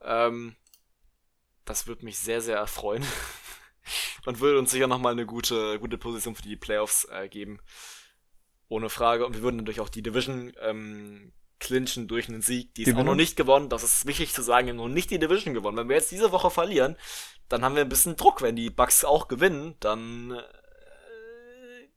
Ähm, 0.00 0.56
das 1.64 1.86
würde 1.86 2.04
mich 2.04 2.18
sehr, 2.18 2.40
sehr 2.40 2.56
erfreuen. 2.56 3.04
und 4.26 4.40
würde 4.40 4.58
uns 4.58 4.70
sicher 4.70 4.86
nochmal 4.86 5.12
eine 5.12 5.26
gute, 5.26 5.78
gute 5.78 5.98
Position 5.98 6.34
für 6.34 6.42
die 6.42 6.56
Playoffs 6.56 7.06
äh, 7.10 7.28
geben. 7.28 7.60
Ohne 8.68 8.88
Frage. 8.88 9.26
Und 9.26 9.34
wir 9.34 9.42
würden 9.42 9.56
natürlich 9.56 9.80
auch 9.80 9.88
die 9.88 10.02
Division 10.02 10.52
ähm, 10.60 11.32
clinchen 11.58 12.08
durch 12.08 12.28
einen 12.28 12.42
Sieg. 12.42 12.74
Die 12.74 12.82
ist 12.82 12.96
auch 12.96 13.04
noch 13.04 13.14
nicht 13.14 13.36
gewonnen. 13.36 13.68
Das 13.68 13.82
ist 13.82 14.06
wichtig 14.06 14.32
zu 14.32 14.42
sagen, 14.42 14.66
wir 14.66 14.72
haben 14.72 14.78
noch 14.78 14.88
nicht 14.88 15.10
die 15.10 15.18
Division 15.18 15.54
gewonnen. 15.54 15.76
Wenn 15.76 15.88
wir 15.88 15.96
jetzt 15.96 16.10
diese 16.10 16.32
Woche 16.32 16.50
verlieren, 16.50 16.96
dann 17.48 17.64
haben 17.64 17.74
wir 17.74 17.82
ein 17.82 17.88
bisschen 17.88 18.16
Druck. 18.16 18.42
Wenn 18.42 18.56
die 18.56 18.70
Bucks 18.70 19.04
auch 19.04 19.28
gewinnen, 19.28 19.76
dann 19.80 20.32
äh, 20.32 20.42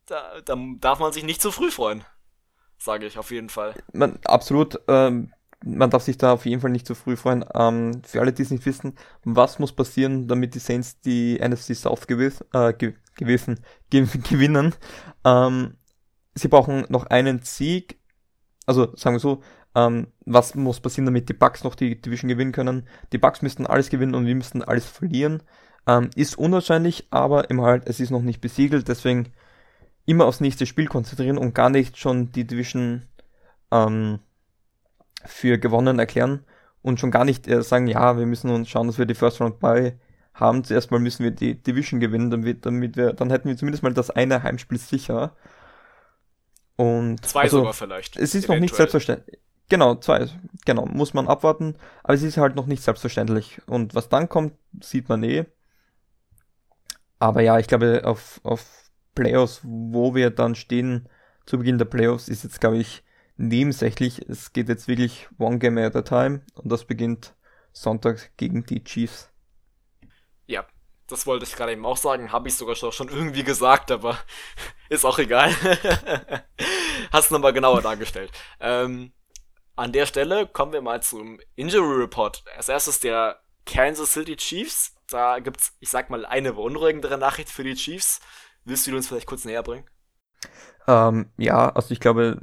da, 0.06 0.40
dann 0.44 0.78
darf 0.80 0.98
man 0.98 1.12
sich 1.12 1.24
nicht 1.24 1.42
zu 1.42 1.50
früh 1.50 1.70
freuen. 1.70 2.04
Sage 2.78 3.06
ich 3.06 3.18
auf 3.18 3.30
jeden 3.30 3.48
Fall. 3.48 3.74
Man, 3.92 4.18
absolut. 4.24 4.78
Ähm, 4.86 5.32
man 5.64 5.90
darf 5.90 6.02
sich 6.02 6.18
da 6.18 6.32
auf 6.32 6.46
jeden 6.46 6.60
Fall 6.60 6.70
nicht 6.70 6.86
zu 6.86 6.94
früh 6.94 7.16
freuen. 7.16 7.44
Ähm, 7.54 8.02
für 8.04 8.20
alle, 8.20 8.32
die 8.32 8.42
es 8.42 8.50
nicht 8.50 8.66
wissen, 8.66 8.94
was 9.24 9.58
muss 9.58 9.72
passieren, 9.72 10.28
damit 10.28 10.54
die 10.54 10.58
Saints 10.58 11.00
die 11.00 11.38
NFC 11.40 11.74
South 11.74 12.06
gewiss, 12.06 12.44
äh, 12.52 12.72
ge 12.72 12.94
gewissen, 13.16 13.60
ge 13.90 14.06
gewinnen? 14.28 14.74
Ähm, 15.24 15.76
sie 16.34 16.48
brauchen 16.48 16.84
noch 16.88 17.06
einen 17.06 17.40
Sieg. 17.42 17.98
Also 18.66 18.94
sagen 18.96 19.16
wir 19.16 19.20
so, 19.20 19.42
ähm, 19.74 20.08
was 20.24 20.54
muss 20.54 20.80
passieren, 20.80 21.06
damit 21.06 21.28
die 21.28 21.34
Bucks 21.34 21.64
noch 21.64 21.74
die 21.74 22.00
Division 22.00 22.28
gewinnen 22.28 22.52
können? 22.52 22.88
Die 23.12 23.18
Bucks 23.18 23.42
müssten 23.42 23.66
alles 23.66 23.90
gewinnen 23.90 24.14
und 24.14 24.26
wir 24.26 24.34
müssten 24.34 24.62
alles 24.62 24.86
verlieren. 24.86 25.42
Ähm, 25.86 26.10
ist 26.16 26.36
unwahrscheinlich, 26.38 27.06
aber 27.10 27.50
im 27.50 27.60
halt, 27.60 27.84
es 27.86 28.00
ist 28.00 28.10
noch 28.10 28.22
nicht 28.22 28.40
besiegelt, 28.40 28.88
deswegen 28.88 29.32
immer 30.04 30.24
aufs 30.26 30.40
nächste 30.40 30.66
Spiel 30.66 30.86
konzentrieren 30.86 31.38
und 31.38 31.54
gar 31.54 31.70
nicht 31.70 31.96
schon 31.98 32.32
die 32.32 32.46
Division 32.46 33.06
ähm, 33.70 34.20
für 35.24 35.58
gewonnen 35.58 35.98
erklären 35.98 36.44
und 36.82 37.00
schon 37.00 37.10
gar 37.10 37.24
nicht 37.24 37.48
äh, 37.48 37.62
sagen, 37.62 37.86
ja, 37.86 38.18
wir 38.18 38.26
müssen 38.26 38.50
uns 38.50 38.68
schauen, 38.68 38.86
dass 38.86 38.98
wir 38.98 39.06
die 39.06 39.14
First 39.14 39.40
Round 39.40 39.58
bei 39.58 39.98
haben. 40.34 40.64
Zuerst 40.64 40.90
mal 40.90 41.00
müssen 41.00 41.24
wir 41.24 41.30
die 41.30 41.60
Division 41.60 42.00
gewinnen, 42.00 42.30
damit, 42.30 42.64
damit 42.66 42.96
wir, 42.96 43.12
dann 43.12 43.30
hätten 43.30 43.48
wir 43.48 43.56
zumindest 43.56 43.82
mal 43.82 43.94
das 43.94 44.10
eine 44.10 44.42
Heimspiel 44.42 44.78
sicher. 44.78 45.34
Und 46.76 47.24
zwei 47.24 47.42
also, 47.42 47.58
sogar 47.58 47.72
vielleicht. 47.72 48.16
Es 48.16 48.34
ist 48.34 48.44
eventuell. 48.44 48.58
noch 48.58 48.60
nicht 48.62 48.74
selbstverständlich. 48.76 49.40
Genau, 49.68 49.96
zwei, 49.96 50.28
genau, 50.64 50.86
muss 50.86 51.12
man 51.12 51.26
abwarten, 51.26 51.74
aber 52.04 52.14
es 52.14 52.22
ist 52.22 52.36
halt 52.36 52.54
noch 52.54 52.66
nicht 52.66 52.84
selbstverständlich. 52.84 53.60
Und 53.66 53.96
was 53.96 54.08
dann 54.08 54.28
kommt, 54.28 54.52
sieht 54.80 55.08
man 55.08 55.24
eh. 55.24 55.46
Aber 57.18 57.40
ja, 57.40 57.58
ich 57.58 57.66
glaube, 57.66 58.02
auf, 58.04 58.40
auf 58.44 58.90
Playoffs, 59.14 59.60
wo 59.64 60.14
wir 60.14 60.30
dann 60.30 60.54
stehen 60.54 61.08
zu 61.46 61.58
Beginn 61.58 61.78
der 61.78 61.86
Playoffs, 61.86 62.28
ist 62.28 62.44
jetzt, 62.44 62.60
glaube 62.60 62.76
ich, 62.76 63.02
nebensächlich. 63.36 64.20
Es 64.28 64.52
geht 64.52 64.68
jetzt 64.68 64.88
wirklich 64.88 65.28
one 65.38 65.58
game 65.58 65.78
at 65.78 65.96
a 65.96 66.02
time 66.02 66.42
und 66.54 66.70
das 66.70 66.84
beginnt 66.84 67.34
Sonntag 67.72 68.36
gegen 68.36 68.64
die 68.64 68.82
Chiefs. 68.82 69.30
Ja, 70.46 70.66
das 71.08 71.26
wollte 71.26 71.44
ich 71.44 71.54
gerade 71.54 71.72
eben 71.72 71.86
auch 71.86 71.96
sagen. 71.96 72.32
Habe 72.32 72.48
ich 72.48 72.54
sogar 72.54 72.74
schon 72.74 73.08
irgendwie 73.08 73.44
gesagt, 73.44 73.90
aber 73.90 74.18
ist 74.88 75.04
auch 75.04 75.18
egal. 75.18 75.50
Hast 77.12 77.30
du 77.30 77.34
nochmal 77.34 77.52
genauer 77.52 77.82
dargestellt. 77.82 78.32
Ähm, 78.60 79.12
an 79.76 79.92
der 79.92 80.06
Stelle 80.06 80.46
kommen 80.46 80.72
wir 80.72 80.80
mal 80.80 81.02
zum 81.02 81.38
Injury 81.54 82.02
Report. 82.02 82.44
Als 82.56 82.68
erstes 82.68 83.00
der 83.00 83.40
Kansas 83.66 84.12
City 84.12 84.36
Chiefs. 84.36 84.94
Da 85.08 85.38
gibt's, 85.38 85.76
ich 85.80 85.90
sag 85.90 86.10
mal, 86.10 86.24
eine 86.24 86.54
beunruhigendere 86.54 87.18
Nachricht 87.18 87.50
für 87.50 87.62
die 87.62 87.74
Chiefs. 87.74 88.20
Willst 88.64 88.86
du 88.86 88.96
uns 88.96 89.06
vielleicht 89.06 89.26
kurz 89.26 89.44
näher 89.44 89.62
bringen? 89.62 89.88
Ähm, 90.88 91.30
ja, 91.36 91.70
also 91.70 91.92
ich 91.92 92.00
glaube, 92.00 92.38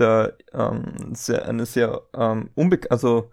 der 0.00 0.36
ähm, 0.52 1.14
sehr, 1.14 1.46
eine 1.46 1.66
sehr 1.66 2.02
ähm, 2.14 2.50
unbe 2.54 2.80
also 2.90 3.30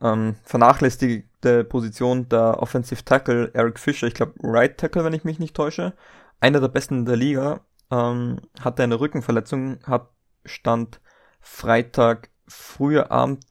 ähm, 0.00 0.36
vernachlässigte 0.44 1.64
Position 1.64 2.28
der 2.28 2.62
Offensive 2.62 3.04
Tackle 3.04 3.50
Eric 3.54 3.78
Fischer, 3.78 4.06
ich 4.06 4.14
glaube 4.14 4.34
Right 4.42 4.78
Tackle, 4.78 5.04
wenn 5.04 5.12
ich 5.12 5.24
mich 5.24 5.38
nicht 5.38 5.56
täusche, 5.56 5.94
einer 6.40 6.60
der 6.60 6.68
besten 6.68 7.00
in 7.00 7.04
der 7.06 7.16
Liga, 7.16 7.60
ähm, 7.90 8.40
hatte 8.60 8.82
eine 8.82 9.00
Rückenverletzung, 9.00 9.78
hat 9.84 10.10
stand 10.44 11.00
Freitag 11.40 12.30
früher 12.46 13.10
Abend 13.10 13.44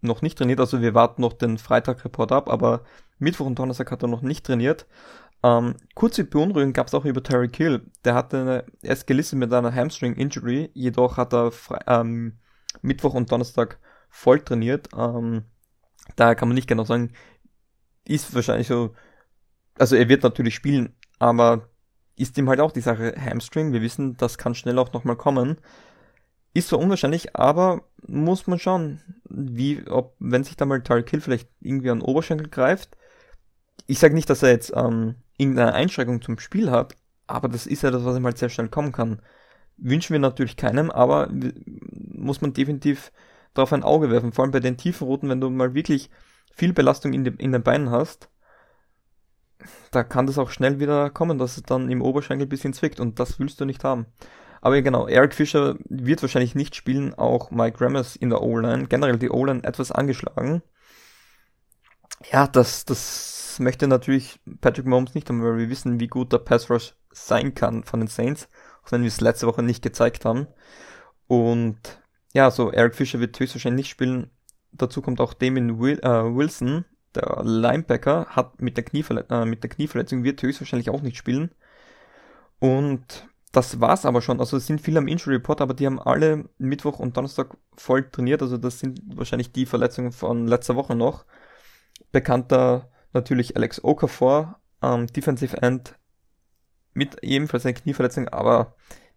noch 0.00 0.22
nicht 0.22 0.38
trainiert, 0.38 0.60
also 0.60 0.80
wir 0.80 0.94
warten 0.94 1.22
noch 1.22 1.34
den 1.34 1.58
Freitag-Report 1.58 2.32
ab, 2.32 2.48
aber 2.48 2.82
Mittwoch 3.18 3.46
und 3.46 3.58
Donnerstag 3.58 3.90
hat 3.90 4.02
er 4.02 4.08
noch 4.08 4.22
nicht 4.22 4.46
trainiert. 4.46 4.86
Ähm, 5.42 5.76
kurze 5.94 6.24
Beunruhigung 6.24 6.72
gab 6.72 6.88
es 6.88 6.94
auch 6.94 7.04
über 7.04 7.22
Terry 7.22 7.48
Kill. 7.48 7.90
Der 8.04 8.14
hatte 8.14 8.40
eine, 8.40 8.64
er 8.82 8.92
ist 8.92 9.06
gelistet 9.06 9.38
mit 9.38 9.52
einer 9.52 9.74
Hamstring-Injury, 9.74 10.70
jedoch 10.74 11.16
hat 11.16 11.32
er 11.32 11.50
frei, 11.50 11.78
ähm, 11.86 12.38
Mittwoch 12.82 13.14
und 13.14 13.32
Donnerstag 13.32 13.78
voll 14.10 14.40
trainiert. 14.40 14.88
Ähm, 14.96 15.44
daher 16.16 16.34
kann 16.34 16.48
man 16.48 16.54
nicht 16.54 16.68
genau 16.68 16.84
sagen, 16.84 17.12
ist 18.04 18.34
wahrscheinlich 18.34 18.66
so, 18.66 18.94
also 19.78 19.96
er 19.96 20.08
wird 20.08 20.22
natürlich 20.22 20.54
spielen, 20.54 20.94
aber 21.18 21.68
ist 22.16 22.36
ihm 22.36 22.48
halt 22.48 22.60
auch 22.60 22.72
die 22.72 22.80
Sache 22.80 23.14
Hamstring. 23.18 23.72
Wir 23.72 23.80
wissen, 23.80 24.16
das 24.16 24.36
kann 24.36 24.54
schnell 24.54 24.78
auch 24.78 24.92
nochmal 24.92 25.16
kommen. 25.16 25.58
Ist 26.52 26.68
zwar 26.68 26.80
unwahrscheinlich, 26.80 27.36
aber 27.36 27.84
muss 28.06 28.46
man 28.46 28.58
schauen, 28.58 29.00
wie, 29.28 29.86
ob, 29.88 30.16
wenn 30.18 30.44
sich 30.44 30.56
da 30.56 30.66
mal 30.66 30.82
Tyreek 30.82 31.08
Hill 31.08 31.20
vielleicht 31.20 31.48
irgendwie 31.60 31.90
an 31.90 32.02
Oberschenkel 32.02 32.48
greift. 32.48 32.96
Ich 33.86 33.98
sage 33.98 34.14
nicht, 34.14 34.30
dass 34.30 34.42
er 34.42 34.50
jetzt 34.50 34.72
ähm, 34.74 35.16
irgendeine 35.36 35.74
Einschränkung 35.74 36.22
zum 36.22 36.38
Spiel 36.38 36.70
hat, 36.70 36.96
aber 37.26 37.48
das 37.48 37.66
ist 37.66 37.82
ja 37.82 37.90
das, 37.90 38.04
was 38.04 38.16
ihm 38.16 38.24
halt 38.24 38.38
sehr 38.38 38.48
schnell 38.48 38.68
kommen 38.68 38.92
kann. 38.92 39.22
Wünschen 39.76 40.12
wir 40.12 40.20
natürlich 40.20 40.56
keinem, 40.56 40.90
aber 40.90 41.28
muss 41.30 42.40
man 42.40 42.52
definitiv 42.52 43.12
darauf 43.54 43.72
ein 43.72 43.82
Auge 43.82 44.10
werfen. 44.10 44.32
Vor 44.32 44.44
allem 44.44 44.52
bei 44.52 44.60
den 44.60 44.76
tiefen 44.76 45.06
Routen, 45.06 45.28
wenn 45.28 45.40
du 45.40 45.50
mal 45.50 45.74
wirklich 45.74 46.10
viel 46.54 46.72
Belastung 46.72 47.12
in, 47.12 47.24
de, 47.24 47.34
in 47.38 47.52
den 47.52 47.62
Beinen 47.62 47.90
hast, 47.90 48.28
da 49.90 50.04
kann 50.04 50.26
das 50.26 50.38
auch 50.38 50.50
schnell 50.50 50.80
wieder 50.80 51.10
kommen, 51.10 51.38
dass 51.38 51.56
es 51.56 51.62
dann 51.62 51.90
im 51.90 52.02
Oberschenkel 52.02 52.46
ein 52.46 52.50
bisschen 52.50 52.72
zwickt 52.72 53.00
und 53.00 53.18
das 53.18 53.38
willst 53.38 53.60
du 53.60 53.64
nicht 53.64 53.84
haben. 53.84 54.06
Aber 54.62 54.80
genau, 54.82 55.06
Eric 55.06 55.34
Fischer 55.34 55.76
wird 55.88 56.22
wahrscheinlich 56.22 56.54
nicht 56.54 56.74
spielen, 56.74 57.14
auch 57.14 57.50
Mike 57.50 57.80
Rammers 57.80 58.16
in 58.16 58.30
der 58.30 58.42
O-Line. 58.42 58.86
Generell 58.88 59.18
die 59.18 59.30
O-Line 59.30 59.64
etwas 59.64 59.90
angeschlagen. 59.90 60.62
Ja, 62.30 62.46
das, 62.46 62.84
das 62.84 63.39
möchte 63.58 63.86
natürlich 63.86 64.40
Patrick 64.60 64.86
Mahomes 64.86 65.14
nicht 65.14 65.28
haben, 65.28 65.42
weil 65.42 65.58
wir 65.58 65.70
wissen, 65.70 66.00
wie 66.00 66.08
gut 66.08 66.32
der 66.32 66.38
Pass 66.38 66.70
Rush 66.70 66.94
sein 67.10 67.54
kann 67.54 67.84
von 67.84 68.00
den 68.00 68.08
Saints, 68.08 68.48
auch 68.84 68.92
wenn 68.92 69.02
wir 69.02 69.08
es 69.08 69.20
letzte 69.20 69.46
Woche 69.46 69.62
nicht 69.62 69.82
gezeigt 69.82 70.24
haben. 70.24 70.46
Und 71.26 72.00
ja, 72.32 72.50
so 72.50 72.70
Eric 72.70 72.94
Fischer 72.94 73.20
wird 73.20 73.38
höchstwahrscheinlich 73.38 73.86
nicht 73.86 73.90
spielen. 73.90 74.30
Dazu 74.72 75.02
kommt 75.02 75.20
auch 75.20 75.34
Damien 75.34 75.80
Will, 75.80 75.98
äh, 76.02 76.08
Wilson, 76.08 76.84
der 77.14 77.42
Linebacker, 77.42 78.26
hat 78.26 78.60
mit 78.60 78.76
der, 78.76 78.84
äh, 79.30 79.44
mit 79.44 79.62
der 79.62 79.70
Knieverletzung 79.70 80.22
wird 80.22 80.42
höchstwahrscheinlich 80.42 80.90
auch 80.90 81.02
nicht 81.02 81.16
spielen. 81.16 81.50
Und 82.60 83.28
das 83.52 83.80
war's 83.80 84.06
aber 84.06 84.22
schon. 84.22 84.38
Also 84.38 84.56
es 84.56 84.66
sind 84.66 84.80
viele 84.80 84.98
am 84.98 85.08
Injury 85.08 85.36
Report, 85.36 85.60
aber 85.60 85.74
die 85.74 85.86
haben 85.86 86.00
alle 86.00 86.48
Mittwoch 86.58 87.00
und 87.00 87.16
Donnerstag 87.16 87.56
voll 87.76 88.08
trainiert. 88.08 88.42
Also 88.42 88.58
das 88.58 88.78
sind 88.78 89.00
wahrscheinlich 89.16 89.52
die 89.52 89.66
Verletzungen 89.66 90.12
von 90.12 90.46
letzter 90.46 90.76
Woche 90.76 90.94
noch. 90.94 91.24
Bekannter 92.12 92.90
natürlich 93.12 93.56
Alex 93.56 93.82
Okafor, 93.82 94.60
ähm, 94.82 95.06
Defensive 95.08 95.60
End, 95.62 95.98
mit 96.94 97.22
ebenfalls 97.22 97.64
einer 97.64 97.74
Knieverletzung, 97.74 98.28
aber 98.28 98.74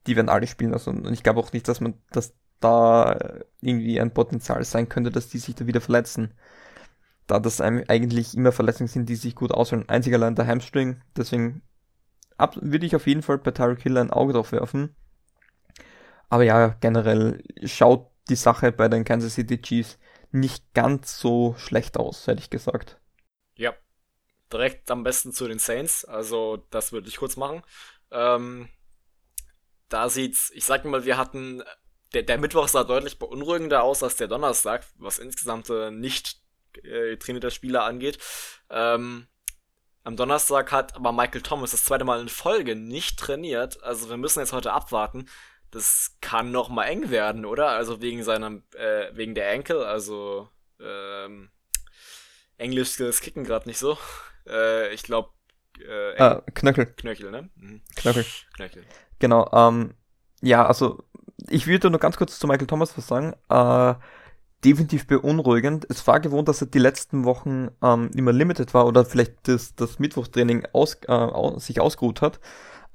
die 0.08 0.16
werden 0.16 0.30
alle 0.30 0.48
spielen. 0.48 0.74
Also 0.74 0.92
und 0.92 1.12
ich 1.12 1.24
glaube 1.24 1.40
auch 1.40 1.54
nicht, 1.54 1.68
dass 1.68 1.82
man, 1.82 1.96
dass 2.12 2.34
da 2.60 3.18
irgendwie 3.62 4.00
ein 4.00 4.14
Potenzial 4.14 4.64
sein 4.64 4.90
könnte, 4.90 5.12
dass 5.12 5.30
die 5.30 5.38
sich 5.38 5.56
da 5.56 5.68
wieder 5.68 5.82
verletzen. 5.82 6.34
Da 7.28 7.40
das 7.40 7.62
eigentlich 7.62 8.36
immer 8.36 8.52
Verletzungen 8.52 8.90
sind, 8.90 9.08
die 9.08 9.16
sich 9.16 9.36
gut 9.36 9.52
auswählen. 9.52 9.88
Einzig 9.88 10.14
allein 10.14 10.36
der 10.36 10.48
Hamstring, 10.48 11.02
deswegen 11.16 11.62
ab, 12.38 12.58
würde 12.62 12.86
ich 12.86 12.96
auf 12.96 13.08
jeden 13.08 13.22
Fall 13.22 13.38
bei 13.38 13.52
Tyreek 13.52 13.82
Hill 13.82 13.98
ein 13.98 14.12
Auge 14.12 14.34
drauf 14.34 14.52
werfen. 14.52 14.96
Aber 16.30 16.44
ja, 16.44 16.76
generell 16.80 17.44
schaut 17.64 18.10
die 18.30 18.36
Sache 18.36 18.72
bei 18.72 18.88
den 18.88 19.04
Kansas 19.04 19.36
City 19.36 19.62
Chiefs 19.62 20.00
nicht 20.32 20.74
ganz 20.74 21.20
so 21.20 21.54
schlecht 21.58 21.98
aus, 21.98 22.28
hätte 22.28 22.42
ich 22.42 22.50
gesagt. 22.50 23.00
Direkt 24.54 24.90
am 24.92 25.04
besten 25.04 25.34
zu 25.34 25.48
den 25.48 25.60
Saints. 25.60 26.06
Also, 26.06 26.66
das 26.70 26.92
würde 26.92 27.10
ich 27.10 27.18
kurz 27.18 27.36
machen. 27.36 27.64
Ähm, 28.12 28.70
da 29.90 30.10
sieht's, 30.10 30.52
ich 30.54 30.66
sag 30.66 30.86
mal, 30.86 31.06
wir 31.06 31.18
hatten, 31.18 31.64
der, 32.14 32.24
der 32.24 32.38
Mittwoch 32.38 32.68
sah 32.68 32.84
deutlich 32.84 33.20
beunruhigender 33.20 33.84
aus 33.84 34.04
als 34.04 34.16
der 34.16 34.28
Donnerstag, 34.28 34.86
was 34.98 35.20
insgesamt 35.20 35.70
äh, 35.70 35.92
nicht 35.92 36.42
äh, 36.84 37.18
trainierte 37.18 37.52
Spieler 37.52 37.84
angeht. 37.84 38.20
Ähm, 38.70 39.28
am 40.04 40.18
Donnerstag 40.18 40.72
hat 40.72 40.96
aber 40.96 41.12
Michael 41.12 41.42
Thomas 41.42 41.72
das 41.72 41.86
zweite 41.86 42.04
Mal 42.04 42.22
in 42.22 42.30
Folge 42.30 42.76
nicht 42.76 43.18
trainiert. 43.20 43.82
Also 43.84 44.10
wir 44.10 44.18
müssen 44.18 44.40
jetzt 44.40 44.54
heute 44.54 44.74
abwarten. 44.74 45.30
Das 45.72 46.18
kann 46.22 46.52
noch 46.52 46.70
mal 46.70 46.86
eng 46.86 47.10
werden, 47.10 47.46
oder? 47.46 47.70
Also 47.70 48.02
wegen 48.02 48.24
seinem, 48.24 48.64
äh, 48.76 49.10
wegen 49.14 49.34
der 49.34 49.50
Enkel. 49.52 49.84
Also 49.84 50.50
ähm, 50.80 51.52
Englisch 52.58 52.90
Skills 52.90 53.22
kicken 53.22 53.44
gerade 53.44 53.68
nicht 53.68 53.80
so. 53.80 53.98
Äh, 54.48 54.94
ich 54.94 55.04
glaube. 55.04 55.30
Äh, 55.80 56.22
ah, 56.22 56.44
Knöchel. 56.54 56.86
Knöchel, 56.98 57.32
ne? 57.32 57.50
Mhm. 57.56 57.82
Knöchel. 57.96 58.26
Knöchel. 58.56 58.84
Genau. 59.20 59.50
Ähm, 59.52 59.96
ja, 60.42 60.66
also 60.66 61.04
ich 61.50 61.68
würde 61.68 61.90
nur 61.90 62.00
ganz 62.00 62.18
kurz 62.18 62.38
zu 62.40 62.48
Michael 62.48 62.68
Thomas 62.68 62.98
was 62.98 63.08
sagen. 63.08 63.34
Äh, 63.50 63.96
definitiv 64.64 65.08
beunruhigend. 65.08 65.86
Es 65.90 66.06
war 66.08 66.20
gewohnt, 66.20 66.48
dass 66.48 66.62
er 66.62 66.68
die 66.68 66.80
letzten 66.80 67.26
Wochen 67.26 67.70
ähm, 67.82 68.12
immer 68.16 68.32
limited 68.32 68.74
war 68.74 68.86
oder 68.88 69.06
vielleicht 69.06 69.48
das, 69.48 69.76
das 69.76 70.00
Mittwochstraining 70.00 70.68
aus, 70.74 70.98
äh, 71.08 71.60
sich 71.60 71.82
ausgeruht 71.82 72.22
hat. 72.22 72.40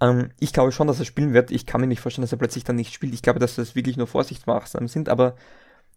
Ähm, 0.00 0.30
ich 0.38 0.52
glaube 0.52 0.72
schon, 0.72 0.86
dass 0.86 0.98
er 0.98 1.04
spielen 1.04 1.34
wird. 1.34 1.50
Ich 1.50 1.66
kann 1.66 1.80
mir 1.80 1.86
nicht 1.86 2.00
vorstellen, 2.00 2.22
dass 2.22 2.32
er 2.32 2.38
plötzlich 2.38 2.64
dann 2.64 2.76
nicht 2.76 2.94
spielt. 2.94 3.14
Ich 3.14 3.22
glaube, 3.22 3.38
dass 3.38 3.56
das 3.56 3.74
wirklich 3.74 3.96
nur 3.96 4.06
Vorsichtsmaßnahmen 4.06 4.88
sind, 4.88 5.08
aber 5.08 5.36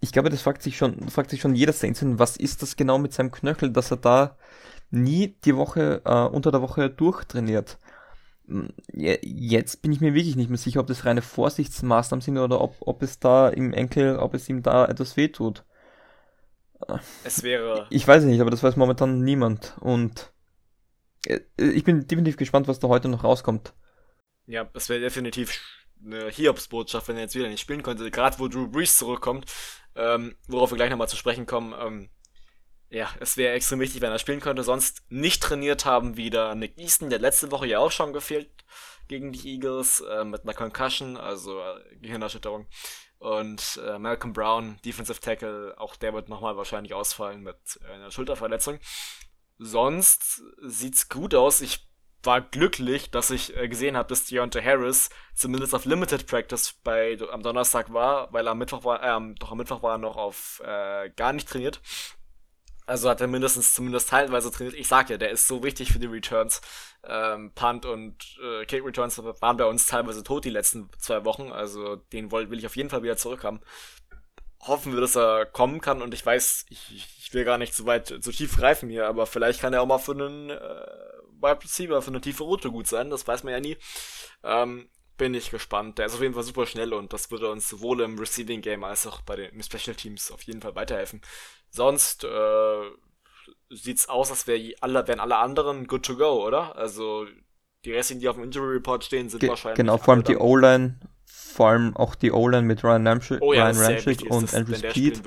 ich 0.01 0.11
glaube, 0.11 0.29
das 0.29 0.41
fragt 0.41 0.63
sich 0.63 0.77
schon, 0.77 1.09
fragt 1.09 1.29
sich 1.29 1.41
schon 1.41 1.55
jeder 1.55 1.73
Saints, 1.73 2.01
was 2.03 2.35
ist 2.37 2.61
das 2.61 2.75
genau 2.75 2.97
mit 2.97 3.13
seinem 3.13 3.31
Knöchel, 3.31 3.71
dass 3.71 3.91
er 3.91 3.97
da 3.97 4.37
nie 4.91 5.35
die 5.43 5.55
Woche, 5.55 6.01
äh, 6.05 6.25
unter 6.25 6.51
der 6.51 6.61
Woche 6.61 6.89
durchtrainiert. 6.89 7.77
Jetzt 8.91 9.81
bin 9.81 9.91
ich 9.91 10.01
mir 10.01 10.13
wirklich 10.13 10.35
nicht 10.35 10.49
mehr 10.49 10.57
sicher, 10.57 10.81
ob 10.81 10.87
das 10.87 11.05
reine 11.05 11.21
Vorsichtsmaßnahmen 11.21 12.21
sind 12.21 12.37
oder 12.37 12.59
ob, 12.59 12.75
ob 12.81 13.01
es 13.01 13.19
da 13.19 13.49
im 13.49 13.71
Enkel, 13.73 14.17
ob 14.17 14.33
es 14.33 14.49
ihm 14.49 14.61
da 14.61 14.85
etwas 14.85 15.15
wehtut. 15.15 15.63
Es 17.23 17.43
wäre. 17.43 17.87
Ich 17.89 18.07
weiß 18.07 18.23
nicht, 18.25 18.41
aber 18.41 18.51
das 18.51 18.63
weiß 18.63 18.75
momentan 18.75 19.23
niemand. 19.23 19.75
Und 19.79 20.33
äh, 21.25 21.39
ich 21.57 21.83
bin 21.83 22.07
definitiv 22.07 22.37
gespannt, 22.37 22.67
was 22.67 22.79
da 22.79 22.87
heute 22.87 23.07
noch 23.07 23.23
rauskommt. 23.23 23.73
Ja, 24.47 24.69
es 24.73 24.89
wäre 24.89 24.99
definitiv 24.99 25.61
eine 26.03 26.29
Hiobsbotschaft, 26.29 27.07
wenn 27.07 27.15
er 27.15 27.23
jetzt 27.23 27.35
wieder 27.35 27.47
nicht 27.47 27.61
spielen 27.61 27.83
konnte. 27.83 28.09
Gerade 28.09 28.39
wo 28.39 28.47
Drew 28.47 28.67
Brees 28.67 28.97
zurückkommt, 28.97 29.45
ähm, 29.95 30.35
worauf 30.47 30.71
wir 30.71 30.77
gleich 30.77 30.89
nochmal 30.89 31.07
zu 31.07 31.15
sprechen 31.15 31.45
kommen. 31.45 31.73
Ähm, 31.79 32.09
ja, 32.91 33.09
es 33.21 33.37
wäre 33.37 33.53
extrem 33.53 33.79
wichtig, 33.79 34.01
wenn 34.01 34.11
er 34.11 34.19
spielen 34.19 34.41
könnte. 34.41 34.63
Sonst 34.63 35.01
nicht 35.09 35.41
trainiert 35.41 35.85
haben 35.85 36.17
wieder 36.17 36.53
Nick 36.55 36.77
Easton, 36.77 37.09
der 37.09 37.19
letzte 37.19 37.49
Woche 37.49 37.65
ja 37.65 37.79
auch 37.79 37.91
schon 37.91 38.11
gefehlt 38.11 38.49
gegen 39.07 39.31
die 39.31 39.53
Eagles 39.53 40.01
äh, 40.01 40.25
mit 40.25 40.43
einer 40.43 40.53
Concussion, 40.53 41.15
also 41.15 41.59
äh, 41.61 41.95
Gehirnerschütterung. 42.01 42.67
Und 43.17 43.79
äh, 43.85 43.97
Malcolm 43.97 44.33
Brown, 44.33 44.77
Defensive 44.83 45.21
Tackle, 45.21 45.73
auch 45.77 45.95
der 45.95 46.13
wird 46.13 46.27
nochmal 46.27 46.57
wahrscheinlich 46.57 46.93
ausfallen 46.93 47.43
mit 47.43 47.79
einer 47.89 48.11
Schulterverletzung. 48.11 48.79
Sonst 49.57 50.41
sieht's 50.61 51.07
gut 51.07 51.33
aus. 51.33 51.61
Ich 51.61 51.87
war 52.23 52.41
glücklich, 52.41 53.09
dass 53.09 53.29
ich 53.29 53.55
äh, 53.55 53.69
gesehen 53.69 53.95
habe, 53.95 54.09
dass 54.09 54.25
Deontay 54.25 54.61
Harris 54.61 55.09
zumindest 55.33 55.73
auf 55.73 55.85
Limited 55.85 56.27
Practice 56.27 56.73
bei 56.83 57.17
am 57.31 57.41
Donnerstag 57.41 57.93
war, 57.93 58.33
weil 58.33 58.47
er 58.47 58.51
am 58.51 58.57
Mittwoch 58.57 58.83
war, 58.83 59.01
äh, 59.01 59.35
doch 59.39 59.51
am 59.51 59.57
Mittwoch 59.57 59.81
war 59.81 59.95
er 59.95 59.97
noch 59.97 60.17
auf 60.17 60.61
äh, 60.65 61.09
gar 61.15 61.31
nicht 61.31 61.47
trainiert. 61.47 61.79
Also 62.91 63.09
hat 63.09 63.21
er 63.21 63.27
mindestens 63.27 63.73
zumindest 63.73 64.09
teilweise 64.09 64.51
trainiert. 64.51 64.75
Ich 64.75 64.89
sag 64.89 65.09
ja, 65.09 65.15
der 65.15 65.29
ist 65.29 65.47
so 65.47 65.63
wichtig 65.63 65.93
für 65.93 65.99
die 65.99 66.07
Returns. 66.07 66.59
Ähm, 67.07 67.53
Punt 67.55 67.85
und 67.85 68.37
äh, 68.43 68.65
Kick 68.65 68.83
Returns 68.83 69.17
waren 69.17 69.55
bei 69.55 69.63
uns 69.63 69.85
teilweise 69.85 70.23
tot 70.23 70.43
die 70.43 70.49
letzten 70.49 70.89
zwei 70.97 71.23
Wochen. 71.23 71.53
Also 71.53 71.95
den 71.95 72.33
will, 72.33 72.49
will 72.49 72.59
ich 72.59 72.65
auf 72.65 72.75
jeden 72.75 72.89
Fall 72.89 73.01
wieder 73.01 73.15
zurückhaben. 73.15 73.61
Hoffen 74.59 74.91
wir, 74.91 74.99
dass 74.99 75.15
er 75.15 75.45
kommen 75.45 75.79
kann. 75.79 76.01
Und 76.01 76.13
ich 76.13 76.25
weiß, 76.25 76.65
ich, 76.67 77.17
ich 77.17 77.33
will 77.33 77.45
gar 77.45 77.57
nicht 77.57 77.73
so 77.73 77.85
weit, 77.85 78.07
so 78.07 78.29
tief 78.29 78.57
greifen 78.57 78.89
hier, 78.89 79.07
aber 79.07 79.25
vielleicht 79.25 79.61
kann 79.61 79.71
er 79.71 79.83
auch 79.83 79.87
mal 79.87 79.97
für 79.97 80.11
einen 80.11 80.49
äh, 80.49 80.85
Wide 81.39 81.63
Receiver, 81.63 82.01
für 82.01 82.11
eine 82.11 82.19
tiefe 82.19 82.43
Route 82.43 82.71
gut 82.71 82.87
sein. 82.87 83.09
Das 83.09 83.25
weiß 83.25 83.45
man 83.45 83.53
ja 83.53 83.61
nie. 83.61 83.77
Ähm, 84.43 84.89
bin 85.21 85.35
ich 85.35 85.51
gespannt. 85.51 85.99
Der 85.99 86.07
ist 86.07 86.15
auf 86.15 86.21
jeden 86.21 86.33
Fall 86.33 86.41
super 86.41 86.65
schnell 86.65 86.93
und 86.93 87.13
das 87.13 87.29
würde 87.29 87.51
uns 87.51 87.69
sowohl 87.69 88.01
im 88.01 88.17
Receiving 88.17 88.61
Game 88.61 88.83
als 88.83 89.05
auch 89.05 89.21
bei 89.21 89.35
den 89.35 89.61
Special 89.61 89.95
Teams 89.95 90.31
auf 90.31 90.41
jeden 90.41 90.61
Fall 90.61 90.73
weiterhelfen. 90.73 91.21
Sonst 91.69 92.23
äh, 92.23 92.81
sieht's 93.69 94.09
aus, 94.09 94.31
als 94.31 94.47
wär 94.47 94.59
alle, 94.81 95.07
wären 95.07 95.19
alle 95.19 95.37
anderen 95.37 95.85
good 95.85 96.03
to 96.03 96.15
go, 96.17 96.43
oder? 96.43 96.75
Also 96.75 97.27
die 97.85 97.91
restlichen, 97.91 98.19
die 98.19 98.29
auf 98.29 98.35
dem 98.35 98.45
Injury 98.45 98.77
Report 98.77 99.03
stehen, 99.03 99.29
sind 99.29 99.41
Ge 99.41 99.49
wahrscheinlich. 99.49 99.77
Genau, 99.77 99.99
vor 99.99 100.15
allem 100.15 100.23
die 100.23 100.37
O-Line, 100.37 100.99
vor 101.27 101.67
allem 101.67 101.95
auch 101.95 102.15
die 102.15 102.31
O-Line 102.31 102.65
mit 102.65 102.83
Ryan 102.83 103.05
Ramchick, 103.05 103.41
oh, 103.41 103.53
ja, 103.53 103.69
Ryan 103.69 103.77
Ramchick 103.77 104.23
und 104.23 104.43
das, 104.45 104.55
Andrew 104.55 104.75
Speed. 104.75 105.21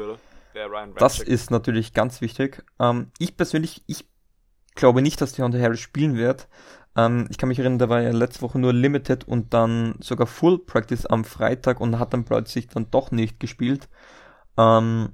Das 0.97 1.21
ist 1.21 1.53
natürlich 1.53 1.93
ganz 1.93 2.21
wichtig. 2.21 2.65
Ähm, 2.81 3.13
ich 3.21 3.37
persönlich, 3.37 3.85
ich 3.87 4.07
glaube 4.75 5.03
nicht, 5.03 5.21
dass 5.21 5.35
Deontay 5.35 5.61
Harris 5.61 5.79
spielen 5.79 6.17
wird. 6.17 6.49
Ähm, 6.97 7.27
ich 7.31 7.39
kann 7.39 7.49
mich 7.49 7.59
erinnern, 7.59 7.79
da 7.79 7.89
war 7.89 8.01
ja 8.03 8.11
letzte 8.11 8.43
Woche 8.43 8.59
nur 8.59 8.73
Limited 8.73 9.27
und 9.27 9.55
dann 9.55 9.97
sogar 10.01 10.27
Full 10.27 10.59
Practice 10.61 11.07
am 11.07 11.25
Freitag 11.25 11.81
und 11.81 11.99
hat 11.99 12.13
dann 12.13 12.25
plötzlich 12.25 12.69
dann 12.69 12.91
doch 12.91 13.11
nicht 13.11 13.41
gespielt. 13.41 13.89
Ähm, 14.57 15.11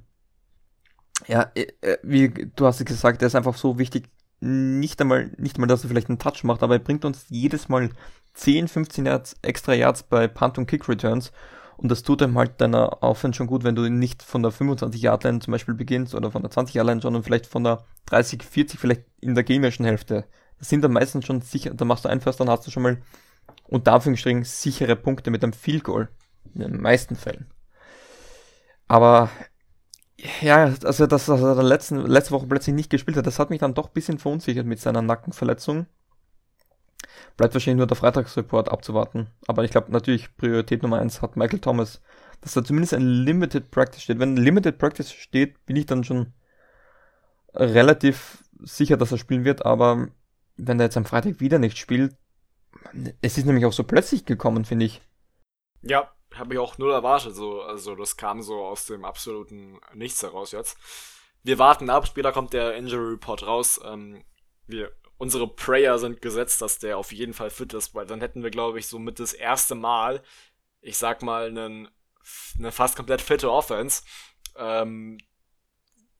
ja, 1.27 1.51
äh, 1.55 1.67
äh, 1.81 1.97
wie 2.03 2.29
du 2.55 2.65
hast 2.65 2.85
gesagt, 2.85 3.21
er 3.21 3.27
ist 3.27 3.35
einfach 3.35 3.55
so 3.55 3.77
wichtig, 3.79 4.09
nicht 4.39 4.99
einmal, 5.01 5.31
nicht 5.37 5.57
einmal, 5.57 5.67
dass 5.67 5.83
er 5.83 5.89
vielleicht 5.89 6.09
einen 6.09 6.19
Touch 6.19 6.43
macht, 6.43 6.63
aber 6.63 6.75
er 6.75 6.79
bringt 6.79 7.05
uns 7.05 7.25
jedes 7.29 7.69
Mal 7.69 7.89
10, 8.33 8.67
15 8.67 9.05
Yards, 9.05 9.35
extra 9.41 9.73
Yards 9.73 10.03
bei 10.03 10.27
Punt 10.27 10.57
und 10.57 10.67
Kick 10.67 10.87
Returns. 10.89 11.31
Und 11.77 11.89
das 11.89 12.03
tut 12.03 12.21
ihm 12.21 12.37
halt 12.37 12.61
deiner 12.61 13.01
Offense 13.01 13.37
schon 13.37 13.47
gut, 13.47 13.63
wenn 13.63 13.75
du 13.75 13.89
nicht 13.89 14.21
von 14.23 14.43
der 14.43 14.51
25 14.51 15.01
Yard 15.01 15.23
Line 15.23 15.39
zum 15.39 15.51
Beispiel 15.51 15.73
beginnst 15.73 16.13
oder 16.13 16.31
von 16.31 16.43
der 16.43 16.51
20 16.51 16.75
Yard 16.75 16.87
Line, 16.87 17.01
sondern 17.01 17.23
vielleicht 17.23 17.47
von 17.47 17.63
der 17.63 17.85
30, 18.05 18.43
40, 18.43 18.79
vielleicht 18.79 19.03
in 19.19 19.35
der 19.35 19.43
gegnerischen 19.43 19.85
Hälfte. 19.85 20.25
Sind 20.61 20.83
dann 20.83 20.93
meistens 20.93 21.25
schon 21.25 21.41
sicher, 21.41 21.73
da 21.73 21.85
machst 21.85 22.05
du 22.05 22.09
ein 22.09 22.21
First, 22.21 22.39
dann 22.39 22.49
hast 22.49 22.65
du 22.65 22.71
schon 22.71 22.83
mal 22.83 23.01
unter 23.67 23.93
Anführungsstrichen 23.93 24.43
sichere 24.43 24.95
Punkte 24.95 25.31
mit 25.31 25.43
einem 25.43 25.53
Field 25.53 25.83
Goal. 25.83 26.07
In 26.53 26.61
den 26.61 26.81
meisten 26.81 27.15
Fällen. 27.15 27.47
Aber 28.87 29.29
ja, 30.41 30.73
also 30.83 31.07
dass 31.07 31.29
er 31.29 31.55
der 31.55 31.63
letzten, 31.63 32.05
letzte 32.05 32.31
Woche 32.31 32.47
plötzlich 32.47 32.75
nicht 32.75 32.89
gespielt 32.89 33.17
hat, 33.17 33.25
das 33.25 33.39
hat 33.39 33.49
mich 33.49 33.59
dann 33.59 33.73
doch 33.73 33.87
ein 33.87 33.93
bisschen 33.93 34.19
verunsichert 34.19 34.65
mit 34.65 34.79
seiner 34.79 35.01
Nackenverletzung. 35.01 35.87
Bleibt 37.37 37.53
wahrscheinlich 37.53 37.77
nur 37.77 37.87
der 37.87 37.97
Freitagsreport 37.97 38.69
abzuwarten. 38.69 39.27
Aber 39.47 39.63
ich 39.63 39.71
glaube 39.71 39.91
natürlich, 39.91 40.35
Priorität 40.35 40.83
Nummer 40.83 40.99
eins 40.99 41.21
hat 41.21 41.37
Michael 41.37 41.59
Thomas, 41.59 42.01
dass 42.41 42.53
da 42.53 42.63
zumindest 42.63 42.93
ein 42.93 43.01
Limited 43.01 43.71
Practice 43.71 44.03
steht. 44.03 44.19
Wenn 44.19 44.35
Limited 44.35 44.77
Practice 44.77 45.11
steht, 45.11 45.65
bin 45.65 45.75
ich 45.75 45.85
dann 45.85 46.03
schon 46.03 46.33
relativ 47.53 48.43
sicher, 48.59 48.97
dass 48.97 49.11
er 49.11 49.17
spielen 49.17 49.45
wird, 49.45 49.65
aber 49.65 50.09
wenn 50.63 50.79
er 50.79 50.85
jetzt 50.85 50.97
am 50.97 51.05
Freitag 51.05 51.39
wieder 51.39 51.59
nicht 51.59 51.77
spielt, 51.77 52.15
es 53.21 53.37
ist 53.37 53.45
nämlich 53.45 53.65
auch 53.65 53.73
so 53.73 53.83
plötzlich 53.83 54.25
gekommen, 54.25 54.63
finde 54.63 54.85
ich. 54.85 55.01
Ja, 55.81 56.11
habe 56.35 56.53
ich 56.53 56.59
auch 56.59 56.77
null 56.77 56.91
erwartet. 56.91 57.35
So, 57.35 57.61
also 57.61 57.95
das 57.95 58.15
kam 58.15 58.41
so 58.41 58.63
aus 58.63 58.85
dem 58.85 59.03
absoluten 59.03 59.79
Nichts 59.93 60.21
heraus 60.21 60.51
jetzt. 60.51 60.77
Wir 61.43 61.57
warten 61.57 61.89
ab, 61.89 62.07
später 62.07 62.31
kommt 62.31 62.53
der 62.53 62.75
Injury 62.75 63.13
Report 63.13 63.45
raus. 63.45 63.79
Ähm, 63.83 64.23
wir, 64.67 64.91
unsere 65.17 65.47
Prayer 65.47 65.97
sind 65.97 66.21
gesetzt, 66.21 66.61
dass 66.61 66.77
der 66.77 66.97
auf 66.97 67.11
jeden 67.11 67.33
Fall 67.33 67.49
fit 67.49 67.73
ist, 67.73 67.95
weil 67.95 68.05
dann 68.05 68.21
hätten 68.21 68.43
wir, 68.43 68.51
glaube 68.51 68.79
ich, 68.79 68.87
so 68.87 68.99
mit 68.99 69.19
das 69.19 69.33
erste 69.33 69.73
Mal, 69.73 70.21
ich 70.79 70.97
sag 70.97 71.23
mal, 71.23 71.47
einen, 71.47 71.89
eine 72.57 72.71
fast 72.71 72.95
komplett 72.95 73.21
fitte 73.21 73.51
Offense. 73.51 74.03
Ähm, 74.55 75.17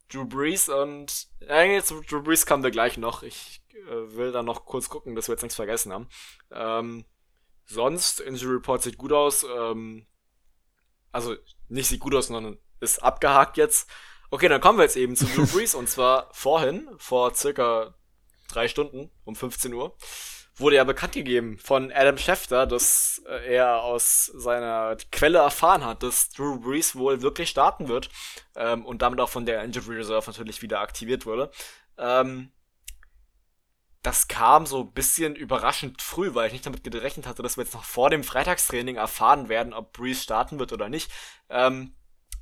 Drew 0.10 0.26
Brees 0.26 0.68
und 0.68 1.28
äh, 1.48 1.74
jetzt 1.74 1.94
Drew 2.10 2.22
Brees 2.22 2.46
kommen 2.46 2.64
wir 2.64 2.72
gleich 2.72 2.98
noch. 2.98 3.24
Ich 3.24 3.61
will 3.74 4.32
da 4.32 4.44
noch 4.44 4.66
kurz 4.66 4.90
gucken, 4.90 5.16
dass 5.16 5.28
wir 5.28 5.34
jetzt 5.34 5.44
nichts 5.44 5.56
vergessen 5.56 5.94
haben. 5.94 6.10
Ähm, 6.52 7.06
sonst, 7.66 8.20
Injury 8.20 8.56
Report 8.56 8.82
sieht 8.82 8.98
gut 8.98 9.12
aus. 9.12 9.44
Ähm, 9.44 10.06
also 11.12 11.36
nicht 11.68 11.88
sieht 11.88 12.00
gut 12.00 12.16
aus, 12.16 12.28
sondern 12.28 12.58
ist 12.80 13.04
abgehakt 13.04 13.58
jetzt. 13.58 13.90
Okay, 14.30 14.48
dann 14.48 14.62
kommen 14.62 14.78
wir 14.78 14.84
jetzt 14.84 14.98
eben 14.98 15.16
zu 15.16 15.26
Drew 15.26 15.46
Brees 15.54 15.76
und 15.76 15.90
zwar 15.90 16.30
vorhin, 16.32 16.88
vor 16.98 17.34
circa 17.36 17.96
drei 18.50 18.68
Stunden 18.68 19.12
um 19.24 19.36
15 19.36 19.74
Uhr, 19.74 19.96
wurde 20.56 20.78
ja 20.78 20.84
bekannt 20.84 21.14
gegeben 21.14 21.58
von 21.58 21.92
Adam 21.92 22.18
Schefter, 22.18 22.66
dass 22.66 23.22
äh, 23.28 23.56
er 23.56 23.82
aus 23.82 24.26
seiner 24.28 24.96
Quelle 25.12 25.40
erfahren 25.40 25.86
hat, 25.86 26.04
dass 26.04 26.30
Drew 26.30 26.60
Brees 26.60 26.96
wohl 26.96 27.22
wirklich 27.22 27.50
starten 27.50 27.88
wird 27.88 28.10
ähm, 28.56 28.86
und 28.86 29.02
damit 29.02 29.20
auch 29.20 29.30
von 29.30 29.46
der 29.46 29.64
Injury 29.64 29.98
Reserve 29.98 30.30
natürlich 30.30 30.62
wieder 30.62 30.80
aktiviert 30.80 31.26
wurde. 31.26 31.52
Ähm, 31.98 32.52
das 34.02 34.28
kam 34.28 34.66
so 34.66 34.82
ein 34.82 34.92
bisschen 34.94 35.36
überraschend 35.36 36.02
früh, 36.02 36.34
weil 36.34 36.48
ich 36.48 36.54
nicht 36.54 36.66
damit 36.66 36.84
gerechnet 36.84 37.28
hatte, 37.28 37.44
dass 37.44 37.58
wir 37.58 37.64
jetzt 37.64 37.74
noch 37.74 37.84
vor 37.84 38.10
dem 38.10 38.24
Freitagstraining 38.24 38.96
erfahren 38.96 39.48
werden, 39.48 39.74
ob 39.74 39.94
Breeze 39.94 40.22
starten 40.22 40.58
wird 40.58 40.74
oder 40.74 40.90
nicht. 40.90 41.12
Ähm, 41.50 41.94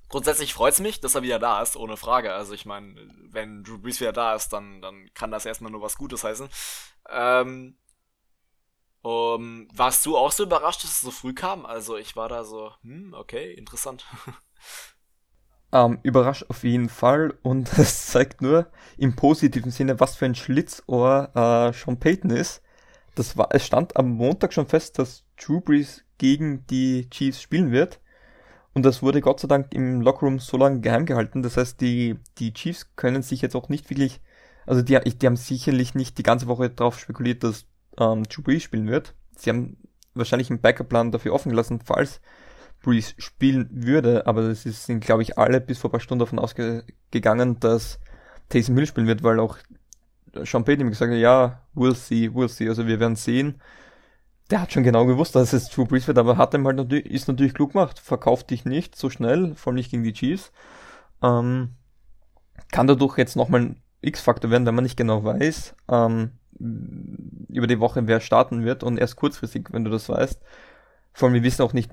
grundsätzlich 0.08 0.54
freut 0.54 0.74
es 0.74 0.80
mich, 0.80 1.02
dass 1.02 1.16
er 1.16 1.22
wieder 1.22 1.40
da 1.40 1.62
ist, 1.62 1.76
ohne 1.76 1.98
Frage. 1.98 2.34
Also 2.34 2.54
ich 2.54 2.66
meine, 2.66 2.96
wenn 3.30 3.64
Drew 3.64 3.78
Brees 3.78 4.00
wieder 4.00 4.14
da 4.14 4.36
ist, 4.36 4.50
dann, 4.54 4.82
dann 4.82 5.14
kann 5.14 5.32
das 5.32 5.46
erstmal 5.46 5.72
nur 5.72 5.82
was 5.82 5.98
Gutes 5.98 6.24
heißen. 6.24 6.50
Ähm, 7.10 7.78
um, 9.02 9.68
warst 9.74 10.06
du 10.06 10.18
auch 10.18 10.32
so 10.32 10.44
überrascht, 10.44 10.84
dass 10.84 10.92
es 10.92 11.02
so 11.02 11.12
früh 11.12 11.34
kam? 11.34 11.66
Also 11.66 11.98
ich 11.98 12.16
war 12.16 12.30
da 12.30 12.44
so, 12.44 12.74
hm, 12.84 13.14
okay, 13.14 13.54
interessant. 13.54 14.06
Ähm, 15.72 16.00
überrascht 16.02 16.46
auf 16.50 16.64
jeden 16.64 16.90
Fall 16.90 17.34
und 17.44 17.72
es 17.78 18.08
zeigt 18.08 18.42
nur 18.42 18.68
im 18.98 19.16
positiven 19.16 19.72
Sinne, 19.72 20.00
was 20.00 20.16
für 20.16 20.26
ein 20.26 20.36
Schlitzohr 20.36 21.30
äh, 21.36 21.74
Sean 21.74 22.00
Payton 22.00 22.32
ist. 22.32 22.62
Das 23.16 23.38
war, 23.38 23.50
es 23.52 23.66
stand 23.66 23.98
am 23.98 24.10
Montag 24.10 24.54
schon 24.54 24.68
fest, 24.68 24.98
dass 24.98 25.26
Drew 25.38 25.62
Brees 25.62 26.04
gegen 26.18 26.66
die 26.68 27.10
Chiefs 27.10 27.42
spielen 27.42 27.72
wird. 27.72 28.00
Und 28.74 28.84
das 28.84 29.02
wurde 29.02 29.22
Gott 29.22 29.40
sei 29.40 29.48
Dank 29.48 29.74
im 29.74 30.02
Lockerroom 30.02 30.40
so 30.40 30.58
lange 30.58 30.80
geheim 30.80 31.06
gehalten. 31.06 31.44
Das 31.44 31.58
heißt, 31.58 31.82
die, 31.82 32.18
die 32.38 32.54
Chiefs 32.54 32.96
können 32.96 33.22
sich 33.22 33.42
jetzt 33.42 33.56
auch 33.56 33.70
nicht 33.70 33.90
wirklich, 33.90 34.22
also 34.66 34.82
die, 34.82 35.00
die 35.00 35.26
haben 35.26 35.36
sicherlich 35.36 35.96
nicht 35.96 36.18
die 36.18 36.24
ganze 36.24 36.48
Woche 36.48 36.70
darauf 36.70 37.00
spekuliert, 37.00 37.44
dass 37.44 37.66
ähm, 38.00 38.24
Drew 38.24 38.42
Brees 38.42 38.64
spielen 38.64 38.88
wird. 38.88 39.16
Sie 39.36 39.50
haben 39.50 39.78
wahrscheinlich 40.14 40.50
einen 40.50 40.62
Backup-Plan 40.62 41.12
dafür 41.12 41.34
offen 41.34 41.50
gelassen, 41.50 41.80
falls 41.84 42.22
Breeze 42.82 43.14
spielen 43.18 43.68
würde, 43.72 44.26
aber 44.26 44.42
es 44.44 44.64
sind, 44.64 45.04
glaube 45.04 45.22
ich, 45.22 45.38
alle 45.38 45.60
bis 45.60 45.80
vor 45.80 45.90
ein 45.90 45.92
paar 45.92 46.00
Stunden 46.00 46.20
davon 46.20 46.40
ausgegangen, 46.40 47.60
dass 47.60 48.00
Taysom 48.50 48.76
Hill 48.76 48.88
spielen 48.88 49.08
wird, 49.08 49.24
weil 49.24 49.40
auch 49.40 49.58
Sean 50.44 50.64
Payton 50.64 50.86
ihm 50.86 50.90
gesagt 50.90 51.12
hat, 51.12 51.20
ja, 51.20 51.62
we'll 51.76 51.96
see, 51.96 52.30
we'll 52.30 52.48
see, 52.48 52.70
also 52.70 52.88
wir 52.88 53.00
werden 53.00 53.16
sehen. 53.16 53.62
Der 54.50 54.62
hat 54.62 54.72
schon 54.72 54.84
genau 54.84 55.06
gewusst, 55.06 55.36
dass 55.36 55.54
es 55.54 55.70
Drew 55.70 55.86
Brees 55.86 56.08
wird, 56.08 56.18
aber 56.18 56.38
hat 56.38 56.54
ihm 56.54 56.66
halt 56.66 56.78
natürlich, 56.78 57.06
ist 57.06 57.28
natürlich 57.28 57.54
klug 57.54 57.74
gemacht, 57.74 58.00
verkauft 58.00 58.50
dich 58.50 58.66
nicht 58.66 58.96
so 58.96 59.10
schnell, 59.10 59.56
vor 59.56 59.72
allem 59.72 59.76
nicht 59.76 59.92
gegen 59.92 60.04
die 60.04 60.14
Chiefs. 60.14 60.52
Ähm, 61.22 61.76
kann 62.72 62.88
dadurch 62.88 63.18
jetzt 63.18 63.36
nochmal 63.36 63.62
ein 63.62 63.82
X-Faktor 64.02 64.50
werden, 64.50 64.66
wenn 64.66 64.76
man 64.76 64.84
nicht 64.84 64.98
genau 64.98 65.24
weiß, 65.24 65.76
ähm, 65.90 66.32
über 66.60 67.68
die 67.68 67.80
Woche 67.80 68.08
wer 68.08 68.20
starten 68.20 68.64
wird 68.64 68.84
und 68.84 68.98
erst 68.98 69.16
kurzfristig, 69.16 69.68
wenn 69.72 69.84
du 69.84 69.92
das 69.92 70.10
weißt. 70.10 70.42
Vor 71.14 71.28
allem, 71.28 71.36
wir 71.36 71.44
wissen 71.44 71.62
auch 71.62 71.74
nicht, 71.74 71.92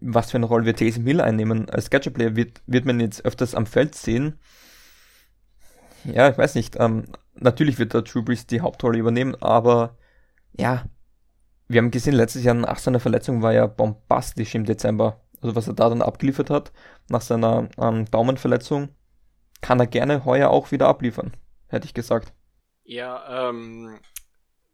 was 0.00 0.30
für 0.30 0.36
eine 0.36 0.46
Rolle 0.46 0.66
wird 0.66 0.78
Taysom 0.78 1.06
Hill 1.06 1.20
einnehmen. 1.20 1.70
Als 1.70 1.90
Gadget-Player 1.90 2.36
wird, 2.36 2.62
wird 2.66 2.84
man 2.84 3.00
jetzt 3.00 3.24
öfters 3.24 3.54
am 3.54 3.66
Feld 3.66 3.94
sehen. 3.94 4.38
ja, 6.04 6.28
ich 6.28 6.38
weiß 6.38 6.54
nicht. 6.54 6.76
Ähm, 6.78 7.04
natürlich 7.34 7.78
wird 7.78 7.94
der 7.94 8.02
Drew 8.02 8.22
Brees 8.22 8.46
die 8.46 8.60
Hauptrolle 8.60 8.98
übernehmen, 8.98 9.34
aber 9.40 9.96
ja, 10.52 10.84
wir 11.68 11.80
haben 11.80 11.90
gesehen, 11.90 12.14
letztes 12.14 12.44
Jahr 12.44 12.54
nach 12.54 12.78
seiner 12.78 13.00
Verletzung 13.00 13.42
war 13.42 13.52
er 13.52 13.68
bombastisch 13.68 14.54
im 14.54 14.64
Dezember. 14.64 15.20
Also 15.42 15.56
was 15.56 15.68
er 15.68 15.74
da 15.74 15.88
dann 15.88 16.02
abgeliefert 16.02 16.50
hat, 16.50 16.72
nach 17.08 17.20
seiner 17.20 17.68
ähm, 17.78 18.04
Daumenverletzung, 18.10 18.88
kann 19.60 19.80
er 19.80 19.86
gerne 19.86 20.24
heuer 20.24 20.50
auch 20.50 20.70
wieder 20.70 20.88
abliefern, 20.88 21.32
hätte 21.68 21.86
ich 21.86 21.94
gesagt. 21.94 22.32
Ja, 22.84 23.48
ähm, 23.50 23.98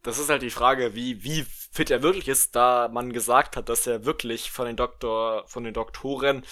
das 0.02 0.18
ist 0.18 0.28
halt 0.30 0.42
die 0.42 0.50
Frage, 0.50 0.94
wie, 0.94 1.22
wie 1.24 1.44
fit 1.72 1.90
er 1.90 2.02
wirklich 2.02 2.28
ist, 2.28 2.54
da 2.56 2.88
man 2.92 3.12
gesagt 3.12 3.56
hat, 3.56 3.68
dass 3.68 3.86
er 3.86 4.04
wirklich 4.04 4.50
von 4.50 4.66
den 4.66 4.76
Doktor, 4.76 5.44
von 5.46 5.64
den 5.64 5.74
Doktoren, 5.74 6.44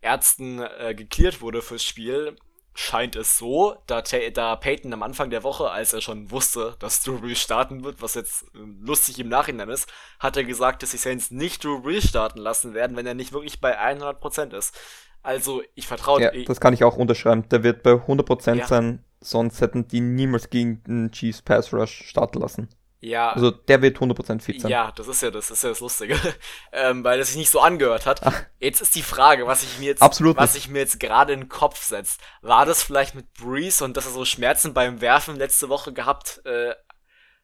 Ärzten 0.00 0.60
äh, 0.60 0.94
geklärt 0.94 1.40
wurde 1.40 1.62
fürs 1.62 1.82
Spiel 1.82 2.36
scheint 2.74 3.14
es 3.14 3.38
so, 3.38 3.76
da, 3.86 4.02
da 4.02 4.56
Peyton 4.56 4.92
am 4.92 5.02
Anfang 5.02 5.30
der 5.30 5.44
Woche, 5.44 5.70
als 5.70 5.92
er 5.92 6.00
schon 6.00 6.30
wusste, 6.32 6.74
dass 6.80 7.02
Drew 7.02 7.18
Brees 7.18 7.40
starten 7.40 7.84
wird, 7.84 8.02
was 8.02 8.14
jetzt 8.14 8.42
äh, 8.54 8.58
lustig 8.80 9.20
im 9.20 9.28
Nachhinein 9.28 9.68
ist, 9.68 9.88
hat 10.18 10.36
er 10.36 10.44
gesagt, 10.44 10.82
dass 10.82 10.90
die 10.90 10.96
Saints 10.96 11.30
nicht 11.30 11.62
Drew 11.62 11.80
Brees 11.80 12.08
starten 12.08 12.40
lassen 12.40 12.74
werden, 12.74 12.96
wenn 12.96 13.06
er 13.06 13.14
nicht 13.14 13.32
wirklich 13.32 13.60
bei 13.60 13.78
100% 13.78 14.52
ist. 14.56 14.76
Also, 15.22 15.62
ich 15.74 15.86
vertraue... 15.86 16.20
Ja, 16.20 16.32
das 16.44 16.60
kann 16.60 16.74
ich 16.74 16.84
auch 16.84 16.96
unterschreiben. 16.96 17.48
Der 17.48 17.62
wird 17.62 17.82
bei 17.82 17.92
100% 17.92 18.54
ja. 18.56 18.66
sein, 18.66 19.04
sonst 19.20 19.60
hätten 19.60 19.88
die 19.88 20.00
niemals 20.00 20.50
gegen 20.50 20.82
den 20.82 21.12
Chiefs 21.12 21.40
Pass 21.40 21.72
Rush 21.72 22.08
starten 22.08 22.40
lassen. 22.40 22.68
Ja. 23.04 23.32
Also 23.32 23.50
der 23.50 23.82
wird 23.82 23.98
100% 23.98 24.40
fit 24.40 24.62
sein. 24.62 24.70
Ja, 24.70 24.92
das 24.92 25.08
ist 25.08 25.22
ja 25.22 25.30
das, 25.30 25.50
ist 25.50 25.62
ja 25.62 25.68
das 25.68 25.80
Lustige. 25.80 26.18
ähm, 26.72 27.04
weil 27.04 27.20
es 27.20 27.28
sich 27.28 27.36
nicht 27.36 27.50
so 27.50 27.60
angehört 27.60 28.06
hat. 28.06 28.20
Ach. 28.24 28.42
Jetzt 28.58 28.80
ist 28.80 28.94
die 28.94 29.02
Frage, 29.02 29.46
was 29.46 29.62
ich 29.62 29.78
mir 29.78 29.86
jetzt, 29.86 30.02
Absolut 30.02 30.36
was 30.36 30.54
ich 30.54 30.68
mir 30.68 30.78
jetzt 30.78 30.98
gerade 30.98 31.34
in 31.34 31.40
den 31.40 31.48
Kopf 31.48 31.82
setzt. 31.82 32.20
War 32.40 32.64
das 32.64 32.82
vielleicht 32.82 33.14
mit 33.14 33.32
Breeze 33.34 33.84
und 33.84 33.96
dass 33.96 34.06
er 34.06 34.12
so 34.12 34.24
Schmerzen 34.24 34.72
beim 34.72 35.00
Werfen 35.00 35.36
letzte 35.36 35.68
Woche 35.68 35.92
gehabt 35.92 36.40
äh, 36.46 36.74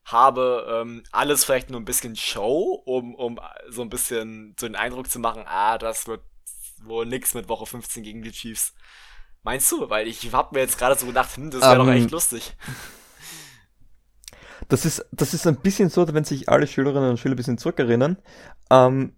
habe, 0.04 0.80
ähm, 0.80 1.02
alles 1.12 1.44
vielleicht 1.44 1.68
nur 1.68 1.78
ein 1.78 1.84
bisschen 1.84 2.16
Show, 2.16 2.82
um, 2.86 3.14
um 3.14 3.38
so 3.68 3.82
ein 3.82 3.90
bisschen 3.90 4.56
so 4.58 4.66
den 4.66 4.76
Eindruck 4.76 5.10
zu 5.10 5.18
machen, 5.18 5.44
ah, 5.46 5.76
das 5.76 6.06
wird 6.06 6.22
wohl 6.82 7.04
nix 7.04 7.34
mit 7.34 7.48
Woche 7.50 7.66
15 7.66 8.02
gegen 8.02 8.22
die 8.22 8.32
Chiefs. 8.32 8.72
Meinst 9.42 9.70
du? 9.72 9.90
Weil 9.90 10.08
ich 10.08 10.32
hab 10.32 10.52
mir 10.52 10.60
jetzt 10.60 10.78
gerade 10.78 10.98
so 10.98 11.06
gedacht, 11.06 11.36
hm, 11.36 11.50
das 11.50 11.60
wäre 11.60 11.80
um, 11.80 11.86
doch 11.86 11.92
echt 11.92 12.04
ähm, 12.04 12.10
lustig. 12.10 12.56
Das 14.70 14.86
ist, 14.86 15.04
das 15.10 15.34
ist 15.34 15.46
ein 15.46 15.56
bisschen 15.56 15.90
so, 15.90 16.06
wenn 16.14 16.24
sich 16.24 16.48
alle 16.48 16.66
Schülerinnen 16.66 17.10
und 17.10 17.18
Schüler 17.18 17.34
ein 17.34 17.36
bisschen 17.36 17.58
zurückerinnern. 17.58 18.16
Ähm, 18.70 19.12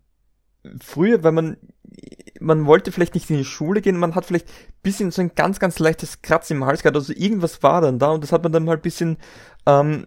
früher, 0.81 1.23
wenn 1.23 1.35
man, 1.35 1.57
man 2.41 2.67
wollte 2.67 2.91
vielleicht 2.91 3.15
nicht 3.15 3.29
in 3.31 3.37
die 3.37 3.45
Schule 3.45 3.83
gehen, 3.83 3.99
man 3.99 4.15
hat 4.15 4.25
vielleicht 4.25 4.49
ein 4.49 4.83
bisschen 4.83 5.11
so 5.11 5.21
ein 5.21 5.35
ganz, 5.35 5.61
ganz 5.61 5.79
leichtes 5.79 6.23
Kratz 6.23 6.51
im 6.51 6.65
Hals 6.65 6.83
gehabt, 6.83 6.97
also 6.97 7.13
irgendwas 7.13 7.63
war 7.63 7.83
dann 7.83 7.99
da 7.99 8.11
und 8.11 8.25
das 8.25 8.33
hat 8.33 8.43
man 8.43 8.53
dann 8.53 8.65
mal 8.65 8.77
ein 8.77 8.83
bisschen 8.83 9.19
ähm, 9.67 10.07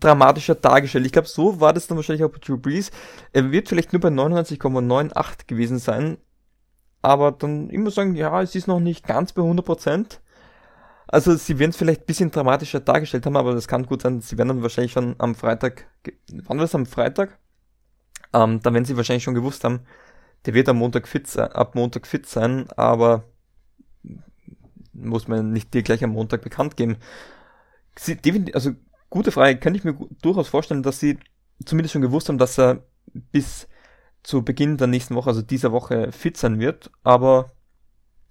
dramatischer 0.00 0.54
dargestellt. 0.54 1.04
Ich 1.04 1.12
glaube, 1.12 1.28
so 1.28 1.60
war 1.60 1.74
das 1.74 1.86
dann 1.86 1.96
wahrscheinlich 1.96 2.24
auch 2.24 2.30
bei 2.30 2.38
Drew 2.38 2.56
Brees. 2.56 2.90
Er 3.32 3.52
wird 3.52 3.68
vielleicht 3.68 3.92
nur 3.92 4.00
bei 4.00 4.08
99,98 4.08 5.46
gewesen 5.46 5.78
sein, 5.78 6.16
aber 7.02 7.32
dann 7.32 7.68
immer 7.68 7.90
sagen, 7.90 8.14
ja, 8.14 8.40
es 8.40 8.54
ist 8.54 8.68
noch 8.68 8.80
nicht 8.80 9.06
ganz 9.06 9.34
bei 9.34 9.42
100 9.42 9.64
Prozent. 9.64 10.20
Also 11.12 11.34
sie 11.34 11.58
werden 11.58 11.70
es 11.70 11.76
vielleicht 11.76 12.02
ein 12.02 12.06
bisschen 12.06 12.30
dramatischer 12.30 12.78
dargestellt 12.78 13.26
haben, 13.26 13.36
aber 13.36 13.52
das 13.52 13.66
kann 13.66 13.84
gut 13.84 14.02
sein, 14.02 14.20
sie 14.20 14.38
werden 14.38 14.48
dann 14.48 14.62
wahrscheinlich 14.62 14.92
schon 14.92 15.16
am 15.18 15.34
Freitag, 15.34 15.86
wann 16.32 16.58
war 16.58 16.64
das 16.64 16.74
am 16.76 16.86
Freitag? 16.86 17.36
Ähm, 18.32 18.60
dann 18.60 18.74
werden 18.74 18.84
sie 18.84 18.96
wahrscheinlich 18.96 19.24
schon 19.24 19.34
gewusst 19.34 19.64
haben, 19.64 19.80
der 20.46 20.54
wird 20.54 20.68
am 20.68 20.76
Montag 20.76 21.08
fit 21.08 21.26
sein, 21.26 21.50
ab 21.50 21.74
Montag 21.74 22.06
fit 22.06 22.26
sein, 22.26 22.68
aber 22.76 23.24
muss 24.92 25.26
man 25.26 25.50
nicht 25.50 25.74
dir 25.74 25.82
gleich 25.82 26.04
am 26.04 26.10
Montag 26.10 26.42
bekannt 26.42 26.76
geben. 26.76 26.96
Sie, 27.98 28.16
also 28.54 28.72
gute 29.08 29.32
Frage, 29.32 29.58
kann 29.58 29.74
ich 29.74 29.82
mir 29.82 29.98
durchaus 30.22 30.46
vorstellen, 30.46 30.84
dass 30.84 31.00
sie 31.00 31.18
zumindest 31.64 31.92
schon 31.92 32.02
gewusst 32.02 32.28
haben, 32.28 32.38
dass 32.38 32.56
er 32.56 32.84
bis 33.12 33.66
zu 34.22 34.42
Beginn 34.44 34.76
der 34.76 34.86
nächsten 34.86 35.16
Woche, 35.16 35.30
also 35.30 35.42
dieser 35.42 35.72
Woche, 35.72 36.12
fit 36.12 36.36
sein 36.36 36.60
wird. 36.60 36.92
Aber 37.02 37.50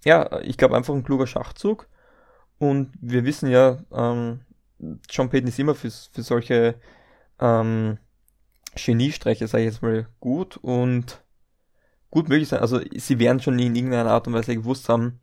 ja, 0.04 0.40
ich 0.40 0.56
glaube 0.56 0.76
einfach 0.76 0.94
ein 0.94 1.04
kluger 1.04 1.26
Schachzug. 1.26 1.88
Und 2.60 2.92
wir 3.00 3.24
wissen 3.24 3.48
ja, 3.48 3.78
ähm, 3.90 4.42
John 5.08 5.30
Payton 5.30 5.48
ist 5.48 5.58
immer 5.58 5.74
für, 5.74 5.90
für 5.90 6.22
solche 6.22 6.78
ähm, 7.38 7.96
Geniestreiche, 8.74 9.48
sage 9.48 9.64
ich 9.64 9.72
jetzt 9.72 9.82
mal, 9.82 10.06
gut 10.20 10.58
und 10.58 11.24
gut 12.10 12.28
möglich 12.28 12.48
sein. 12.48 12.60
Also 12.60 12.78
sie 12.94 13.18
werden 13.18 13.40
schon 13.40 13.58
in 13.58 13.74
irgendeiner 13.74 14.10
Art 14.10 14.26
und 14.26 14.34
Weise 14.34 14.54
gewusst 14.54 14.90
haben, 14.90 15.20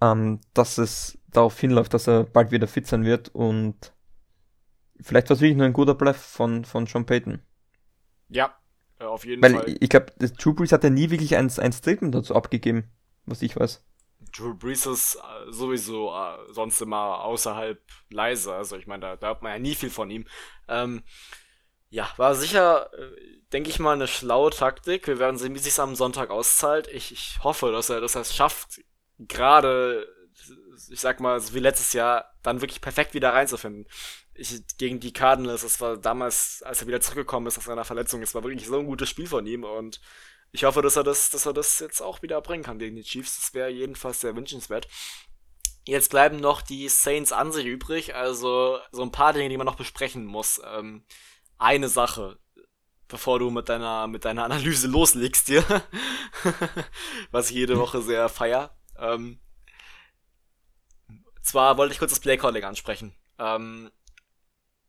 ähm, 0.00 0.40
dass 0.54 0.78
es 0.78 1.18
darauf 1.30 1.60
hinläuft, 1.60 1.92
dass 1.92 2.08
er 2.08 2.24
bald 2.24 2.50
wieder 2.50 2.66
fit 2.66 2.86
sein 2.86 3.04
wird 3.04 3.28
und 3.34 3.92
vielleicht 5.02 5.28
war 5.28 5.34
es 5.34 5.42
wirklich 5.42 5.58
nur 5.58 5.66
ein 5.66 5.74
guter 5.74 5.94
Bluff 5.94 6.16
von, 6.16 6.64
von 6.64 6.86
John 6.86 7.04
Payton. 7.04 7.42
Ja, 8.30 8.56
äh, 9.00 9.04
auf 9.04 9.26
jeden 9.26 9.42
Weil 9.42 9.52
Fall. 9.52 9.68
ich, 9.68 9.82
ich 9.82 9.88
glaube, 9.90 10.14
Drew 10.38 10.54
Brees 10.54 10.72
hat 10.72 10.82
ja 10.82 10.88
nie 10.88 11.10
wirklich 11.10 11.36
ein, 11.36 11.52
ein 11.58 11.72
Statement 11.72 12.14
dazu 12.14 12.34
abgegeben, 12.34 12.84
was 13.26 13.42
ich 13.42 13.54
weiß. 13.54 13.84
Drew 14.32 14.54
Brees 14.54 14.86
ist 14.86 15.16
äh, 15.16 15.52
sowieso 15.52 16.12
äh, 16.14 16.52
sonst 16.52 16.80
immer 16.80 17.20
außerhalb 17.20 17.80
leise. 18.10 18.54
Also 18.54 18.76
ich 18.76 18.86
meine, 18.86 19.00
da, 19.00 19.16
da 19.16 19.28
hat 19.28 19.42
man 19.42 19.52
ja 19.52 19.58
nie 19.58 19.74
viel 19.74 19.90
von 19.90 20.10
ihm. 20.10 20.26
Ähm, 20.68 21.02
ja, 21.90 22.12
war 22.16 22.34
sicher, 22.34 22.92
äh, 22.92 23.40
denke 23.52 23.70
ich 23.70 23.78
mal, 23.78 23.92
eine 23.92 24.08
schlaue 24.08 24.50
Taktik. 24.50 25.06
Wir 25.06 25.18
werden 25.18 25.38
sehen, 25.38 25.54
wie 25.54 25.60
sich 25.60 25.78
am 25.78 25.94
Sonntag 25.94 26.30
auszahlt. 26.30 26.88
Ich, 26.88 27.12
ich 27.12 27.38
hoffe, 27.44 27.70
dass 27.70 27.88
er, 27.90 28.00
dass 28.00 28.14
er 28.14 28.22
es 28.22 28.34
schafft, 28.34 28.80
gerade, 29.18 30.08
ich 30.90 31.00
sag 31.00 31.20
mal, 31.20 31.38
so 31.40 31.54
wie 31.54 31.60
letztes 31.60 31.92
Jahr, 31.92 32.34
dann 32.42 32.60
wirklich 32.60 32.80
perfekt 32.80 33.14
wieder 33.14 33.32
reinzufinden. 33.32 33.86
Ich, 34.34 34.60
gegen 34.78 34.98
die 34.98 35.12
Cardinals, 35.12 35.62
das 35.62 35.80
war 35.80 35.96
damals, 35.96 36.62
als 36.64 36.80
er 36.80 36.88
wieder 36.88 37.00
zurückgekommen 37.00 37.46
ist 37.46 37.58
aus 37.58 37.64
seiner 37.64 37.84
Verletzung, 37.84 38.22
es 38.22 38.34
war 38.34 38.42
wirklich 38.42 38.66
so 38.66 38.78
ein 38.78 38.86
gutes 38.86 39.08
Spiel 39.08 39.28
von 39.28 39.46
ihm 39.46 39.62
und 39.62 40.00
ich 40.54 40.62
hoffe, 40.62 40.82
dass 40.82 40.94
er 40.94 41.02
das, 41.02 41.30
dass 41.30 41.46
er 41.46 41.52
das 41.52 41.80
jetzt 41.80 42.00
auch 42.00 42.22
wieder 42.22 42.40
bringen 42.40 42.62
kann 42.62 42.78
gegen 42.78 42.94
die 42.94 43.02
Chiefs. 43.02 43.40
Das 43.40 43.54
wäre 43.54 43.70
jedenfalls 43.70 44.20
sehr 44.20 44.36
wünschenswert. 44.36 44.86
Jetzt 45.84 46.10
bleiben 46.10 46.36
noch 46.36 46.62
die 46.62 46.88
Saints 46.88 47.32
an 47.32 47.50
sich 47.50 47.66
übrig, 47.66 48.14
also 48.14 48.78
so 48.92 49.02
ein 49.02 49.10
paar 49.10 49.32
Dinge, 49.32 49.48
die 49.48 49.56
man 49.56 49.66
noch 49.66 49.74
besprechen 49.74 50.24
muss. 50.24 50.62
Ähm, 50.64 51.04
eine 51.58 51.88
Sache, 51.88 52.38
bevor 53.08 53.40
du 53.40 53.50
mit 53.50 53.68
deiner, 53.68 54.06
mit 54.06 54.24
deiner 54.24 54.44
Analyse 54.44 54.86
loslegst 54.86 55.48
hier, 55.48 55.64
was 57.32 57.50
ich 57.50 57.56
jede 57.56 57.76
Woche 57.76 58.00
sehr 58.00 58.28
feier. 58.28 58.78
Ähm, 58.96 59.40
zwar 61.42 61.76
wollte 61.78 61.94
ich 61.94 61.98
kurz 61.98 62.12
das 62.12 62.20
Playcalling 62.20 62.62
ansprechen. 62.62 63.12
Ähm, 63.40 63.90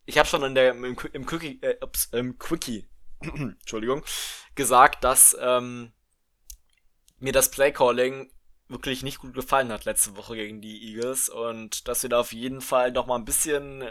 ich 0.06 0.20
habe 0.20 0.30
schon 0.30 0.44
in 0.44 0.54
der, 0.54 0.70
im, 0.70 0.96
im, 1.12 1.26
Quickie, 1.26 1.58
äh, 1.64 1.84
ups, 1.84 2.06
im 2.12 2.38
Quickie 2.38 2.88
Entschuldigung, 3.22 4.04
gesagt, 4.56 5.04
dass 5.04 5.36
ähm, 5.40 5.92
mir 7.20 7.34
das 7.34 7.52
Playcalling 7.52 8.32
wirklich 8.68 9.04
nicht 9.04 9.20
gut 9.20 9.34
gefallen 9.34 9.72
hat 9.72 9.86
letzte 9.86 10.16
Woche 10.18 10.36
gegen 10.36 10.62
die 10.62 10.90
Eagles 10.90 11.30
und 11.30 11.88
dass 11.88 12.04
wir 12.04 12.10
da 12.10 12.20
auf 12.20 12.34
jeden 12.34 12.62
Fall 12.62 12.92
noch 12.92 13.06
mal 13.06 13.16
ein 13.16 13.26
bisschen 13.26 13.84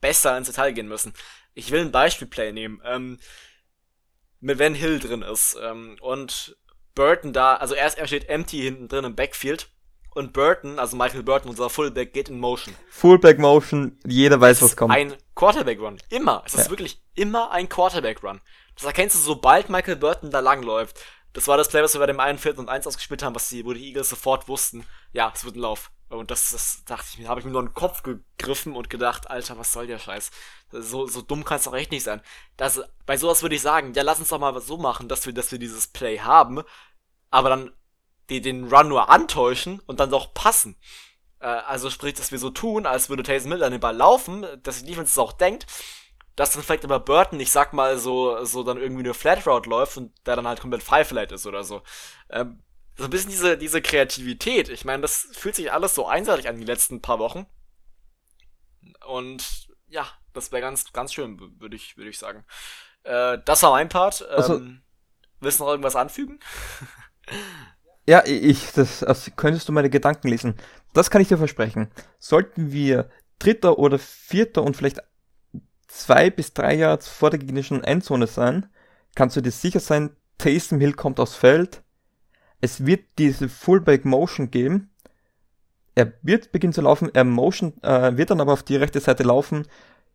besser 0.00 0.36
ins 0.36 0.48
Detail 0.48 0.72
gehen 0.72 0.88
müssen. 0.88 1.14
Ich 1.54 1.70
will 1.70 1.80
ein 1.80 1.92
Beispielplay 1.92 2.52
nehmen, 2.52 2.80
ähm, 2.84 3.18
mit 4.40 4.58
Van 4.58 4.74
Hill 4.74 4.98
drin 4.98 5.22
ist 5.22 5.56
ähm, 5.60 5.96
und 6.00 6.56
Burton 6.94 7.32
da, 7.32 7.56
also 7.56 7.74
erst 7.74 7.98
er 7.98 8.06
steht 8.06 8.28
empty 8.28 8.58
hinten 8.58 8.88
drin 8.88 9.04
im 9.04 9.16
Backfield 9.16 9.70
und 10.14 10.32
Burton, 10.32 10.78
also 10.78 10.96
Michael 10.96 11.22
Burton, 11.22 11.50
unser 11.50 11.70
Fullback, 11.70 12.12
geht 12.12 12.28
in 12.28 12.40
Motion. 12.40 12.74
Fullback 12.90 13.38
Motion, 13.38 13.98
jeder 14.06 14.40
weiß, 14.40 14.62
was 14.62 14.76
kommt. 14.76 14.92
Ein 14.92 15.14
Quarterback-Run. 15.34 15.98
Immer. 16.08 16.42
Es 16.46 16.54
ist 16.54 16.64
ja. 16.64 16.70
wirklich 16.70 17.00
immer 17.14 17.50
ein 17.52 17.68
Quarterback-Run. 17.68 18.40
Das 18.74 18.84
erkennst 18.84 19.16
du, 19.16 19.20
sobald 19.20 19.68
Michael 19.68 19.96
Burton 19.96 20.30
da 20.30 20.40
langläuft. 20.40 20.98
Das 21.32 21.46
war 21.46 21.56
das 21.56 21.68
Play, 21.68 21.82
was 21.82 21.94
wir 21.94 22.00
bei 22.00 22.06
dem 22.06 22.18
einen 22.18 22.38
Viertel 22.38 22.60
und 22.60 22.68
eins 22.68 22.86
ausgespielt 22.86 23.22
haben, 23.22 23.34
was 23.34 23.48
die, 23.48 23.64
wo 23.64 23.72
die 23.72 23.86
Eagles 23.86 24.08
sofort 24.08 24.48
wussten, 24.48 24.84
ja, 25.12 25.32
es 25.34 25.44
wird 25.44 25.56
ein 25.56 25.60
Lauf. 25.60 25.90
Und 26.08 26.32
das, 26.32 26.50
das 26.50 26.82
dachte 26.86 27.06
ich 27.12 27.18
mir, 27.18 27.28
habe 27.28 27.38
ich 27.38 27.46
mir 27.46 27.52
nur 27.52 27.62
den 27.62 27.72
Kopf 27.72 28.02
gegriffen 28.02 28.74
und 28.74 28.90
gedacht, 28.90 29.30
Alter, 29.30 29.56
was 29.58 29.72
soll 29.72 29.86
der 29.86 30.00
Scheiß? 30.00 30.32
So, 30.72 31.06
so 31.06 31.22
dumm 31.22 31.44
kann 31.44 31.58
es 31.58 31.64
doch 31.64 31.74
echt 31.74 31.92
nicht 31.92 32.02
sein. 32.02 32.20
Das, 32.56 32.80
bei 33.06 33.16
sowas 33.16 33.42
würde 33.42 33.54
ich 33.54 33.62
sagen, 33.62 33.92
ja, 33.94 34.02
lass 34.02 34.18
uns 34.18 34.30
doch 34.30 34.40
mal 34.40 34.60
so 34.60 34.76
machen, 34.76 35.08
dass 35.08 35.24
wir, 35.26 35.32
dass 35.32 35.52
wir 35.52 35.60
dieses 35.60 35.86
Play 35.86 36.18
haben, 36.18 36.62
aber 37.30 37.48
dann 37.48 37.70
die 38.30 38.40
den 38.40 38.72
Run 38.72 38.88
nur 38.88 39.10
antäuschen 39.10 39.80
und 39.86 40.00
dann 40.00 40.10
doch 40.10 40.32
passen. 40.32 40.76
Äh, 41.40 41.46
also 41.46 41.90
sprich, 41.90 42.14
dass 42.14 42.32
wir 42.32 42.38
so 42.38 42.50
tun, 42.50 42.86
als 42.86 43.08
würde 43.08 43.22
Taysom 43.22 43.50
Miller 43.50 43.66
an 43.66 43.72
den 43.72 43.80
Ball 43.80 43.96
laufen, 43.96 44.46
dass 44.62 44.80
die 44.80 44.86
Defense 44.86 45.10
es 45.10 45.18
auch 45.18 45.32
denkt, 45.32 45.66
dass 46.36 46.52
dann 46.52 46.62
vielleicht 46.62 46.84
aber 46.84 47.00
Burton, 47.00 47.40
ich 47.40 47.50
sag 47.50 47.72
mal, 47.72 47.98
so, 47.98 48.44
so 48.44 48.62
dann 48.62 48.78
irgendwie 48.78 49.02
eine 49.02 49.14
Flat 49.14 49.46
Route 49.46 49.68
läuft 49.68 49.96
und 49.96 50.12
der 50.26 50.36
dann 50.36 50.46
halt 50.46 50.60
komplett 50.60 50.82
Flat 50.82 51.32
ist 51.32 51.46
oder 51.46 51.64
so. 51.64 51.82
Ähm, 52.30 52.62
so 52.96 53.04
ein 53.04 53.10
bisschen 53.10 53.30
diese, 53.30 53.58
diese 53.58 53.82
Kreativität. 53.82 54.68
Ich 54.68 54.84
meine, 54.84 55.02
das 55.02 55.28
fühlt 55.32 55.54
sich 55.54 55.72
alles 55.72 55.94
so 55.94 56.06
einseitig 56.06 56.48
an 56.48 56.58
die 56.58 56.64
letzten 56.64 57.02
paar 57.02 57.18
Wochen. 57.18 57.46
Und 59.06 59.68
ja, 59.88 60.06
das 60.32 60.52
wäre 60.52 60.62
ganz, 60.62 60.92
ganz 60.92 61.12
schön, 61.12 61.40
würde 61.58 61.76
ich, 61.76 61.96
würde 61.96 62.10
ich 62.10 62.18
sagen. 62.18 62.44
Äh, 63.02 63.38
das 63.44 63.62
war 63.62 63.72
mein 63.72 63.88
Part. 63.88 64.22
Also 64.22 64.54
ähm, 64.54 64.60
also, 64.60 64.74
willst 65.40 65.60
du 65.60 65.64
noch 65.64 65.70
irgendwas 65.70 65.96
anfügen? 65.96 66.40
Ja, 68.10 68.24
ich, 68.26 68.72
das, 68.72 69.04
das 69.06 69.30
könntest 69.36 69.68
du 69.68 69.72
meine 69.72 69.88
Gedanken 69.88 70.26
lesen. 70.26 70.54
Das 70.94 71.10
kann 71.10 71.22
ich 71.22 71.28
dir 71.28 71.38
versprechen. 71.38 71.92
Sollten 72.18 72.72
wir 72.72 73.08
Dritter 73.38 73.78
oder 73.78 74.00
Vierter 74.00 74.64
und 74.64 74.76
vielleicht 74.76 75.00
zwei 75.86 76.28
bis 76.28 76.52
drei 76.52 76.74
Yards 76.74 77.06
vor 77.06 77.30
der 77.30 77.38
gegnerischen 77.38 77.84
Endzone 77.84 78.26
sein, 78.26 78.66
kannst 79.14 79.36
du 79.36 79.40
dir 79.40 79.52
sicher 79.52 79.78
sein, 79.78 80.10
Taysom 80.38 80.80
Hill 80.80 80.94
kommt 80.94 81.20
aufs 81.20 81.36
Feld. 81.36 81.84
Es 82.60 82.84
wird 82.84 83.04
diese 83.16 83.48
Fullback 83.48 84.04
Motion 84.04 84.50
geben. 84.50 84.90
Er 85.94 86.12
wird 86.22 86.50
beginnen 86.50 86.72
zu 86.72 86.80
laufen, 86.80 87.10
er 87.14 87.22
Motion, 87.22 87.80
äh, 87.84 88.16
wird 88.16 88.30
dann 88.30 88.40
aber 88.40 88.54
auf 88.54 88.64
die 88.64 88.74
rechte 88.74 88.98
Seite 88.98 89.22
laufen. 89.22 89.68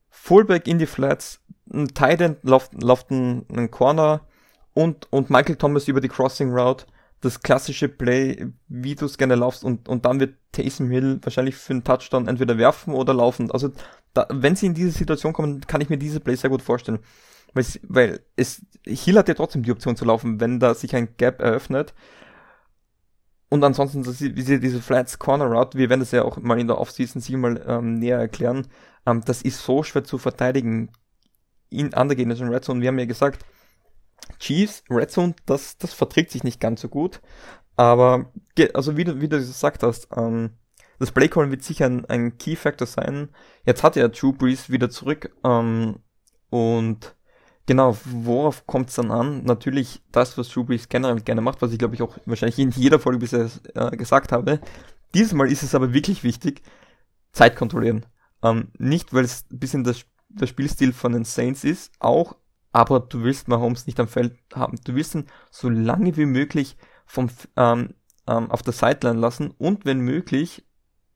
Fullback 0.09 0.67
in 0.67 0.79
die 0.79 0.85
Flats, 0.85 1.39
ein 1.73 1.87
Tight 1.87 2.19
End 2.19 2.39
läuft, 2.43 2.73
läuft 2.73 3.09
ein, 3.09 3.45
ein 3.55 3.71
Corner 3.71 4.27
und, 4.73 5.07
und 5.13 5.29
Michael 5.29 5.55
Thomas 5.55 5.87
über 5.87 6.01
die 6.01 6.09
Crossing 6.09 6.51
Route. 6.51 6.87
Das 7.21 7.41
klassische 7.41 7.89
Play, 7.89 8.47
wie 8.67 8.95
du 8.95 9.05
es 9.05 9.17
gerne 9.17 9.35
laufst 9.35 9.63
und, 9.63 9.87
und 9.89 10.05
dann 10.05 10.19
wird 10.19 10.35
Taysom 10.51 10.89
Hill 10.89 11.19
wahrscheinlich 11.23 11.55
für 11.55 11.73
einen 11.73 11.83
Touchdown 11.83 12.27
entweder 12.27 12.57
werfen 12.57 12.93
oder 12.93 13.13
laufen. 13.13 13.51
Also 13.51 13.71
da, 14.13 14.27
wenn 14.29 14.55
sie 14.55 14.67
in 14.67 14.73
diese 14.73 14.91
Situation 14.91 15.33
kommen, 15.33 15.61
kann 15.61 15.81
ich 15.81 15.89
mir 15.89 15.97
diese 15.97 16.19
Play 16.19 16.35
sehr 16.35 16.49
gut 16.49 16.61
vorstellen. 16.61 16.99
Weil, 17.53 17.65
weil 17.83 18.19
es, 18.35 18.65
Hill 18.85 19.17
hat 19.17 19.27
ja 19.27 19.33
trotzdem 19.33 19.63
die 19.63 19.71
Option 19.71 19.95
zu 19.95 20.05
laufen, 20.05 20.39
wenn 20.39 20.59
da 20.59 20.73
sich 20.73 20.95
ein 20.95 21.15
Gap 21.17 21.41
eröffnet. 21.41 21.93
Und 23.49 23.63
ansonsten, 23.63 24.05
wie 24.05 24.41
sie 24.41 24.59
diese 24.59 24.81
Flats 24.81 25.17
Corner 25.17 25.45
Route, 25.45 25.77
wir 25.77 25.89
werden 25.89 26.01
das 26.01 26.11
ja 26.11 26.23
auch 26.23 26.37
mal 26.37 26.59
in 26.59 26.67
der 26.67 26.77
Offseason 26.79 27.21
sich 27.21 27.35
mal 27.35 27.63
ähm, 27.67 27.95
näher 27.95 28.19
erklären, 28.19 28.67
ähm, 29.05 29.21
das 29.23 29.41
ist 29.41 29.63
so 29.63 29.83
schwer 29.83 30.03
zu 30.03 30.17
verteidigen 30.17 30.91
in 31.69 31.93
an 31.93 32.07
der 32.07 32.17
gegnerischen 32.17 32.49
Red 32.49 32.65
Zone. 32.65 32.81
Wir 32.81 32.89
haben 32.89 32.99
ja 32.99 33.05
gesagt, 33.05 33.45
Chiefs, 34.39 34.83
Red 34.89 35.11
Zone, 35.11 35.35
das, 35.45 35.77
das 35.77 35.93
verträgt 35.93 36.31
sich 36.31 36.43
nicht 36.43 36.59
ganz 36.59 36.81
so 36.81 36.89
gut. 36.89 37.21
Aber, 37.75 38.31
also 38.73 38.97
wie 38.97 39.03
du, 39.03 39.21
wie 39.21 39.27
du 39.27 39.37
gesagt 39.37 39.83
hast, 39.83 40.07
ähm, 40.15 40.51
das 40.99 41.11
Playcalling 41.11 41.51
wird 41.51 41.63
sicher 41.63 41.85
ein, 41.85 42.05
ein 42.05 42.37
Key 42.37 42.55
Factor 42.55 42.87
sein. 42.87 43.29
Jetzt 43.65 43.83
hat 43.83 43.95
ja 43.95 44.07
Drew 44.07 44.31
Brees 44.31 44.69
wieder 44.69 44.89
zurück 44.89 45.35
ähm, 45.43 45.99
und 46.49 47.15
genau, 47.65 47.97
worauf 48.05 48.65
kommt 48.65 48.89
es 48.89 48.95
dann 48.95 49.11
an? 49.11 49.43
Natürlich 49.43 50.01
das, 50.11 50.37
was 50.37 50.49
Drew 50.49 50.63
Brees 50.63 50.87
generell 50.87 51.19
gerne 51.21 51.41
macht, 51.41 51.61
was 51.61 51.71
ich 51.73 51.79
glaube 51.79 51.95
ich 51.95 52.01
auch 52.01 52.17
wahrscheinlich 52.25 52.59
in 52.59 52.71
jeder 52.71 52.99
Folge 52.99 53.19
bisher 53.19 53.49
äh, 53.73 53.97
gesagt 53.97 54.31
habe. 54.31 54.59
Dieses 55.13 55.33
Mal 55.33 55.51
ist 55.51 55.63
es 55.63 55.75
aber 55.75 55.93
wirklich 55.93 56.23
wichtig, 56.23 56.61
Zeit 57.33 57.55
kontrollieren. 57.55 58.05
Ähm, 58.41 58.69
nicht, 58.77 59.13
weil 59.13 59.25
es 59.25 59.45
ein 59.51 59.59
bisschen 59.59 59.83
das, 59.83 60.05
der 60.29 60.47
Spielstil 60.47 60.93
von 60.93 61.11
den 61.11 61.25
Saints 61.25 61.63
ist, 61.63 61.91
auch, 61.99 62.35
aber 62.75 62.99
du 62.99 63.23
willst 63.23 63.47
Mahomes 63.47 63.87
nicht 63.87 64.01
am 64.01 64.09
Feld 64.09 64.37
haben. 64.53 64.77
Du 64.83 64.95
willst 64.95 65.15
ihn 65.15 65.27
so 65.49 65.69
lange 65.69 66.17
wie 66.17 66.25
möglich 66.25 66.75
vom, 67.05 67.29
ähm, 67.55 67.93
ähm, 68.27 68.51
auf 68.51 68.63
der 68.63 68.73
Sideline 68.73 69.17
lassen 69.17 69.51
und 69.51 69.85
wenn 69.85 70.01
möglich 70.01 70.67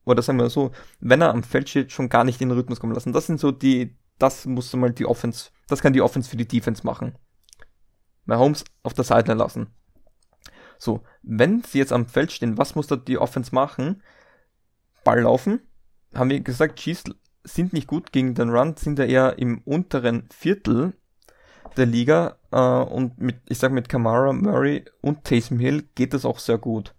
oder 0.05 0.21
sagen 0.21 0.39
wir 0.39 0.49
so, 0.49 0.71
wenn 1.01 1.19
er 1.19 1.33
am 1.33 1.43
Feld 1.43 1.67
steht, 1.67 1.91
schon 1.91 2.07
gar 2.07 2.23
nicht 2.23 2.39
in 2.39 2.47
den 2.47 2.57
Rhythmus 2.57 2.79
kommen 2.79 2.93
lassen. 2.93 3.11
Das 3.11 3.27
sind 3.27 3.41
so 3.41 3.51
die, 3.51 3.97
das 4.19 4.45
muss 4.45 4.73
mal 4.73 4.93
die 4.93 5.05
Offense, 5.05 5.49
das 5.67 5.81
kann 5.81 5.91
die 5.91 6.01
Offense 6.01 6.29
für 6.29 6.37
die 6.37 6.47
Defense 6.47 6.85
machen. 6.85 7.17
Mahomes 8.23 8.63
auf 8.81 8.93
der 8.93 9.03
Seite 9.03 9.33
lassen. 9.33 9.67
So, 10.77 11.03
wenn 11.23 11.61
sie 11.63 11.79
jetzt 11.79 11.91
am 11.91 12.07
Feld 12.07 12.31
stehen, 12.31 12.57
was 12.57 12.75
muss 12.75 12.87
da 12.87 12.95
die 12.95 13.17
Offense 13.17 13.53
machen? 13.53 14.01
Ball 15.03 15.23
laufen. 15.23 15.59
Haben 16.15 16.29
wir 16.29 16.39
gesagt, 16.39 16.79
Chiefs 16.79 17.03
sind 17.43 17.73
nicht 17.73 17.87
gut 17.87 18.13
gegen 18.13 18.33
den 18.33 18.49
Run, 18.49 18.77
sind 18.77 18.97
ja 18.97 19.03
eher 19.03 19.39
im 19.39 19.61
unteren 19.65 20.29
Viertel 20.31 20.93
der 21.77 21.85
Liga 21.85 22.37
äh, 22.51 22.57
und 22.59 23.19
mit, 23.19 23.37
ich 23.47 23.57
sag 23.57 23.71
mit 23.71 23.89
Kamara, 23.89 24.33
Murray 24.33 24.85
und 25.01 25.23
Taysom 25.23 25.59
Hill 25.59 25.83
geht 25.95 26.13
das 26.13 26.25
auch 26.25 26.39
sehr 26.39 26.57
gut. 26.57 26.93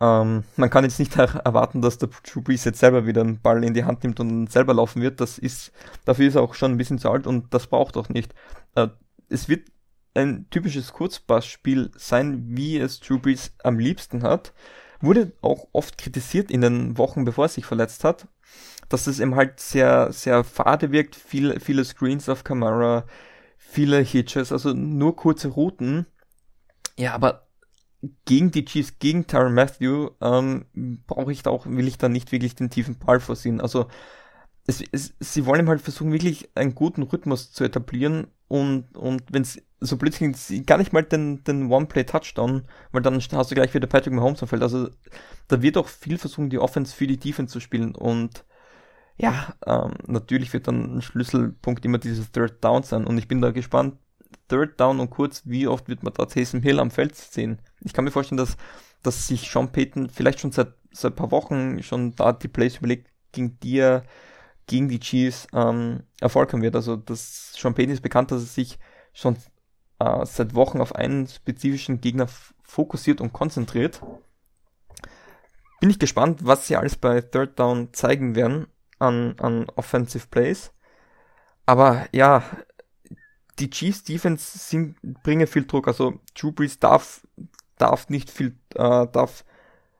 Ähm, 0.00 0.44
man 0.56 0.70
kann 0.70 0.84
jetzt 0.84 0.98
nicht 0.98 1.16
erwarten, 1.16 1.80
dass 1.80 1.98
der 1.98 2.10
Drew 2.22 2.42
Brees 2.42 2.64
jetzt 2.64 2.80
selber 2.80 3.06
wieder 3.06 3.22
einen 3.22 3.40
Ball 3.40 3.64
in 3.64 3.74
die 3.74 3.84
Hand 3.84 4.04
nimmt 4.04 4.20
und 4.20 4.50
selber 4.50 4.74
laufen 4.74 5.02
wird. 5.02 5.20
Das 5.20 5.38
ist, 5.38 5.72
dafür 6.04 6.28
ist 6.28 6.34
er 6.34 6.42
auch 6.42 6.54
schon 6.54 6.72
ein 6.72 6.78
bisschen 6.78 6.98
zu 6.98 7.10
alt 7.10 7.26
und 7.26 7.52
das 7.54 7.66
braucht 7.66 7.96
auch 7.96 8.08
nicht. 8.08 8.34
Äh, 8.74 8.88
es 9.28 9.48
wird 9.48 9.68
ein 10.14 10.48
typisches 10.50 10.92
Kurzpassspiel 10.92 11.90
sein, 11.96 12.44
wie 12.48 12.78
es 12.78 13.00
Drew 13.00 13.18
Brees 13.18 13.52
am 13.62 13.78
liebsten 13.78 14.22
hat. 14.22 14.52
Wurde 15.00 15.32
auch 15.42 15.68
oft 15.72 15.98
kritisiert 15.98 16.50
in 16.50 16.62
den 16.62 16.96
Wochen, 16.96 17.24
bevor 17.24 17.46
er 17.46 17.50
sich 17.50 17.66
verletzt 17.66 18.02
hat, 18.02 18.28
dass 18.88 19.06
es 19.06 19.20
eben 19.20 19.34
halt 19.34 19.60
sehr, 19.60 20.10
sehr 20.12 20.42
fade 20.42 20.90
wirkt, 20.90 21.16
viele, 21.16 21.60
viele 21.60 21.84
Screens 21.84 22.28
auf 22.28 22.44
Camera, 22.44 23.04
viele 23.68 24.00
Hitches, 24.00 24.52
also 24.52 24.72
nur 24.72 25.16
kurze 25.16 25.48
Routen. 25.48 26.06
Ja, 26.96 27.14
aber 27.14 27.46
gegen 28.24 28.50
die 28.50 28.64
Chiefs, 28.64 28.98
gegen 28.98 29.26
Tyron 29.26 29.54
Matthew, 29.54 30.10
ähm, 30.20 30.66
brauche 31.06 31.32
ich 31.32 31.42
da 31.42 31.50
auch, 31.50 31.66
will 31.66 31.88
ich 31.88 31.98
da 31.98 32.08
nicht 32.08 32.32
wirklich 32.32 32.54
den 32.54 32.70
tiefen 32.70 32.98
Ball 32.98 33.20
vorsehen. 33.20 33.60
Also 33.60 33.88
es, 34.66 34.82
es, 34.92 35.14
sie 35.20 35.46
wollen 35.46 35.68
halt 35.68 35.80
versuchen, 35.80 36.12
wirklich 36.12 36.50
einen 36.54 36.74
guten 36.74 37.02
Rhythmus 37.02 37.52
zu 37.52 37.64
etablieren 37.64 38.28
und, 38.48 38.96
und 38.96 39.24
wenn 39.30 39.42
es 39.42 39.60
so 39.80 39.96
plötzlich 39.96 40.64
gar 40.64 40.78
nicht 40.78 40.92
mal 40.92 41.02
den, 41.02 41.44
den 41.44 41.70
One-Play-Touchdown, 41.70 42.62
weil 42.92 43.02
dann 43.02 43.20
hast 43.20 43.50
du 43.50 43.54
gleich 43.54 43.74
wieder 43.74 43.86
Patrick 43.86 44.14
Mahomes 44.14 44.42
am 44.42 44.48
Feld. 44.48 44.62
Also 44.62 44.88
da 45.48 45.60
wird 45.60 45.76
auch 45.76 45.88
viel 45.88 46.18
versuchen, 46.18 46.50
die 46.50 46.58
Offense 46.58 46.94
für 46.94 47.06
die 47.06 47.18
Defense 47.18 47.52
zu 47.52 47.60
spielen 47.60 47.94
und 47.94 48.44
ja, 49.18 49.54
ähm, 49.66 49.94
natürlich 50.06 50.52
wird 50.52 50.68
dann 50.68 50.96
ein 50.96 51.02
Schlüsselpunkt 51.02 51.84
immer 51.84 51.98
dieses 51.98 52.30
Third 52.32 52.62
Down 52.62 52.82
sein 52.82 53.06
und 53.06 53.16
ich 53.16 53.28
bin 53.28 53.40
da 53.40 53.50
gespannt, 53.50 53.96
Third 54.48 54.78
Down 54.78 55.00
und 55.00 55.10
kurz, 55.10 55.42
wie 55.46 55.66
oft 55.66 55.88
wird 55.88 56.02
man 56.02 56.12
da 56.12 56.26
Taysom 56.26 56.62
Hill 56.62 56.78
am 56.80 56.90
Feld 56.90 57.16
sehen? 57.16 57.60
Ich 57.80 57.92
kann 57.92 58.04
mir 58.04 58.10
vorstellen, 58.10 58.36
dass, 58.36 58.56
dass 59.02 59.26
sich 59.26 59.50
Sean 59.50 59.72
Payton 59.72 60.10
vielleicht 60.10 60.40
schon 60.40 60.52
seit, 60.52 60.74
seit 60.92 61.12
ein 61.12 61.16
paar 61.16 61.30
Wochen 61.30 61.82
schon 61.82 62.14
da 62.14 62.32
die 62.32 62.48
Plays 62.48 62.76
überlegt, 62.76 63.10
gegen 63.32 63.58
die 63.60 63.78
er 63.78 64.04
gegen 64.68 64.88
die 64.88 64.98
Chiefs 64.98 65.46
ähm, 65.52 66.02
Erfolg 66.20 66.52
haben 66.52 66.62
wird. 66.62 66.74
Also 66.74 66.96
das 66.96 67.52
Sean 67.54 67.74
Payton 67.74 67.94
ist 67.94 68.02
bekannt, 68.02 68.32
dass 68.32 68.42
er 68.42 68.46
sich 68.46 68.78
schon 69.12 69.36
äh, 70.00 70.26
seit 70.26 70.54
Wochen 70.54 70.80
auf 70.80 70.94
einen 70.94 71.28
spezifischen 71.28 72.00
Gegner 72.00 72.26
fokussiert 72.62 73.20
und 73.20 73.32
konzentriert. 73.32 74.02
Bin 75.80 75.90
ich 75.90 76.00
gespannt, 76.00 76.40
was 76.42 76.66
sie 76.66 76.76
alles 76.76 76.96
bei 76.96 77.20
Third 77.20 77.58
Down 77.58 77.92
zeigen 77.92 78.34
werden 78.34 78.66
an, 78.98 79.34
an 79.38 79.66
Offensive 79.76 80.26
Plays. 80.30 80.72
Aber 81.66 82.06
ja, 82.12 82.42
die 83.58 83.70
Chiefs 83.70 84.04
Defense 84.04 84.58
sind, 84.58 84.96
bringen 85.22 85.46
viel 85.46 85.66
Druck. 85.66 85.88
Also 85.88 86.20
Drew 86.34 86.52
Brees 86.52 86.78
darf, 86.78 87.26
darf 87.78 88.08
nicht 88.08 88.30
viel, 88.30 88.56
äh, 88.74 89.06
darf, 89.06 89.44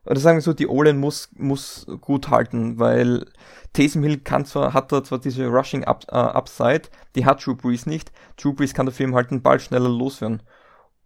oder 0.04 0.20
sagen 0.20 0.36
wir 0.36 0.42
so, 0.42 0.52
die 0.52 0.68
O-Line 0.68 0.98
muss, 0.98 1.30
muss 1.36 1.86
gut 2.00 2.30
halten, 2.30 2.78
weil 2.78 3.26
Taysom 3.72 4.02
Hill 4.02 4.18
kann 4.18 4.44
zwar, 4.44 4.72
hat 4.72 4.92
da 4.92 5.02
zwar 5.02 5.18
diese 5.18 5.46
Rushing 5.46 5.84
Up, 5.84 6.04
äh, 6.08 6.14
Upside, 6.14 6.82
die 7.14 7.26
hat 7.26 7.44
Drew 7.44 7.54
Brees 7.54 7.86
nicht. 7.86 8.12
Drew 8.36 8.52
Brees 8.52 8.74
kann 8.74 8.86
dafür 8.86 9.04
eben 9.04 9.14
halt 9.14 9.30
den 9.30 9.42
Ball 9.42 9.58
schneller 9.58 9.88
loswerden. 9.88 10.42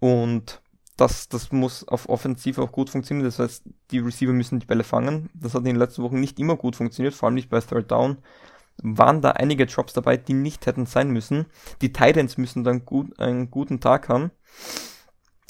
Und 0.00 0.60
das, 1.00 1.28
das 1.28 1.52
muss 1.52 1.86
auf 1.86 2.08
Offensiv 2.08 2.58
auch 2.58 2.72
gut 2.72 2.90
funktionieren. 2.90 3.24
Das 3.24 3.38
heißt, 3.38 3.64
die 3.90 3.98
Receiver 3.98 4.32
müssen 4.32 4.60
die 4.60 4.66
Bälle 4.66 4.84
fangen. 4.84 5.30
Das 5.34 5.54
hat 5.54 5.60
in 5.60 5.66
den 5.66 5.76
letzten 5.76 6.02
Wochen 6.02 6.20
nicht 6.20 6.38
immer 6.38 6.56
gut 6.56 6.76
funktioniert, 6.76 7.14
vor 7.14 7.26
allem 7.26 7.34
nicht 7.34 7.50
bei 7.50 7.60
Third 7.60 7.90
Down 7.90 8.18
waren 8.82 9.20
da 9.20 9.32
einige 9.32 9.66
Drops 9.66 9.92
dabei, 9.92 10.16
die 10.16 10.32
nicht 10.32 10.66
hätten 10.66 10.86
sein 10.86 11.10
müssen. 11.10 11.46
Die 11.82 11.92
Titans 11.92 12.38
müssen 12.38 12.64
dann 12.64 12.84
gut, 12.84 13.18
einen 13.18 13.50
guten 13.50 13.80
Tag 13.80 14.08
haben. 14.08 14.30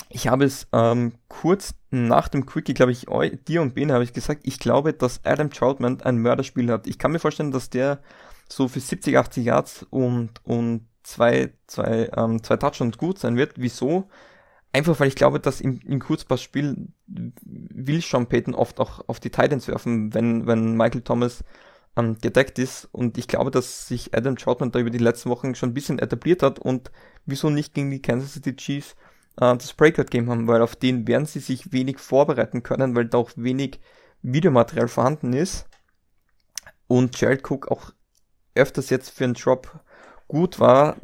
Ich 0.08 0.26
habe 0.26 0.44
es 0.44 0.66
ähm, 0.72 1.12
kurz 1.28 1.74
nach 1.90 2.28
dem 2.28 2.44
Quickie, 2.44 2.74
glaube 2.74 2.92
ich, 2.92 3.06
dir 3.46 3.62
und 3.62 3.74
Bene 3.74 3.92
habe 3.92 4.02
ich 4.02 4.12
gesagt, 4.12 4.40
ich 4.44 4.58
glaube, 4.58 4.92
dass 4.92 5.24
Adam 5.24 5.50
Troutman 5.50 6.02
ein 6.02 6.18
Mörderspiel 6.18 6.70
hat. 6.72 6.88
Ich 6.88 6.98
kann 6.98 7.12
mir 7.12 7.20
vorstellen, 7.20 7.52
dass 7.52 7.70
der 7.70 8.00
so 8.48 8.66
für 8.66 8.80
70, 8.80 9.16
80 9.16 9.44
Yards 9.44 9.86
und, 9.90 10.30
und 10.42 10.86
zwei, 11.04 11.52
zwei, 11.68 12.10
ähm, 12.16 12.42
zwei 12.42 12.56
Touchdowns 12.56 12.98
gut 12.98 13.18
sein 13.20 13.36
wird. 13.36 13.52
Wieso? 13.56 14.08
Einfach 14.72 15.00
weil 15.00 15.08
ich 15.08 15.16
glaube, 15.16 15.40
dass 15.40 15.60
im, 15.60 15.80
im 15.80 15.98
Kurzpassspiel 15.98 16.88
will 17.06 18.00
Sean 18.02 18.28
Payton 18.28 18.54
oft 18.54 18.78
auch 18.78 19.08
auf 19.08 19.18
die 19.18 19.30
Titans 19.30 19.66
werfen, 19.66 20.14
wenn, 20.14 20.46
wenn 20.46 20.76
Michael 20.76 21.02
Thomas 21.02 21.42
ähm, 21.96 22.18
gedeckt 22.20 22.58
ist. 22.58 22.88
Und 22.92 23.18
ich 23.18 23.26
glaube, 23.26 23.50
dass 23.50 23.88
sich 23.88 24.14
Adam 24.14 24.36
Troutman 24.36 24.70
da 24.70 24.78
über 24.78 24.90
die 24.90 24.98
letzten 24.98 25.30
Wochen 25.30 25.54
schon 25.54 25.70
ein 25.70 25.74
bisschen 25.74 25.98
etabliert 25.98 26.42
hat 26.42 26.58
und 26.58 26.92
wieso 27.26 27.50
nicht 27.50 27.74
gegen 27.74 27.90
die 27.90 28.02
Kansas 28.02 28.34
City 28.34 28.54
Chiefs 28.54 28.94
äh, 29.40 29.56
das 29.56 29.72
Breakout 29.72 30.04
Game 30.04 30.30
haben, 30.30 30.46
weil 30.46 30.62
auf 30.62 30.76
den 30.76 31.06
werden 31.08 31.26
sie 31.26 31.40
sich 31.40 31.72
wenig 31.72 31.98
vorbereiten 31.98 32.62
können, 32.62 32.94
weil 32.94 33.06
da 33.06 33.18
auch 33.18 33.32
wenig 33.36 33.80
Videomaterial 34.22 34.88
vorhanden 34.88 35.32
ist. 35.32 35.66
Und 36.86 37.20
Jared 37.20 37.48
Cook 37.48 37.70
auch 37.70 37.92
öfters 38.54 38.90
jetzt 38.90 39.10
für 39.10 39.24
einen 39.24 39.34
Drop 39.34 39.80
gut 40.28 40.58
war. 40.58 40.96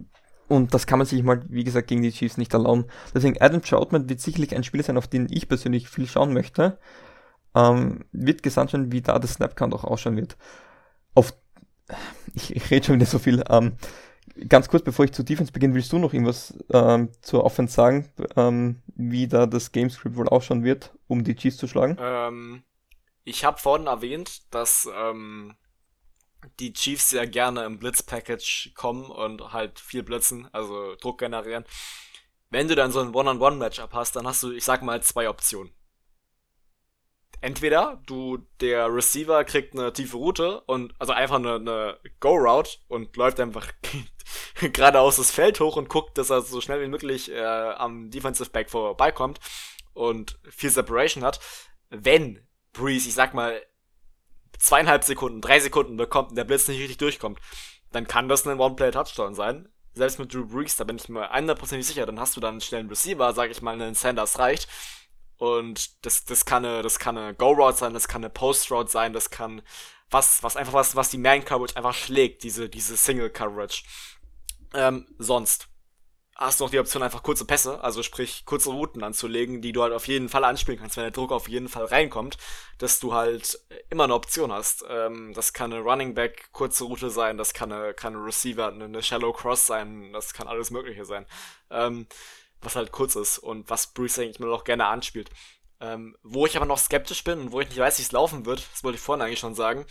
Und 0.49 0.75
das 0.75 0.87
kann 0.87 0.99
man 0.99 1.07
sich 1.07 1.23
mal, 1.23 1.43
wie 1.49 1.65
gesagt, 1.65 1.89
gegen 1.89 2.03
die 2.03 2.13
Chiefs 2.13 2.37
nicht 2.37 2.55
erlauben. 2.55 2.85
Deswegen 3.15 3.41
Adam 3.41 3.63
Troutman 3.63 4.09
wird 4.09 4.21
sicherlich 4.21 4.55
ein 4.55 4.65
Spieler 4.65 4.85
sein, 4.85 4.97
auf 4.97 5.09
den 5.09 5.27
ich 5.31 5.49
persönlich 5.49 5.89
viel 5.89 6.07
schauen 6.07 6.33
möchte. 6.33 6.79
Ähm, 7.55 8.05
wird 8.13 8.43
gesandt 8.43 8.71
sein, 8.71 8.93
wie 8.93 9.03
da 9.03 9.19
das 9.19 9.35
Snapcount 9.35 9.75
auch 9.75 9.85
ausschauen 9.85 10.17
wird 10.17 10.37
auf, 11.17 11.35
ich, 12.35 12.55
ich 12.55 12.71
rede 12.71 12.87
schon 12.87 12.97
wieder 12.97 13.07
so 13.07 13.19
viel, 13.19 13.43
ähm, 13.49 13.77
ganz 14.49 14.69
kurz, 14.69 14.85
bevor 14.85 15.05
ich 15.05 15.13
zu 15.13 15.25
Defense 15.25 15.51
beginne, 15.51 15.75
willst 15.75 15.93
du 15.93 15.99
noch 15.99 16.13
irgendwas 16.13 16.55
ähm, 16.71 17.11
zur 17.23 17.45
Offense 17.45 17.75
sagen, 17.75 18.09
ähm, 18.37 18.83
wie 18.95 19.27
da 19.27 19.47
das 19.47 19.73
Gamescript 19.73 20.17
wohl 20.17 20.29
ausschauen 20.29 20.63
wird, 20.63 20.95
um 21.09 21.25
die 21.25 21.35
Chiefs 21.35 21.57
zu 21.57 21.67
schlagen? 21.67 21.97
Ähm, 21.99 22.63
ich 23.25 23.45
habe 23.45 23.59
vorhin 23.59 23.87
erwähnt, 23.87 24.43
dass 24.55 24.89
ähm, 24.95 25.55
die 26.59 26.73
Chiefs 26.73 27.11
sehr 27.11 27.27
gerne 27.27 27.65
im 27.65 27.79
Blitz-Package 27.79 28.73
kommen 28.75 29.11
und 29.11 29.53
halt 29.53 29.79
viel 29.81 30.03
blitzen, 30.03 30.49
also 30.53 30.95
Druck 30.97 31.19
generieren. 31.19 31.65
Wenn 32.51 32.69
du 32.69 32.75
dann 32.75 32.93
so 32.93 33.01
ein 33.01 33.15
One-on-One-Matchup 33.15 33.93
hast, 33.93 34.17
dann 34.17 34.27
hast 34.27 34.43
du, 34.43 34.53
ich 34.53 34.65
sag 34.65 34.83
mal, 34.83 35.03
zwei 35.03 35.29
Optionen. 35.29 35.73
Entweder 37.41 38.01
du, 38.07 38.39
der 38.61 38.93
Receiver 38.93 39.45
kriegt 39.45 39.75
eine 39.75 39.93
tiefe 39.93 40.17
Route 40.17 40.63
und, 40.63 40.95
also 40.99 41.13
einfach 41.13 41.37
eine, 41.37 41.57
eine 41.57 41.99
Go-Route 42.21 42.79
und 42.89 43.15
läuft 43.17 43.41
einfach 43.41 43.71
geradeaus 44.73 45.17
das 45.17 45.31
Feld 45.31 45.61
hoch 45.61 45.77
und 45.77 45.89
guckt, 45.89 46.17
dass 46.19 46.31
er 46.31 46.41
so 46.41 46.61
schnell 46.61 46.81
wie 46.81 46.89
möglich 46.89 47.31
äh, 47.31 47.45
am 47.45 48.11
Defensive 48.11 48.51
Back 48.51 48.71
vorbeikommt 48.71 49.39
und 49.93 50.39
viel 50.49 50.71
Separation 50.71 51.25
hat. 51.25 51.41
Wenn 51.91 52.47
Breeze, 52.73 53.09
ich 53.09 53.15
sag 53.15 53.35
mal, 53.35 53.61
zweieinhalb 54.59 55.05
Sekunden, 55.05 55.41
drei 55.41 55.61
Sekunden 55.61 55.97
bekommt 55.97 56.31
und 56.31 56.37
der 56.37 56.45
Blitz 56.45 56.69
nicht 56.69 56.81
richtig 56.81 56.99
durchkommt, 56.99 57.41
dann 57.93 58.07
kann 58.07 58.29
das 58.29 58.47
ein 58.47 58.59
One-Play-Touchdown 58.59 59.35
sein. 59.35 59.69
Selbst 59.95 60.19
mit 60.19 60.33
Drew 60.33 60.47
Brees, 60.47 60.77
da 60.77 60.85
bin 60.85 60.97
ich 60.97 61.09
mir 61.09 61.35
100% 61.35 61.83
sicher, 61.83 62.05
dann 62.05 62.21
hast 62.21 62.37
du 62.37 62.41
dann 62.41 62.55
einen 62.55 62.61
schnellen 62.61 62.89
Receiver, 62.89 63.33
sag 63.33 63.51
ich 63.51 63.63
mal, 63.63 63.73
einen 63.73 63.95
Sanders 63.95 64.39
reicht. 64.39 64.69
Und 65.39 66.05
das, 66.05 66.45
kann 66.45 66.65
eine, 66.65 66.83
das 66.83 66.99
kann 66.99 67.17
eine 67.17 67.35
Go-Route 67.35 67.77
sein, 67.77 67.95
das 67.95 68.09
kann 68.09 68.23
eine 68.23 68.31
Post-Route 68.31 68.91
sein, 68.91 69.13
das 69.13 69.31
kann 69.31 69.63
was, 70.11 70.43
was 70.43 70.57
einfach 70.57 70.73
was, 70.73 70.97
was 70.97 71.11
die 71.11 71.19
Man-Coverage 71.19 71.77
einfach 71.77 71.95
schlägt, 71.95 72.43
diese, 72.43 72.69
diese 72.69 72.97
Single-Coverage. 72.97 73.85
Ähm, 74.75 75.07
sonst 75.19 75.69
hast 76.39 76.61
du 76.61 76.65
noch 76.65 76.71
die 76.71 76.79
Option, 76.79 77.03
einfach 77.03 77.23
kurze 77.23 77.47
Pässe, 77.47 77.83
also 77.83 78.03
sprich 78.03 78.45
kurze 78.45 78.71
Routen 78.71 79.03
anzulegen, 79.03 79.63
die 79.63 79.73
du 79.73 79.83
halt 79.83 79.95
auf 79.95 80.07
jeden 80.07 80.29
Fall 80.29 80.45
anspielen 80.45 80.79
kannst, 80.79 80.97
wenn 80.97 81.05
der 81.05 81.11
Druck 81.11 81.33
auf 81.33 81.49
jeden 81.49 81.69
Fall 81.69 81.87
reinkommt, 81.87 82.37
dass 82.79 83.01
du 83.01 83.15
halt 83.15 83.59
immer 83.89 84.05
eine 84.05 84.15
Option 84.15 84.53
hast. 84.53 84.85
Ähm, 84.89 85.33
das 85.35 85.53
kann 85.55 85.73
eine 85.73 85.83
Running 85.83 86.15
Back 86.15 86.51
kurze 86.53 86.85
Route 86.85 87.11
sein, 87.11 87.39
das 87.39 87.55
kann 87.55 87.73
eine, 87.73 87.95
kann 87.95 88.15
eine 88.15 88.25
Receiver, 88.25 88.69
eine, 88.69 88.85
eine 88.85 89.03
Shallow 89.03 89.33
Cross 89.33 89.67
sein, 89.67 90.13
das 90.13 90.35
kann 90.35 90.47
alles 90.47 90.71
Mögliche 90.71 91.05
sein. 91.07 91.27
Ähm, 91.71 92.07
was 92.61 92.77
halt 92.77 92.93
kurz 92.93 93.17
ist 93.17 93.39
und 93.39 93.71
was 93.71 93.89
Bruce 93.89 94.19
eigentlich 94.19 94.41
nur 94.41 94.51
noch 94.51 94.65
gerne 94.65 94.87
anspielt. 94.87 95.31
Ähm, 95.81 96.17
wo 96.23 96.47
ich 96.47 96.57
aber 96.57 96.67
noch 96.67 96.79
skeptisch 96.79 97.23
bin 97.25 97.39
und 97.41 97.53
wo 97.53 97.61
ich 97.61 97.69
nicht 97.69 97.79
weiß, 97.79 97.99
wie 97.99 98.03
es 98.03 98.13
laufen 98.13 98.47
wird, 98.47 98.67
das 98.73 98.83
wollte 98.83 98.97
ich 98.97 99.03
vorhin 99.03 99.23
eigentlich 99.23 99.41
schon 99.41 99.55
sagen, 99.55 99.87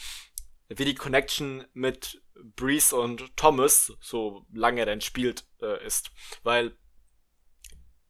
wie 0.68 0.86
die 0.86 0.96
Connection 0.96 1.66
mit 1.74 2.22
Breeze 2.56 2.96
und 2.96 3.36
Thomas, 3.38 3.94
so 4.02 4.46
lange 4.52 4.82
er 4.82 4.86
denn 4.86 5.02
spielt, 5.02 5.46
äh, 5.66 5.86
ist. 5.86 6.12
Weil 6.44 6.78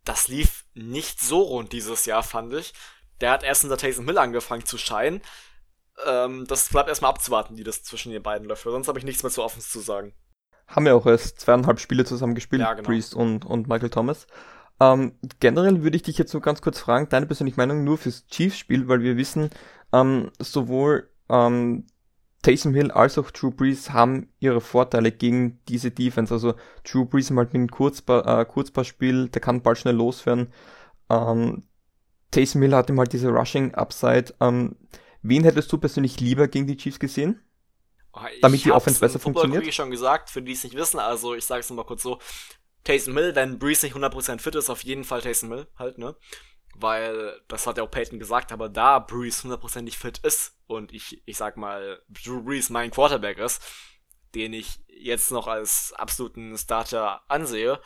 das 0.03 0.27
lief 0.27 0.65
nicht 0.73 1.19
so 1.19 1.41
rund 1.41 1.73
dieses 1.73 2.05
Jahr, 2.05 2.23
fand 2.23 2.53
ich. 2.53 2.73
Der 3.21 3.31
hat 3.31 3.43
erst 3.43 3.63
in 3.63 3.69
der 3.69 3.77
Taysom 3.77 4.05
Hill 4.05 4.17
angefangen 4.17 4.65
zu 4.65 4.77
scheinen. 4.77 5.21
Ähm, 6.05 6.45
das 6.47 6.69
bleibt 6.69 6.89
erstmal 6.89 7.11
abzuwarten, 7.11 7.57
wie 7.57 7.63
das 7.63 7.83
zwischen 7.83 8.11
den 8.11 8.21
beiden 8.21 8.47
läuft. 8.47 8.63
Sonst 8.63 8.87
habe 8.87 8.99
ich 8.99 9.05
nichts 9.05 9.23
mehr 9.23 9.31
zu 9.31 9.43
offen 9.43 9.61
zu 9.61 9.79
sagen. 9.79 10.13
Haben 10.67 10.87
ja 10.87 10.93
auch 10.93 11.05
erst 11.05 11.39
zweieinhalb 11.39 11.79
Spiele 11.79 12.05
zusammen 12.05 12.35
gespielt, 12.35 12.61
ja, 12.61 12.73
genau. 12.73 12.87
Priest 12.87 13.13
und, 13.13 13.45
und 13.45 13.67
Michael 13.67 13.89
Thomas. 13.89 14.27
Ähm, 14.79 15.17
generell 15.39 15.83
würde 15.83 15.95
ich 15.95 16.03
dich 16.03 16.17
jetzt 16.17 16.33
nur 16.33 16.41
ganz 16.41 16.61
kurz 16.61 16.79
fragen, 16.79 17.07
deine 17.07 17.27
persönliche 17.27 17.57
Meinung 17.57 17.83
nur 17.83 17.97
fürs 17.97 18.25
Chiefs-Spiel, 18.27 18.87
weil 18.87 19.01
wir 19.01 19.15
wissen, 19.15 19.49
ähm, 19.93 20.31
sowohl 20.39 21.09
ähm, 21.29 21.87
Taysom 22.45 22.75
Hill 22.75 22.91
als 22.91 23.17
auch 23.17 23.31
Drew 23.31 23.49
Brees 23.49 23.89
haben 23.89 24.29
ihre 24.39 24.61
Vorteile 24.61 25.11
gegen 25.11 25.59
diese 25.67 25.89
Defense. 25.89 26.31
Also 26.31 26.53
Drew 26.83 27.03
Brees 27.03 27.31
halt 27.31 27.53
mit 27.53 27.55
einem 27.55 27.71
Kurzpa 27.71 28.41
äh, 28.41 28.45
Kurzpassspiel, 28.45 29.29
der 29.29 29.41
kann 29.41 29.63
bald 29.63 29.79
schnell 29.79 29.95
loswerden. 29.95 30.53
Ähm, 31.09 31.63
Taysom 32.29 32.61
Hill 32.61 32.75
hat 32.75 32.87
ihm 32.91 32.99
halt 32.99 33.13
diese 33.13 33.29
Rushing 33.29 33.73
Upside. 33.73 34.35
Ähm, 34.39 34.75
wen 35.23 35.43
hättest 35.43 35.71
du 35.71 35.79
persönlich 35.79 36.19
lieber 36.19 36.47
gegen 36.47 36.67
die 36.67 36.77
Chiefs 36.77 36.99
gesehen? 36.99 37.41
Oh, 38.13 38.19
Damit 38.41 38.63
die 38.63 38.71
Offense 38.71 38.99
besser 38.99 39.17
funktioniert? 39.17 39.65
Ich 39.65 39.73
schon 39.73 39.89
gesagt, 39.89 40.29
für 40.29 40.43
die 40.43 40.51
es 40.51 40.63
nicht 40.63 40.75
wissen, 40.75 40.99
also 40.99 41.33
ich 41.33 41.45
sage 41.45 41.61
es 41.61 41.69
nochmal 41.71 41.85
kurz 41.85 42.03
so. 42.03 42.19
Taysom 42.83 43.17
Hill, 43.17 43.33
wenn 43.33 43.57
Brees 43.57 43.81
nicht 43.81 43.95
100% 43.95 44.37
fit 44.37 44.53
ist, 44.53 44.69
auf 44.69 44.83
jeden 44.83 45.03
Fall 45.03 45.21
Taysom 45.21 45.51
Hill 45.51 45.67
halt, 45.79 45.97
ne? 45.97 46.15
Weil 46.79 47.39
das 47.47 47.67
hat 47.67 47.77
ja 47.77 47.83
auch 47.83 47.91
Peyton 47.91 48.19
gesagt, 48.19 48.51
aber 48.51 48.69
da 48.69 48.99
Breeze 48.99 49.43
hundertprozentig 49.43 49.97
fit 49.97 50.19
ist 50.19 50.57
und 50.67 50.93
ich, 50.93 51.21
ich 51.25 51.37
sag 51.37 51.57
mal, 51.57 52.01
Drew 52.09 52.41
Brees 52.41 52.69
mein 52.69 52.91
Quarterback 52.91 53.37
ist, 53.37 53.61
den 54.33 54.53
ich 54.53 54.79
jetzt 54.87 55.31
noch 55.31 55.47
als 55.47 55.93
absoluten 55.93 56.57
Starter 56.57 57.21
ansehe, 57.29 57.79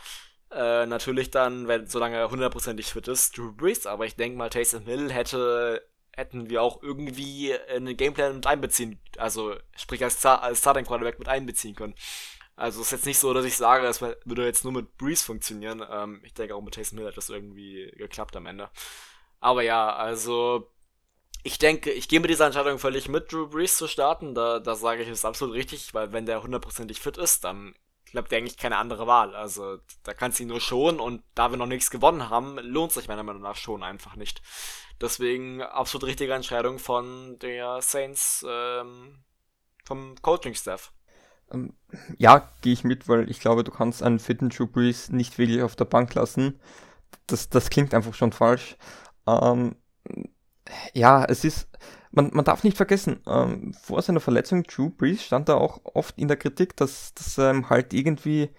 äh, 0.51 0.85
natürlich 0.87 1.29
dann, 1.29 1.67
wenn, 1.67 1.87
solange 1.87 2.17
er 2.17 2.31
hundertprozentig 2.31 2.87
fit 2.87 3.07
ist, 3.07 3.37
Drew 3.37 3.51
Brees, 3.51 3.85
aber 3.85 4.05
ich 4.05 4.15
denke 4.15 4.37
mal, 4.37 4.49
Taysom 4.49 4.85
Hill 4.85 5.11
hätte, 5.11 5.87
hätten 6.15 6.49
wir 6.49 6.63
auch 6.63 6.81
irgendwie 6.81 7.51
in 7.75 7.85
den 7.85 7.97
Gameplan 7.97 8.35
mit 8.35 8.47
einbeziehen, 8.47 8.99
also 9.17 9.55
sprich 9.75 10.03
als, 10.03 10.25
als 10.25 10.59
Starting 10.59 10.85
Quarterback 10.85 11.19
mit 11.19 11.29
einbeziehen 11.29 11.75
können. 11.75 11.93
Also 12.59 12.81
ist 12.81 12.91
jetzt 12.91 13.05
nicht 13.05 13.19
so, 13.19 13.33
dass 13.33 13.45
ich 13.45 13.55
sage, 13.55 13.87
es 13.87 14.01
würde 14.01 14.45
jetzt 14.45 14.65
nur 14.65 14.73
mit 14.73 14.97
Breeze 14.97 15.23
funktionieren. 15.23 15.81
Ähm, 15.89 16.19
ich 16.25 16.33
denke 16.33 16.55
auch 16.55 16.61
mit 16.61 16.73
Taysom 16.73 16.97
Hill 16.97 17.07
hat 17.07 17.15
das 17.15 17.29
irgendwie 17.29 17.89
geklappt 17.95 18.35
am 18.35 18.45
Ende. 18.47 18.69
Aber 19.39 19.61
ja, 19.61 19.95
also 19.95 20.69
ich 21.43 21.57
denke, 21.57 21.89
ich 21.89 22.09
gehe 22.09 22.19
mit 22.19 22.29
dieser 22.29 22.47
Entscheidung 22.47 22.77
völlig 22.77 23.07
mit, 23.07 23.31
Drew 23.31 23.47
Brees 23.47 23.77
zu 23.77 23.87
starten. 23.87 24.35
Da, 24.35 24.59
da 24.59 24.75
sage 24.75 25.03
ich, 25.03 25.07
ist 25.07 25.23
absolut 25.23 25.55
richtig, 25.55 25.93
weil 25.93 26.11
wenn 26.11 26.25
der 26.25 26.43
hundertprozentig 26.43 26.99
fit 26.99 27.17
ist, 27.17 27.45
dann 27.45 27.75
klappt 28.05 28.29
der 28.29 28.39
eigentlich 28.39 28.57
keine 28.57 28.75
andere 28.75 29.07
Wahl. 29.07 29.35
Also 29.35 29.77
da 30.03 30.13
kannst 30.13 30.39
du 30.39 30.43
ihn 30.43 30.49
nur 30.49 30.59
schonen 30.59 30.99
und 30.99 31.23
da 31.35 31.51
wir 31.51 31.57
noch 31.57 31.65
nichts 31.65 31.89
gewonnen 31.89 32.29
haben, 32.29 32.59
lohnt 32.59 32.91
sich 32.91 33.07
meiner 33.07 33.23
Meinung 33.23 33.41
nach 33.41 33.55
schon 33.55 33.83
einfach 33.83 34.17
nicht. 34.17 34.41
Deswegen 34.99 35.61
absolut 35.61 36.07
richtige 36.07 36.33
Entscheidung 36.33 36.77
von 36.77 37.39
der 37.39 37.81
Saints, 37.81 38.45
ähm, 38.45 39.23
vom 39.85 40.21
Coaching-Staff. 40.21 40.91
Ähm, 41.51 41.73
ja, 42.17 42.49
gehe 42.61 42.73
ich 42.73 42.83
mit, 42.83 43.07
weil 43.07 43.29
ich 43.29 43.39
glaube, 43.39 43.63
du 43.63 43.71
kannst 43.71 44.03
einen 44.03 44.19
fitten 44.19 44.49
Drew 44.49 44.67
Brees 44.67 45.09
nicht 45.09 45.37
wirklich 45.37 45.61
auf 45.61 45.75
der 45.75 45.85
Bank 45.85 46.13
lassen. 46.15 46.59
Das, 47.27 47.49
das 47.49 47.69
klingt 47.69 47.93
einfach 47.93 48.13
schon 48.13 48.31
falsch. 48.31 48.77
Ähm, 49.27 49.75
ja, 50.93 51.25
es 51.25 51.43
ist, 51.43 51.67
man, 52.11 52.31
man 52.33 52.45
darf 52.45 52.63
nicht 52.63 52.77
vergessen, 52.77 53.21
ähm, 53.27 53.73
vor 53.73 54.01
seiner 54.01 54.19
Verletzung 54.19 54.63
Drew 54.63 54.89
Brees 54.89 55.23
stand 55.23 55.49
da 55.49 55.55
auch 55.55 55.81
oft 55.83 56.17
in 56.17 56.27
der 56.27 56.37
Kritik, 56.37 56.75
dass, 56.77 57.13
dass 57.13 57.37
ähm, 57.37 57.69
halt 57.69 57.93
irgendwie 57.93 58.49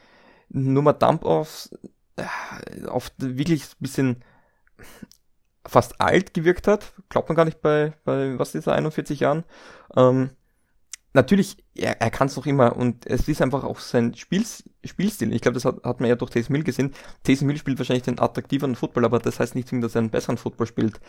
nur 0.49 0.83
mal 0.83 0.93
Dump-Offs 0.93 1.71
äh, 2.17 2.87
oft 2.87 3.15
wirklich 3.19 3.65
ein 3.65 3.77
bisschen 3.81 4.25
fast 5.67 6.01
alt 6.01 6.35
gewirkt 6.35 6.67
hat. 6.67 6.95
Glaubt 7.09 7.29
man 7.29 7.37
gar 7.37 7.45
nicht 7.45 7.61
bei, 7.61 7.93
bei 8.05 8.39
was 8.39 8.55
ist 8.55 8.67
er, 8.67 8.75
41 8.75 9.21
Jahren. 9.21 9.45
Ähm, 9.97 10.31
natürlich, 11.13 11.57
er, 11.75 12.01
er 12.01 12.11
kann 12.11 12.29
es 12.29 12.37
noch 12.37 12.47
immer 12.47 12.77
und 12.77 13.07
es 13.07 13.29
ist 13.29 13.43
einfach 13.43 13.65
auch 13.65 13.79
sein 13.79 14.15
Spiels, 14.15 14.65
Spielstil. 14.85 15.33
Ich 15.33 15.43
glaube, 15.43 15.55
das 15.55 15.65
hat, 15.65 15.83
hat 15.85 16.01
man 16.01 16.09
ja 16.09 16.17
durch 16.17 16.31
Taysom 16.31 16.55
Hill 16.55 16.65
gesehen. 16.65 16.95
Taysom 17.25 17.49
Hill 17.49 17.59
spielt 17.59 17.79
wahrscheinlich 17.79 18.05
den 18.05 18.19
attraktiveren 18.19 18.77
Football, 18.77 19.05
aber 19.05 19.19
das 19.19 19.41
heißt 19.41 19.55
nicht, 19.55 19.73
dass 19.73 19.95
er 19.95 20.01
einen 20.01 20.11
besseren 20.11 20.39
Football 20.39 20.67
spielt. 20.67 21.01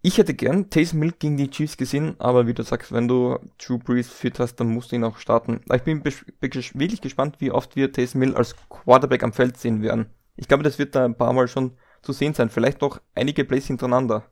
Ich 0.00 0.18
hätte 0.18 0.34
gern 0.34 0.70
Taysom 0.70 1.02
Hill 1.02 1.14
gegen 1.18 1.36
die 1.36 1.50
Chiefs 1.50 1.76
gesehen, 1.76 2.14
aber 2.18 2.46
wie 2.46 2.54
du 2.54 2.62
sagst, 2.62 2.92
wenn 2.92 3.08
du 3.08 3.38
Drew 3.58 3.78
Brees 3.78 4.08
fit 4.08 4.38
hast, 4.38 4.56
dann 4.56 4.68
musst 4.68 4.92
du 4.92 4.96
ihn 4.96 5.04
auch 5.04 5.18
starten. 5.18 5.60
Ich 5.74 5.82
bin 5.82 6.04
wirklich 6.04 7.00
gespannt, 7.00 7.36
wie 7.40 7.50
oft 7.50 7.74
wir 7.76 7.92
Taysom 7.92 8.22
Hill 8.22 8.36
als 8.36 8.54
Quarterback 8.68 9.24
am 9.24 9.32
Feld 9.32 9.56
sehen 9.56 9.82
werden. 9.82 10.06
Ich 10.36 10.46
glaube, 10.46 10.62
das 10.62 10.78
wird 10.78 10.94
da 10.94 11.04
ein 11.04 11.16
paar 11.16 11.32
Mal 11.32 11.48
schon 11.48 11.76
zu 12.02 12.12
sehen 12.12 12.32
sein. 12.32 12.48
Vielleicht 12.48 12.80
noch 12.80 13.00
einige 13.16 13.44
Plays 13.44 13.66
hintereinander. 13.66 14.24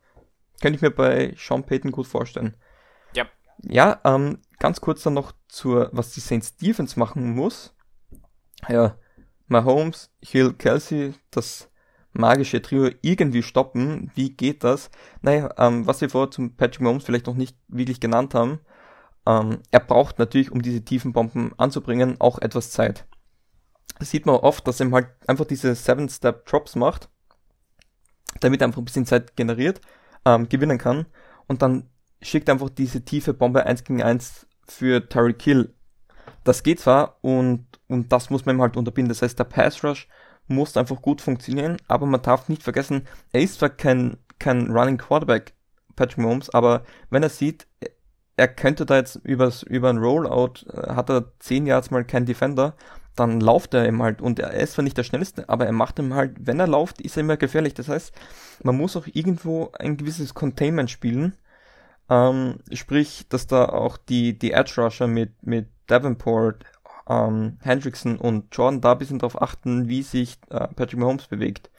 Könnte 0.60 0.76
ich 0.76 0.82
mir 0.82 0.90
bei 0.90 1.34
Sean 1.36 1.64
Payton 1.64 1.90
gut 1.90 2.06
vorstellen. 2.06 2.56
Ja. 3.62 4.00
Ähm, 4.04 4.38
ganz 4.58 4.80
kurz 4.80 5.02
dann 5.02 5.14
noch 5.14 5.32
zur, 5.48 5.90
was 5.92 6.12
die 6.12 6.20
Saints 6.20 6.56
Defense 6.56 6.98
machen 6.98 7.34
muss. 7.34 7.74
Ja, 8.68 8.96
Mahomes, 9.48 10.10
Hill, 10.22 10.54
Kelsey, 10.54 11.14
das 11.30 11.70
magische 12.12 12.62
Trio 12.62 12.90
irgendwie 13.02 13.42
stoppen. 13.42 14.10
Wie 14.14 14.30
geht 14.30 14.64
das? 14.64 14.90
Naja, 15.20 15.54
ähm, 15.58 15.86
was 15.86 16.00
wir 16.00 16.10
vorher 16.10 16.30
zum 16.30 16.56
Patrick 16.56 16.80
Mahomes 16.80 17.04
vielleicht 17.04 17.26
noch 17.26 17.34
nicht 17.34 17.56
wirklich 17.68 18.00
genannt 18.00 18.34
haben, 18.34 18.60
ähm, 19.26 19.58
er 19.70 19.80
braucht 19.80 20.18
natürlich, 20.18 20.50
um 20.50 20.62
diese 20.62 20.84
tiefen 20.84 21.12
Bomben 21.12 21.52
anzubringen, 21.58 22.16
auch 22.20 22.38
etwas 22.38 22.70
Zeit. 22.70 23.06
Das 23.98 24.10
sieht 24.10 24.26
man 24.26 24.36
oft, 24.36 24.66
dass 24.66 24.80
er 24.80 24.90
halt 24.90 25.08
einfach 25.26 25.44
diese 25.44 25.74
Seven-Step-Drops 25.74 26.76
macht, 26.76 27.08
damit 28.40 28.60
er 28.60 28.66
einfach 28.66 28.80
ein 28.80 28.84
bisschen 28.84 29.06
Zeit 29.06 29.36
generiert, 29.36 29.80
ähm, 30.24 30.48
gewinnen 30.48 30.78
kann 30.78 31.06
und 31.46 31.62
dann 31.62 31.88
schickt 32.28 32.50
einfach 32.50 32.70
diese 32.70 33.04
tiefe 33.04 33.34
Bombe 33.34 33.66
1 33.66 33.84
gegen 33.84 34.02
1 34.02 34.46
für 34.66 35.08
Tyreek 35.08 35.42
Hill. 35.42 35.74
Das 36.44 36.62
geht 36.62 36.80
zwar 36.80 37.18
und, 37.22 37.66
und 37.88 38.12
das 38.12 38.30
muss 38.30 38.46
man 38.46 38.56
ihm 38.56 38.62
halt 38.62 38.76
unterbinden. 38.76 39.08
Das 39.08 39.22
heißt, 39.22 39.38
der 39.38 39.44
Pass 39.44 39.82
Rush 39.84 40.08
muss 40.48 40.76
einfach 40.76 41.02
gut 41.02 41.20
funktionieren, 41.20 41.76
aber 41.88 42.06
man 42.06 42.22
darf 42.22 42.48
nicht 42.48 42.62
vergessen, 42.62 43.02
er 43.32 43.42
ist 43.42 43.58
zwar 43.58 43.70
kein, 43.70 44.16
kein 44.38 44.70
Running 44.70 44.98
Quarterback, 44.98 45.54
Patrick 45.96 46.18
Mahomes, 46.18 46.50
aber 46.50 46.84
wenn 47.10 47.22
er 47.22 47.30
sieht, 47.30 47.66
er 48.36 48.48
könnte 48.48 48.86
da 48.86 48.96
jetzt 48.96 49.16
übers, 49.16 49.62
über 49.62 49.90
ein 49.90 49.98
Rollout, 49.98 50.66
äh, 50.70 50.94
hat 50.94 51.10
er 51.10 51.32
10 51.40 51.66
Yards 51.66 51.90
mal 51.90 52.04
kein 52.04 52.26
Defender, 52.26 52.76
dann 53.16 53.40
lauft 53.40 53.72
er 53.74 53.88
ihm 53.88 54.02
halt 54.02 54.20
und 54.20 54.38
er 54.38 54.52
ist 54.52 54.74
zwar 54.74 54.82
nicht 54.82 54.98
der 54.98 55.04
schnellste, 55.04 55.48
aber 55.48 55.66
er 55.66 55.72
macht 55.72 55.98
ihm 55.98 56.14
halt, 56.14 56.36
wenn 56.38 56.60
er 56.60 56.66
läuft, 56.66 57.00
ist 57.00 57.16
er 57.16 57.22
immer 57.22 57.38
gefährlich. 57.38 57.72
Das 57.72 57.88
heißt, 57.88 58.12
man 58.62 58.76
muss 58.76 58.96
auch 58.96 59.06
irgendwo 59.10 59.72
ein 59.78 59.96
gewisses 59.96 60.34
Containment 60.34 60.90
spielen. 60.90 61.32
Ähm, 62.08 62.58
sprich, 62.72 63.26
dass 63.28 63.46
da 63.46 63.66
auch 63.66 63.96
die, 63.96 64.38
die 64.38 64.52
Edge 64.52 64.74
Rusher 64.80 65.06
mit, 65.06 65.42
mit 65.44 65.68
Davenport, 65.86 66.64
ähm, 67.08 67.58
Hendrickson 67.60 68.16
und 68.16 68.54
Jordan 68.54 68.80
da 68.80 68.92
ein 68.92 68.98
bisschen 68.98 69.18
darauf 69.18 69.40
achten, 69.40 69.88
wie 69.88 70.02
sich 70.02 70.38
äh, 70.50 70.68
Patrick 70.68 70.98
Mahomes 70.98 71.26
bewegt. 71.26 71.70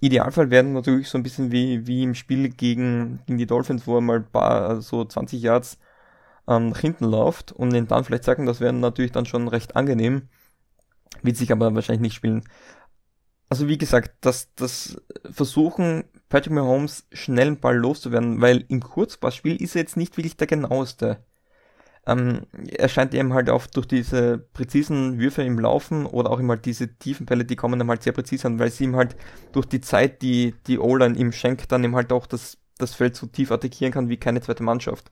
Idealfall 0.00 0.50
werden 0.50 0.74
natürlich 0.74 1.08
so 1.08 1.18
ein 1.18 1.22
bisschen 1.22 1.52
wie, 1.52 1.86
wie 1.86 2.02
im 2.02 2.14
Spiel 2.14 2.50
gegen, 2.50 3.20
gegen 3.26 3.38
die 3.38 3.46
Dolphins, 3.46 3.86
wo 3.86 3.96
er 3.96 4.02
mal 4.02 4.20
paar, 4.20 4.80
so 4.82 5.04
20 5.04 5.40
Yards 5.40 5.78
ähm, 6.48 6.70
nach 6.70 6.80
hinten 6.80 7.06
läuft 7.06 7.52
und 7.52 7.74
ihn 7.74 7.86
dann 7.86 8.04
vielleicht 8.04 8.24
sagen, 8.24 8.46
das 8.46 8.60
wäre 8.60 8.72
natürlich 8.72 9.12
dann 9.12 9.26
schon 9.26 9.48
recht 9.48 9.74
angenehm. 9.76 10.28
Wird 11.22 11.36
sich 11.36 11.50
aber 11.50 11.74
wahrscheinlich 11.74 12.02
nicht 12.02 12.14
spielen. 12.14 12.44
Also 13.48 13.68
wie 13.68 13.78
gesagt, 13.78 14.12
das, 14.20 14.52
das 14.54 15.00
Versuchen, 15.30 16.04
Patrick 16.28 16.52
Mahomes 16.52 17.06
schnell 17.12 17.48
einen 17.48 17.60
Ball 17.60 17.76
loszuwerden, 17.76 18.40
weil 18.40 18.64
im 18.68 18.80
Kurzpassspiel 18.80 19.60
ist 19.60 19.76
er 19.76 19.82
jetzt 19.82 19.96
nicht 19.96 20.16
wirklich 20.16 20.36
der 20.36 20.46
genaueste. 20.46 21.18
Ähm, 22.06 22.46
er 22.68 22.88
scheint 22.88 23.14
eben 23.14 23.34
halt 23.34 23.50
auch 23.50 23.66
durch 23.66 23.86
diese 23.86 24.38
präzisen 24.38 25.18
Würfe 25.18 25.42
im 25.42 25.58
Laufen 25.58 26.06
oder 26.06 26.30
auch 26.30 26.38
immer 26.38 26.54
halt 26.54 26.64
diese 26.64 26.96
tiefen 26.98 27.26
Bälle, 27.26 27.44
die 27.44 27.56
kommen 27.56 27.78
dann 27.78 27.88
halt 27.88 28.02
sehr 28.04 28.12
präzise 28.12 28.46
an, 28.46 28.58
weil 28.58 28.70
sie 28.70 28.84
ihm 28.84 28.96
halt 28.96 29.16
durch 29.52 29.66
die 29.66 29.80
Zeit, 29.80 30.22
die 30.22 30.54
die 30.68 30.78
O-Line 30.78 31.16
ihm 31.18 31.32
schenkt, 31.32 31.72
dann 31.72 31.82
eben 31.82 31.96
halt 31.96 32.12
auch 32.12 32.26
das, 32.26 32.58
das 32.78 32.94
Feld 32.94 33.16
so 33.16 33.26
tief 33.26 33.50
attackieren 33.50 33.92
kann 33.92 34.08
wie 34.08 34.18
keine 34.18 34.40
zweite 34.40 34.62
Mannschaft. 34.62 35.10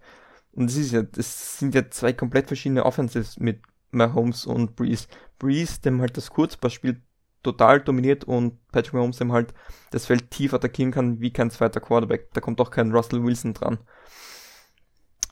Und 0.52 0.70
es 0.70 0.76
ist 0.76 0.92
ja, 0.92 1.02
das 1.02 1.58
sind 1.58 1.74
ja 1.74 1.90
zwei 1.90 2.12
komplett 2.12 2.46
verschiedene 2.46 2.86
Offenses 2.86 3.38
mit 3.38 3.60
Mahomes 3.90 4.46
und 4.46 4.76
Breeze. 4.76 5.06
Breeze, 5.38 5.80
dem 5.80 6.00
halt 6.00 6.16
das 6.16 6.30
Kurzpassspiel 6.30 7.00
total 7.44 7.80
dominiert 7.80 8.24
und 8.24 8.58
Patrick 8.72 8.94
Mahomes 8.94 9.18
dem 9.18 9.32
halt 9.32 9.54
das 9.90 10.06
Feld 10.06 10.30
tief 10.30 10.54
attackieren 10.54 10.92
kann 10.92 11.20
wie 11.20 11.32
kein 11.32 11.50
zweiter 11.50 11.80
Quarterback. 11.80 12.30
Da 12.32 12.40
kommt 12.40 12.60
auch 12.60 12.70
kein 12.70 12.92
Russell 12.92 13.22
Wilson 13.22 13.54
dran. 13.54 13.78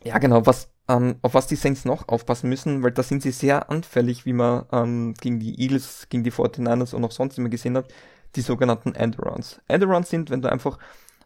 Ja, 0.05 0.19
genau, 0.19 0.47
was 0.47 0.73
ähm, 0.89 1.17
auf 1.23 1.35
was 1.35 1.47
die 1.47 1.57
Saints 1.57 1.85
noch 1.85 2.09
aufpassen 2.09 2.49
müssen, 2.49 2.83
weil 2.83 2.93
da 2.93 3.03
sind 3.03 3.23
sie 3.23 3.31
sehr 3.31 3.71
anfällig, 3.71 4.27
wie 4.27 4.33
man 4.33 4.67
ähm, 4.73 5.15
gegen 5.21 5.39
die 5.39 5.61
Eagles, 5.61 6.09
gegen 6.09 6.25
die 6.25 6.33
49ers 6.33 6.95
und 6.95 7.05
auch 7.05 7.13
sonst 7.13 7.39
immer 7.39 7.49
gesehen 7.49 7.77
hat, 7.77 7.93
die 8.37 8.41
sogenannten 8.41 8.95
Endarounds. 8.95 9.61
Endarounds 9.69 10.11
sind, 10.11 10.31
wenn 10.31 10.43
du 10.43 10.51
einfach 10.51 10.79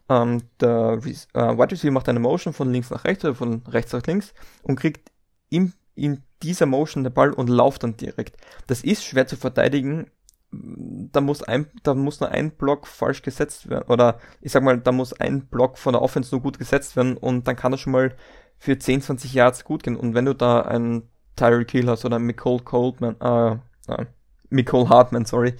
ähm, 0.09 0.43
der 0.59 0.99
äh, 1.03 1.57
Wide 1.57 1.71
Receiver 1.71 1.91
macht 1.91 2.07
eine 2.09 2.19
Motion 2.19 2.53
von 2.53 2.71
links 2.71 2.89
nach 2.89 3.03
rechts 3.03 3.25
oder 3.25 3.35
von 3.35 3.63
rechts 3.67 3.93
nach 3.93 4.05
links 4.05 4.33
und 4.63 4.79
kriegt 4.79 5.11
im, 5.49 5.73
in 5.95 6.23
dieser 6.43 6.65
Motion 6.65 7.03
den 7.03 7.13
Ball 7.13 7.33
und 7.33 7.49
lauft 7.49 7.83
dann 7.83 7.97
direkt. 7.97 8.37
Das 8.67 8.83
ist 8.83 9.03
schwer 9.03 9.27
zu 9.27 9.37
verteidigen. 9.37 10.11
Da 10.51 11.21
muss 11.21 11.43
ein, 11.43 11.67
da 11.83 11.93
muss 11.93 12.19
nur 12.19 12.31
ein 12.31 12.51
Block 12.51 12.87
falsch 12.87 13.21
gesetzt 13.21 13.69
werden. 13.69 13.89
Oder 13.89 14.19
ich 14.41 14.51
sag 14.51 14.63
mal, 14.63 14.77
da 14.77 14.91
muss 14.91 15.13
ein 15.13 15.47
Block 15.47 15.77
von 15.77 15.93
der 15.93 16.01
Offense 16.01 16.33
nur 16.33 16.41
gut 16.41 16.57
gesetzt 16.57 16.95
werden 16.95 17.17
und 17.17 17.47
dann 17.47 17.55
kann 17.55 17.73
er 17.73 17.77
schon 17.77 17.93
mal 17.93 18.15
für 18.57 18.77
10, 18.77 19.01
20 19.01 19.33
Yards 19.33 19.63
gut 19.63 19.83
gehen. 19.83 19.95
Und 19.95 20.13
wenn 20.13 20.25
du 20.25 20.33
da 20.33 20.61
einen 20.61 21.09
Tyreek 21.35 21.71
Hill 21.71 21.89
hast 21.89 22.05
oder 22.05 22.15
einen 22.15 22.27
Nicole 22.27 22.63
Coldman, 22.63 23.19
äh, 23.21 23.91
äh, 23.91 24.05
Nicole 24.49 24.89
Hartman, 24.89 25.25
sorry, 25.25 25.55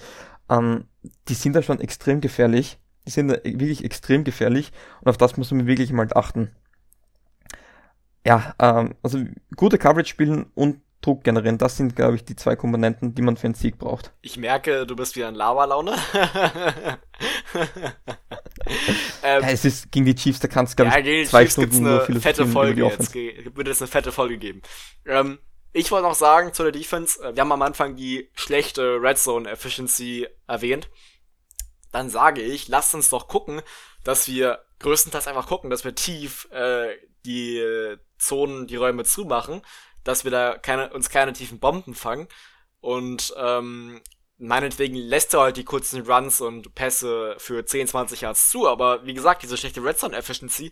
ähm, 0.50 0.86
die 1.28 1.34
sind 1.34 1.56
da 1.56 1.62
schon 1.62 1.80
extrem 1.80 2.22
gefährlich. 2.22 2.80
Die 3.06 3.12
sind 3.12 3.30
da 3.30 3.36
wirklich 3.44 3.84
extrem 3.84 4.24
gefährlich 4.24 4.72
und 5.02 5.10
auf 5.10 5.18
das 5.18 5.38
muss 5.38 5.52
man 5.52 5.68
wirklich 5.68 5.92
mal 5.94 6.08
achten. 6.14 6.52
Ja, 8.26 8.54
ähm, 8.60 8.96
also 9.04 9.20
gute 9.56 9.78
Coverage 9.78 10.10
spielen 10.10 10.48
und 10.56 10.82
Druck 11.02 11.24
generieren, 11.24 11.58
das 11.58 11.78
sind, 11.78 11.96
glaube 11.96 12.16
ich, 12.16 12.26
die 12.26 12.36
zwei 12.36 12.56
Komponenten, 12.56 13.14
die 13.14 13.22
man 13.22 13.38
für 13.38 13.46
einen 13.46 13.54
Sieg 13.54 13.78
braucht. 13.78 14.14
Ich 14.22 14.38
merke, 14.38 14.86
du 14.86 14.96
bist 14.96 15.16
wieder 15.16 15.30
in 15.30 15.36
Lava-Laune. 15.36 15.92
ähm, 19.24 19.42
ja, 19.42 19.50
es 19.50 19.64
ist 19.64 19.92
gegen 19.92 20.06
die 20.06 20.16
Chiefs, 20.16 20.40
da 20.40 20.48
kannst 20.48 20.74
du, 20.74 20.84
glaube 20.84 21.00
ja, 21.00 21.06
ich, 21.06 21.30
zwei 21.30 21.44
Chiefs 21.44 21.54
Stunden 21.54 21.84
nur 21.84 22.06
eine 22.06 22.20
fette 22.20 22.46
Folge 22.48 22.86
jetzt. 22.86 23.14
Würde 23.14 23.72
es 23.72 23.82
eine 23.82 23.88
fette 23.88 24.12
Folge 24.12 24.38
geben. 24.38 24.62
Ähm, 25.06 25.40
ich 25.72 25.92
wollte 25.92 26.08
noch 26.08 26.16
sagen 26.16 26.54
zu 26.54 26.64
der 26.64 26.72
Defense, 26.72 27.22
äh, 27.24 27.36
wir 27.36 27.42
haben 27.42 27.52
am 27.52 27.62
Anfang 27.62 27.96
die 27.96 28.32
schlechte 28.34 29.00
Red 29.00 29.20
Zone 29.20 29.50
Efficiency 29.50 30.28
erwähnt. 30.48 30.90
Dann 31.92 32.10
sage 32.10 32.42
ich, 32.42 32.68
lasst 32.68 32.96
uns 32.96 33.10
doch 33.10 33.28
gucken, 33.28 33.62
dass 34.04 34.28
wir 34.28 34.66
größtenteils 34.80 35.28
einfach 35.28 35.48
gucken, 35.48 35.70
dass 35.70 35.84
wir 35.84 35.96
tief 35.96 36.50
äh, 36.52 36.96
die 37.26 37.58
äh, 37.58 37.98
Zonen, 38.18 38.68
die 38.68 38.76
Räume 38.76 39.04
zumachen, 39.04 39.62
dass 40.08 40.24
wir 40.24 40.32
da 40.32 40.58
keine, 40.58 40.92
uns 40.94 41.10
keine 41.10 41.34
tiefen 41.34 41.60
Bomben 41.60 41.94
fangen 41.94 42.28
und 42.80 43.34
ähm, 43.38 44.02
meinetwegen 44.38 44.96
lässt 44.96 45.34
er 45.34 45.42
halt 45.42 45.58
die 45.58 45.66
kurzen 45.66 46.10
Runs 46.10 46.42
und 46.42 46.74
Pässe 46.76 47.36
für 47.40 47.66
10, 47.66 47.88
20 47.88 48.22
Yards 48.22 48.50
zu, 48.50 48.68
aber 48.68 49.06
wie 49.06 49.14
gesagt, 49.14 49.44
diese 49.44 49.58
schlechte 49.58 49.84
Redstone 49.84 50.16
Efficiency, 50.16 50.72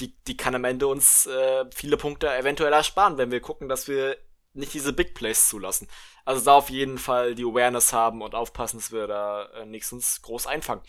die, 0.00 0.16
die 0.24 0.36
kann 0.36 0.54
am 0.54 0.64
Ende 0.64 0.88
uns 0.88 1.26
äh, 1.26 1.64
viele 1.72 1.96
Punkte 1.96 2.34
eventuell 2.34 2.72
ersparen, 2.72 3.16
wenn 3.16 3.30
wir 3.30 3.40
gucken, 3.40 3.68
dass 3.68 3.86
wir 3.86 4.16
nicht 4.54 4.74
diese 4.74 4.92
Big 4.92 5.14
Plays 5.14 5.48
zulassen. 5.48 5.88
Also 6.24 6.44
da 6.44 6.54
auf 6.54 6.70
jeden 6.70 6.98
Fall 6.98 7.34
die 7.34 7.44
Awareness 7.44 7.92
haben 7.92 8.22
und 8.22 8.34
aufpassen, 8.34 8.78
dass 8.78 8.92
wir 8.92 9.06
da 9.06 9.46
äh, 9.46 9.66
nächstens 9.66 10.22
groß 10.22 10.46
einfangen. 10.46 10.82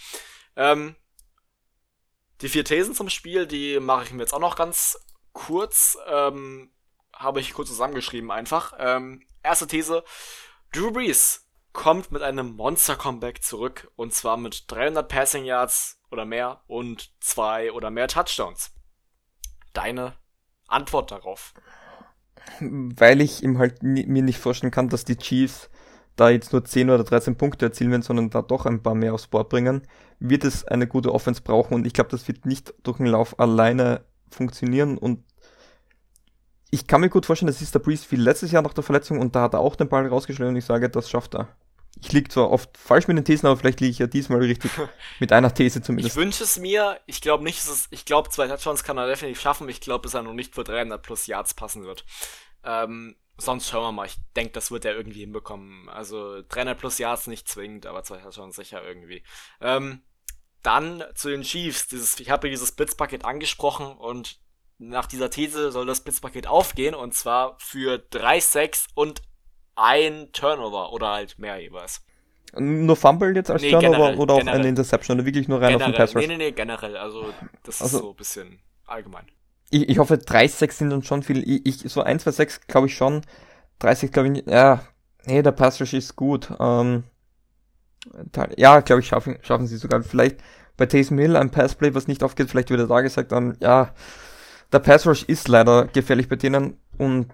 Ähm, 0.56 0.96
die 2.42 2.50
vier 2.50 2.66
Thesen 2.66 2.96
zum 2.96 3.10
Spiel, 3.10 3.46
die 3.48 3.80
mache 3.80 4.06
ich 4.06 4.12
mir 4.12 4.22
jetzt 4.22 4.34
auch 4.34 4.40
noch 4.40 4.56
ganz 4.56 5.00
kurz. 5.34 5.98
Ähm, 6.08 6.72
Habe 7.16 7.40
ich 7.40 7.54
kurz 7.54 7.70
zusammengeschrieben 7.70 8.32
einfach. 8.32 8.74
Ähm, 8.78 9.24
erste 9.44 9.68
These. 9.68 10.04
Drew 10.72 10.92
Brees 10.92 11.48
kommt 11.74 12.12
mit 12.12 12.22
einem 12.22 12.56
Monster-Comeback 12.56 13.44
zurück 13.44 13.92
und 13.96 14.14
zwar 14.14 14.38
mit 14.38 14.66
300 14.68 15.08
Passing 15.08 15.46
Yards 15.46 16.00
oder 16.10 16.26
mehr 16.26 16.62
und 16.68 17.12
zwei 17.20 17.72
oder 17.72 17.92
mehr 17.92 18.08
Touchdowns. 18.08 18.72
Deine 19.74 20.14
Antwort 20.68 21.12
darauf? 21.12 21.54
Weil 22.60 23.22
ich 23.22 23.44
ihm 23.44 23.58
halt 23.58 23.84
mir 23.84 24.22
nicht 24.22 24.40
vorstellen 24.40 24.72
kann, 24.72 24.90
dass 24.90 25.04
die 25.04 25.18
Chiefs 25.18 25.70
da 26.16 26.30
jetzt 26.30 26.54
nur 26.54 26.64
10 26.64 26.90
oder 26.90 27.04
13 27.04 27.38
Punkte 27.38 27.66
erzielen 27.66 27.92
werden, 27.92 28.02
sondern 28.02 28.30
da 28.30 28.42
doch 28.42 28.66
ein 28.66 28.82
paar 28.82 28.96
mehr 28.96 29.14
aufs 29.14 29.28
Board 29.28 29.50
bringen, 29.50 29.86
wird 30.20 30.46
es 30.46 30.66
eine 30.66 30.88
gute 30.88 31.14
Offense 31.14 31.42
brauchen 31.42 31.74
und 31.74 31.86
ich 31.86 31.94
glaube, 31.94 32.10
das 32.10 32.28
wird 32.28 32.46
nicht 32.46 32.74
durch 32.84 32.98
den 32.98 33.08
Lauf 33.08 33.38
alleine 33.38 34.06
funktionieren 34.30 34.98
und 34.98 35.25
ich 36.76 36.88
kann 36.88 37.02
mir 37.02 37.10
gut 37.10 37.26
vorstellen, 37.26 37.48
das 37.48 37.62
ist 37.62 37.74
der 37.74 37.80
Breeze 37.80 38.06
wie 38.10 38.18
letztes 38.18 38.52
Jahr 38.52 38.62
nach 38.62 38.74
der 38.74 38.84
Verletzung 38.84 39.20
und 39.20 39.36
da 39.36 39.44
hat 39.44 39.54
er 39.54 39.62
auch 39.62 39.76
den 39.76 39.88
Ball 39.88 40.06
rausgeschlagen 40.06 40.54
und 40.54 40.58
ich 40.58 40.66
sage, 40.66 40.90
das 40.90 41.10
schafft 41.10 41.34
er. 41.34 41.48
Ich 42.02 42.12
liege 42.12 42.28
zwar 42.28 42.52
oft 42.52 42.78
falsch 42.78 43.08
mit 43.08 43.16
den 43.16 43.24
Thesen, 43.24 43.48
aber 43.48 43.56
vielleicht 43.56 43.80
liege 43.80 43.92
ich 43.92 44.00
ja 44.00 44.08
diesmal 44.08 44.40
richtig 44.40 44.72
mit 45.20 45.32
einer 45.32 45.54
These 45.54 45.82
zumindest. 45.82 46.14
Ich 46.14 46.22
wünsche 46.22 46.44
es 46.44 46.60
mir. 46.60 47.00
Ich 47.06 47.22
glaube 47.22 47.46
nicht, 47.46 47.60
dass 47.60 47.70
es, 47.70 47.88
ich 47.92 48.04
glaube, 48.04 48.30
zwei 48.30 48.50
Touchdowns 48.50 48.84
kann 48.84 48.98
er 48.98 49.08
definitiv 49.08 49.40
schaffen. 49.40 49.70
Ich 49.70 49.80
glaube, 49.80 50.04
dass 50.04 50.14
er 50.14 50.22
noch 50.22 50.34
nicht 50.34 50.54
für 50.54 50.66
300 50.66 51.02
plus 51.02 51.26
Yards 51.26 51.54
passen 51.54 51.86
wird. 51.86 52.06
Ähm, 52.66 53.16
sonst 53.38 53.70
schauen 53.70 53.84
wir 53.84 53.92
mal. 53.94 54.08
Ich 54.08 54.18
denke, 54.36 54.52
das 54.52 54.72
wird 54.72 54.84
er 54.84 54.94
irgendwie 54.94 55.22
hinbekommen. 55.22 55.88
Also 55.88 56.42
300 56.50 56.78
plus 56.78 56.98
Yards 56.98 57.28
nicht 57.28 57.48
zwingend, 57.48 57.86
aber 57.86 58.04
zwei 58.04 58.18
Touchdowns 58.18 58.58
sicher 58.58 58.84
irgendwie. 58.84 59.24
Ähm, 59.62 60.02
dann 60.64 61.02
zu 61.16 61.30
den 61.30 61.44
Chiefs. 61.44 61.88
Dieses, 61.88 62.20
ich 62.20 62.30
habe 62.30 62.50
dieses 62.50 62.74
Blitzpaket 62.74 63.24
angesprochen 63.24 63.88
und 63.88 64.42
nach 64.78 65.06
dieser 65.06 65.30
These 65.30 65.72
soll 65.72 65.86
das 65.86 66.02
Blitzpaket 66.02 66.48
aufgehen 66.48 66.96
und 66.96 67.14
zwar 67.14 67.56
für 67.60 67.98
3 67.98 68.40
Sacks 68.40 68.88
und 68.94 69.22
ein 69.76 70.30
Turnover 70.32 70.92
oder 70.92 71.10
halt 71.10 71.40
mehr 71.40 71.58
jeweils. 71.58 72.02
Nur 72.58 72.96
Fumble 72.96 73.36
jetzt 73.36 73.52
als 73.52 73.62
nee, 73.62 73.72
Turnover 73.72 73.98
generell, 73.98 74.18
oder 74.18 74.34
auch 74.36 74.40
generell. 74.40 74.60
eine 74.60 74.70
Interception 74.70 75.18
oder 75.18 75.26
wirklich 75.26 75.48
nur 75.48 75.62
rein 75.62 75.74
generell, 75.74 75.90
auf 75.90 75.96
den 75.96 75.98
Pass 75.98 76.16
Rush? 76.16 76.28
Nee, 76.28 76.38
nee, 76.38 76.46
nee, 76.46 76.52
generell. 76.52 76.96
Also, 76.96 77.26
das 77.64 77.82
also, 77.82 77.98
ist 77.98 78.04
so 78.04 78.10
ein 78.12 78.16
bisschen 78.16 78.60
allgemein. 78.86 79.26
Ich, 79.72 79.90
ich 79.90 79.98
hoffe, 79.98 80.18
30 80.18 80.72
sind 80.72 80.90
dann 80.90 81.04
schon 81.04 81.24
viel. 81.24 81.44
Ich, 81.50 81.84
ich 81.84 81.92
so 81.92 82.02
1, 82.02 82.24
2, 82.24 82.32
6 82.32 82.68
glaube 82.68 82.88
ich 82.88 82.96
schon. 82.96 83.22
30 83.80 84.12
glaube 84.12 84.30
ich, 84.30 84.46
ja, 84.46 84.86
nee, 85.26 85.42
der 85.42 85.52
Pass 85.52 85.82
Rush 85.82 85.94
ist 85.94 86.16
gut. 86.16 86.50
Ähm, 86.60 87.04
ja, 88.56 88.80
glaube 88.82 89.02
ich, 89.02 89.08
schaffen, 89.08 89.38
schaffen 89.42 89.68
sie 89.68 89.78
sogar. 89.78 90.02
Vielleicht 90.04 90.38
bei 90.78 90.86
Taysom 90.86 91.18
Hill 91.18 91.36
ein 91.36 91.52
Passplay, 91.52 91.94
was 91.94 92.08
nicht 92.08 92.24
aufgeht, 92.24 92.50
vielleicht 92.50 92.70
wird 92.70 92.82
er 92.82 92.88
da 92.88 93.02
gesagt, 93.02 93.32
dann, 93.32 93.58
ja, 93.62 93.94
der 94.72 94.80
Pass 94.80 95.06
Rush 95.06 95.24
ist 95.24 95.48
leider 95.48 95.86
gefährlich 95.86 96.30
bei 96.30 96.36
denen 96.36 96.78
und 96.98 97.32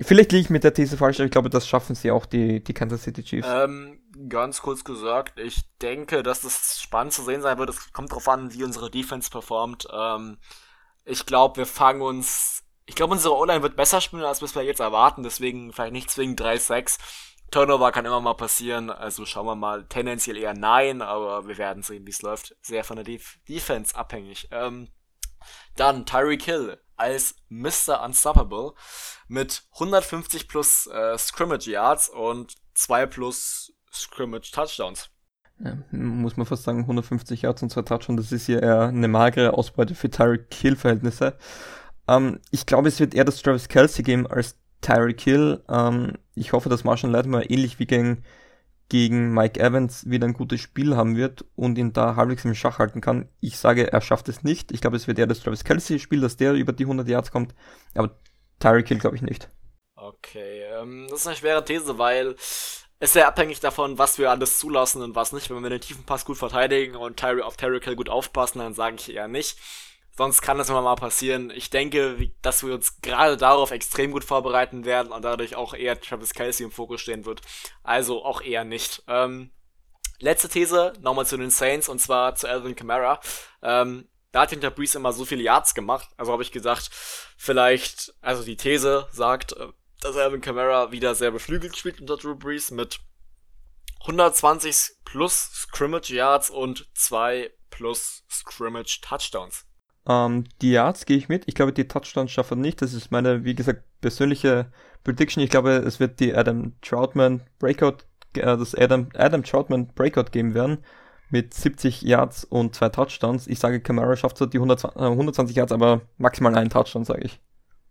Vielleicht 0.00 0.30
liege 0.30 0.42
ich 0.42 0.50
mit 0.50 0.62
der 0.62 0.72
These 0.72 0.96
falsch, 0.96 1.18
aber 1.18 1.24
ich 1.24 1.32
glaube, 1.32 1.50
das 1.50 1.66
schaffen 1.66 1.96
sie 1.96 2.12
auch, 2.12 2.24
die, 2.24 2.62
die 2.62 2.72
Kansas 2.72 3.02
City 3.02 3.24
Chiefs. 3.24 3.48
Ähm, 3.50 4.00
ganz 4.28 4.62
kurz 4.62 4.84
gesagt, 4.84 5.40
ich 5.40 5.62
denke, 5.82 6.22
dass 6.22 6.42
das 6.42 6.80
spannend 6.80 7.12
zu 7.12 7.24
sehen 7.24 7.42
sein 7.42 7.58
wird. 7.58 7.70
Es 7.70 7.92
kommt 7.92 8.12
darauf 8.12 8.28
an, 8.28 8.54
wie 8.54 8.62
unsere 8.62 8.92
Defense 8.92 9.28
performt. 9.28 9.88
Ähm, 9.92 10.38
ich 11.04 11.26
glaube, 11.26 11.56
wir 11.56 11.66
fangen 11.66 12.02
uns. 12.02 12.62
Ich 12.86 12.94
glaube, 12.94 13.12
unsere 13.12 13.36
O-Line 13.36 13.62
wird 13.62 13.74
besser 13.74 14.00
spielen, 14.00 14.22
als 14.22 14.40
wir 14.40 14.62
jetzt 14.62 14.80
erwarten. 14.80 15.24
Deswegen 15.24 15.72
vielleicht 15.72 15.92
nicht 15.92 16.10
zwingend 16.10 16.40
3-6. 16.40 16.98
Turnover 17.50 17.90
kann 17.90 18.06
immer 18.06 18.20
mal 18.20 18.34
passieren. 18.34 18.90
Also 18.90 19.26
schauen 19.26 19.46
wir 19.46 19.56
mal. 19.56 19.84
Tendenziell 19.88 20.36
eher 20.36 20.54
nein, 20.54 21.02
aber 21.02 21.48
wir 21.48 21.58
werden 21.58 21.82
sehen, 21.82 22.06
wie 22.06 22.10
es 22.10 22.22
läuft. 22.22 22.54
Sehr 22.62 22.84
von 22.84 22.96
der 22.96 23.04
Def 23.04 23.40
Defense 23.48 23.96
abhängig. 23.96 24.48
Ähm, 24.52 24.88
Dann 25.76 26.06
Tyreek 26.06 26.42
Hill 26.42 26.78
als 26.96 27.36
Mr. 27.48 28.02
Unstoppable 28.04 28.72
mit 29.28 29.62
150 29.74 30.48
plus 30.48 30.86
äh, 30.86 31.16
Scrimmage 31.16 31.66
Yards 31.66 32.08
und 32.08 32.54
2 32.74 33.06
plus 33.06 33.72
Scrimmage 33.92 34.50
Touchdowns. 34.52 35.10
Ja, 35.60 35.76
muss 35.90 36.36
man 36.36 36.46
fast 36.46 36.62
sagen, 36.64 36.80
150 36.80 37.42
Yards 37.42 37.62
und 37.62 37.70
2 37.70 37.82
Touchdowns, 37.82 38.22
das 38.22 38.32
ist 38.32 38.46
hier 38.46 38.62
eher 38.62 38.82
eine 38.82 39.08
magere 39.08 39.54
Ausbeute 39.54 39.94
für 39.94 40.10
Tyreek 40.10 40.52
Hill 40.54 40.76
Verhältnisse. 40.76 41.36
Ähm, 42.06 42.40
ich 42.50 42.66
glaube, 42.66 42.88
es 42.88 43.00
wird 43.00 43.14
eher 43.14 43.24
das 43.24 43.42
Travis 43.42 43.68
Kelsey 43.68 44.04
geben 44.04 44.26
als 44.26 44.56
Tyreek 44.80 45.20
Hill. 45.20 45.62
Ähm, 45.68 46.14
ich 46.34 46.52
hoffe, 46.52 46.68
dass 46.68 46.84
Marshall 46.84 47.10
Latimer 47.10 47.50
ähnlich 47.50 47.78
wie 47.78 47.86
gegen, 47.86 48.24
gegen 48.88 49.34
Mike 49.34 49.60
Evans 49.60 50.08
wieder 50.08 50.26
ein 50.26 50.32
gutes 50.32 50.60
Spiel 50.60 50.96
haben 50.96 51.16
wird 51.16 51.44
und 51.56 51.76
ihn 51.76 51.92
da 51.92 52.16
halbwegs 52.16 52.44
im 52.44 52.54
Schach 52.54 52.78
halten 52.78 53.00
kann. 53.00 53.28
Ich 53.40 53.58
sage, 53.58 53.92
er 53.92 54.00
schafft 54.00 54.28
es 54.28 54.42
nicht. 54.42 54.72
Ich 54.72 54.80
glaube, 54.80 54.96
es 54.96 55.06
wird 55.06 55.18
eher 55.18 55.26
das 55.26 55.40
Travis 55.40 55.64
Kelsey 55.64 55.98
Spiel, 55.98 56.20
dass 56.20 56.36
der 56.36 56.54
über 56.54 56.72
die 56.72 56.84
100 56.84 57.06
Yards 57.06 57.30
kommt. 57.30 57.54
Aber 57.94 58.18
Tyreek 58.60 58.88
Hill 58.88 58.98
glaube 58.98 59.16
ich 59.16 59.22
nicht. 59.22 59.50
Okay, 59.94 60.62
ähm, 60.62 61.06
das 61.10 61.20
ist 61.20 61.26
eine 61.26 61.36
schwere 61.36 61.64
These, 61.64 61.98
weil 61.98 62.34
es 63.00 63.12
sehr 63.12 63.28
abhängig 63.28 63.60
davon, 63.60 63.98
was 63.98 64.18
wir 64.18 64.30
alles 64.30 64.58
zulassen 64.58 65.02
und 65.02 65.14
was 65.14 65.32
nicht. 65.32 65.50
Wenn 65.50 65.62
wir 65.62 65.70
den 65.70 65.80
tiefen 65.80 66.04
Pass 66.04 66.24
gut 66.24 66.38
verteidigen 66.38 66.96
und 66.96 67.18
Tyre 67.18 67.44
auf 67.44 67.56
Tyreek 67.56 67.84
Hill 67.84 67.96
gut 67.96 68.08
aufpassen, 68.08 68.60
dann 68.60 68.74
sage 68.74 68.96
ich 68.98 69.12
eher 69.12 69.28
nicht. 69.28 69.58
Sonst 70.18 70.42
kann 70.42 70.58
das 70.58 70.68
immer 70.68 70.82
mal 70.82 70.96
passieren. 70.96 71.52
Ich 71.54 71.70
denke, 71.70 72.32
dass 72.42 72.64
wir 72.64 72.74
uns 72.74 73.00
gerade 73.02 73.36
darauf 73.36 73.70
extrem 73.70 74.10
gut 74.10 74.24
vorbereiten 74.24 74.84
werden 74.84 75.12
und 75.12 75.22
dadurch 75.22 75.54
auch 75.54 75.74
eher 75.74 76.00
Travis 76.00 76.34
Kelsey 76.34 76.66
im 76.66 76.72
Fokus 76.72 77.02
stehen 77.02 77.24
wird. 77.24 77.40
Also 77.84 78.24
auch 78.24 78.40
eher 78.40 78.64
nicht. 78.64 79.04
Ähm, 79.06 79.52
letzte 80.18 80.48
These, 80.48 80.94
nochmal 81.02 81.24
zu 81.24 81.36
den 81.36 81.50
Saints 81.50 81.88
und 81.88 82.00
zwar 82.00 82.34
zu 82.34 82.48
Alvin 82.48 82.74
Kamara. 82.74 83.20
Ähm, 83.62 84.08
da 84.32 84.40
hat 84.40 84.50
hinter 84.50 84.72
Breeze 84.72 84.98
immer 84.98 85.12
so 85.12 85.24
viele 85.24 85.44
Yards 85.44 85.72
gemacht. 85.72 86.08
Also 86.16 86.32
habe 86.32 86.42
ich 86.42 86.50
gesagt, 86.50 86.90
vielleicht, 87.36 88.12
also 88.20 88.42
die 88.42 88.56
These 88.56 89.06
sagt, 89.12 89.52
äh, 89.52 89.68
dass 90.00 90.16
Alvin 90.16 90.40
Kamara 90.40 90.90
wieder 90.90 91.14
sehr 91.14 91.30
beflügelt 91.30 91.76
spielt 91.76 92.00
unter 92.00 92.16
Drew 92.16 92.34
Brees 92.34 92.72
mit 92.72 92.98
120 94.00 94.96
plus 95.04 95.48
Scrimmage 95.54 96.10
Yards 96.10 96.50
und 96.50 96.88
2 96.94 97.52
plus 97.70 98.24
Scrimmage 98.28 99.00
Touchdowns. 99.00 99.67
Ähm, 100.08 100.44
die 100.62 100.72
Yards 100.72 101.06
gehe 101.06 101.18
ich 101.18 101.28
mit. 101.28 101.44
Ich 101.46 101.54
glaube, 101.54 101.72
die 101.72 101.86
Touchdowns 101.86 102.30
schaffen 102.30 102.60
nicht. 102.60 102.80
Das 102.80 102.94
ist 102.94 103.10
meine, 103.10 103.44
wie 103.44 103.54
gesagt, 103.54 103.82
persönliche 104.00 104.72
Prediction. 105.04 105.42
Ich 105.42 105.50
glaube, 105.50 105.72
es 105.72 106.00
wird 106.00 106.18
die 106.20 106.34
Adam 106.34 106.72
Troutman 106.80 107.42
Breakout, 107.58 107.98
äh, 108.34 108.56
das 108.56 108.74
Adam, 108.74 109.08
Adam 109.14 109.42
Troutman 109.42 109.88
Breakout 109.94 110.30
geben 110.32 110.54
werden 110.54 110.78
mit 111.30 111.52
70 111.52 112.02
Yards 112.02 112.44
und 112.44 112.74
zwei 112.74 112.88
Touchdowns. 112.88 113.46
Ich 113.46 113.58
sage, 113.58 113.80
Kamara 113.80 114.16
schafft 114.16 114.38
zwar 114.38 114.46
die 114.46 114.58
120, 114.58 114.98
äh, 114.98 115.04
120 115.04 115.56
Yards, 115.56 115.72
aber 115.72 116.00
maximal 116.16 116.54
einen 116.56 116.70
Touchdown, 116.70 117.04
sage 117.04 117.24
ich. 117.24 117.40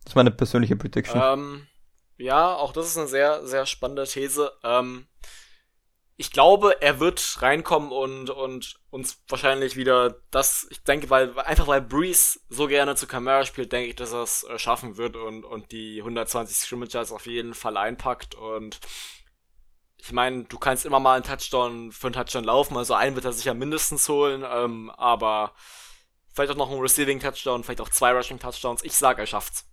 Das 0.03 0.13
ist 0.13 0.15
meine 0.15 0.31
persönliche 0.31 0.75
Prediction. 0.75 1.21
Ähm, 1.23 1.67
ja, 2.17 2.55
auch 2.55 2.73
das 2.73 2.87
ist 2.87 2.97
eine 2.97 3.07
sehr, 3.07 3.45
sehr 3.45 3.65
spannende 3.67 4.05
These. 4.05 4.51
Ähm, 4.63 5.05
ich 6.19 6.31
glaube, 6.31 6.81
er 6.81 6.99
wird 6.99 7.41
reinkommen 7.43 7.91
und, 7.91 8.31
und 8.31 8.79
uns 8.89 9.21
wahrscheinlich 9.27 9.75
wieder 9.75 10.15
das, 10.31 10.65
ich 10.71 10.81
denke, 10.83 11.11
weil, 11.11 11.37
einfach 11.39 11.67
weil 11.67 11.81
Breeze 11.81 12.39
so 12.49 12.67
gerne 12.67 12.95
zu 12.95 13.05
Camara 13.05 13.45
spielt, 13.45 13.71
denke 13.71 13.89
ich, 13.89 13.95
dass 13.95 14.13
er 14.13 14.23
es 14.23 14.43
äh, 14.43 14.57
schaffen 14.57 14.97
wird 14.97 15.15
und, 15.15 15.45
und 15.45 15.71
die 15.71 15.99
120 15.99 16.57
Scrimmagers 16.57 17.11
auf 17.11 17.27
jeden 17.27 17.53
Fall 17.53 17.77
einpackt 17.77 18.33
und 18.33 18.79
ich 19.97 20.11
meine, 20.11 20.45
du 20.45 20.57
kannst 20.57 20.85
immer 20.85 20.99
mal 20.99 21.15
einen 21.15 21.23
Touchdown 21.23 21.91
für 21.91 22.07
einen 22.07 22.13
Touchdown 22.13 22.43
laufen, 22.43 22.77
also 22.77 22.95
einen 22.95 23.15
wird 23.15 23.25
er 23.25 23.33
sicher 23.33 23.53
mindestens 23.53 24.09
holen, 24.09 24.43
ähm, 24.47 24.89
aber 24.91 25.53
vielleicht 26.33 26.51
auch 26.51 26.57
noch 26.57 26.71
einen 26.71 26.81
Receiving 26.81 27.19
Touchdown, 27.19 27.63
vielleicht 27.63 27.81
auch 27.81 27.89
zwei 27.89 28.11
Rushing 28.11 28.39
Touchdowns. 28.39 28.83
Ich 28.83 28.93
sag, 28.93 29.19
er 29.19 29.25
schafft's. 29.25 29.65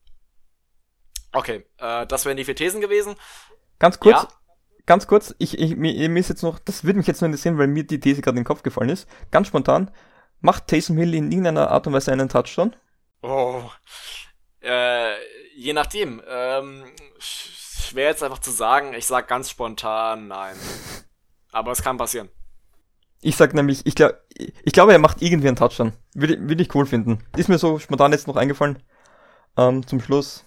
Okay, 1.33 1.67
äh, 1.79 2.07
das 2.07 2.25
wären 2.25 2.37
die 2.37 2.45
vier 2.45 2.57
Thesen 2.57 2.81
gewesen. 2.81 3.17
Ganz 3.79 4.01
kurz, 4.01 4.23
ja? 4.23 4.29
Ganz 4.87 5.07
kurz, 5.07 5.35
ich, 5.39 5.59
ich, 5.59 5.77
mir, 5.77 6.09
mir 6.09 6.21
ist 6.21 6.29
jetzt 6.29 6.43
noch, 6.43 6.59
das 6.59 6.85
würde 6.85 6.99
mich 6.99 7.07
jetzt 7.07 7.21
nur 7.21 7.27
interessieren, 7.27 7.59
weil 7.59 7.69
mir 7.69 7.85
die 7.85 8.01
These 8.01 8.23
gerade 8.23 8.37
in 8.37 8.43
den 8.43 8.47
Kopf 8.47 8.63
gefallen 8.63 8.91
ist. 8.91 9.09
Ganz 9.31 9.49
spontan, 9.49 9.91
macht 10.41 10.69
Taysom 10.69 10.97
Hill 10.97 11.15
in 11.15 11.31
irgendeiner 11.31 11.71
Art 11.71 11.87
und 11.87 11.93
Weise 11.93 12.13
einen 12.13 12.29
Touchdown? 12.29 12.77
Oh, 13.23 13.63
äh, 14.61 15.15
je 15.57 15.73
nachdem. 15.73 16.23
Ähm, 16.29 16.85
schwer 17.19 18.09
jetzt 18.09 18.23
einfach 18.23 18.41
zu 18.41 18.51
sagen. 18.51 18.95
Ich 18.95 19.07
sag 19.07 19.29
ganz 19.29 19.51
spontan 19.51 20.29
nein. 20.29 20.57
Aber 21.53 21.73
es 21.73 21.83
kann 21.83 21.97
passieren. 21.97 22.29
Ich 23.21 23.37
sag 23.37 23.55
nämlich, 23.55 23.87
ich 23.87 23.95
glaube, 23.95 24.21
ich 24.37 24.73
glaube, 24.73 24.93
er 24.93 24.99
macht 24.99 25.23
irgendwie 25.23 25.49
einen 25.49 25.57
Touchdown. 25.57 25.93
Würde, 26.15 26.39
würde 26.49 26.63
ich 26.63 26.75
cool 26.75 26.85
finden. 26.85 27.25
Ist 27.37 27.49
mir 27.49 27.59
so 27.59 27.79
spontan 27.79 28.13
jetzt 28.13 28.27
noch 28.27 28.37
eingefallen. 28.37 28.83
Ähm, 29.57 29.87
zum 29.87 30.01
Schluss. 30.01 30.45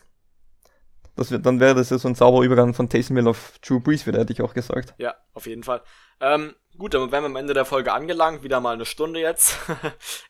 Das 1.18 1.32
wird, 1.32 1.46
dann 1.46 1.60
wäre 1.60 1.76
das 1.76 1.90
ja 1.90 1.98
so 1.98 2.08
ein 2.08 2.16
sauberer 2.16 2.44
Übergang 2.44 2.74
von 2.76 2.90
Taysom 2.90 3.18
Hill 3.18 3.28
auf 3.28 3.54
Drew 3.66 3.80
Brees, 3.80 4.06
wieder 4.06 4.20
hätte 4.20 4.34
ich 4.34 4.42
auch 4.42 4.54
gesagt. 4.54 4.94
Ja, 4.98 5.16
auf 5.34 5.48
jeden 5.48 5.64
Fall. 5.64 5.82
Ähm, 6.20 6.56
gut, 6.78 6.94
dann 6.94 7.12
wären 7.12 7.24
wir 7.24 7.30
am 7.30 7.36
Ende 7.36 7.56
der 7.56 7.66
Folge 7.66 7.92
angelangt. 7.92 8.44
Wieder 8.44 8.60
mal 8.60 8.74
eine 8.74 8.86
Stunde 8.86 9.20
jetzt. 9.20 9.58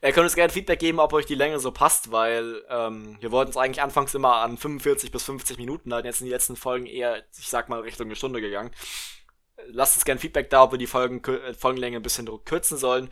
Ihr 0.02 0.12
könnt 0.14 0.24
uns 0.24 0.36
gerne 0.36 0.52
Feedback 0.52 0.80
geben, 0.80 1.00
ob 1.00 1.12
euch 1.14 1.26
die 1.26 1.36
Länge 1.36 1.60
so 1.60 1.72
passt, 1.72 2.12
weil 2.12 2.64
ähm, 2.70 3.18
wir 3.20 3.32
wollten 3.32 3.52
es 3.52 3.58
eigentlich 3.58 3.82
anfangs 3.82 4.16
immer 4.16 4.38
an 4.38 4.58
45 4.58 5.12
bis 5.12 5.24
50 5.24 5.58
Minuten 5.58 5.94
halten. 5.94 6.08
Jetzt 6.08 6.20
sind 6.20 6.26
die 6.26 6.34
letzten 6.34 6.56
Folgen 6.56 6.86
eher, 6.86 7.24
ich 7.38 7.50
sag 7.50 7.68
mal, 7.68 7.82
Richtung 7.82 8.08
eine 8.08 8.16
Stunde 8.16 8.40
gegangen. 8.40 8.72
Lasst 9.68 9.98
uns 9.98 10.06
gerne 10.06 10.22
Feedback 10.22 10.50
da, 10.50 10.64
ob 10.64 10.72
wir 10.72 10.80
die 10.80 10.88
Folgen, 10.88 11.22
äh, 11.24 11.54
Folgenlänge 11.54 11.98
ein 11.98 12.04
bisschen 12.04 12.30
kürzen 12.46 12.78
sollen. 12.78 13.10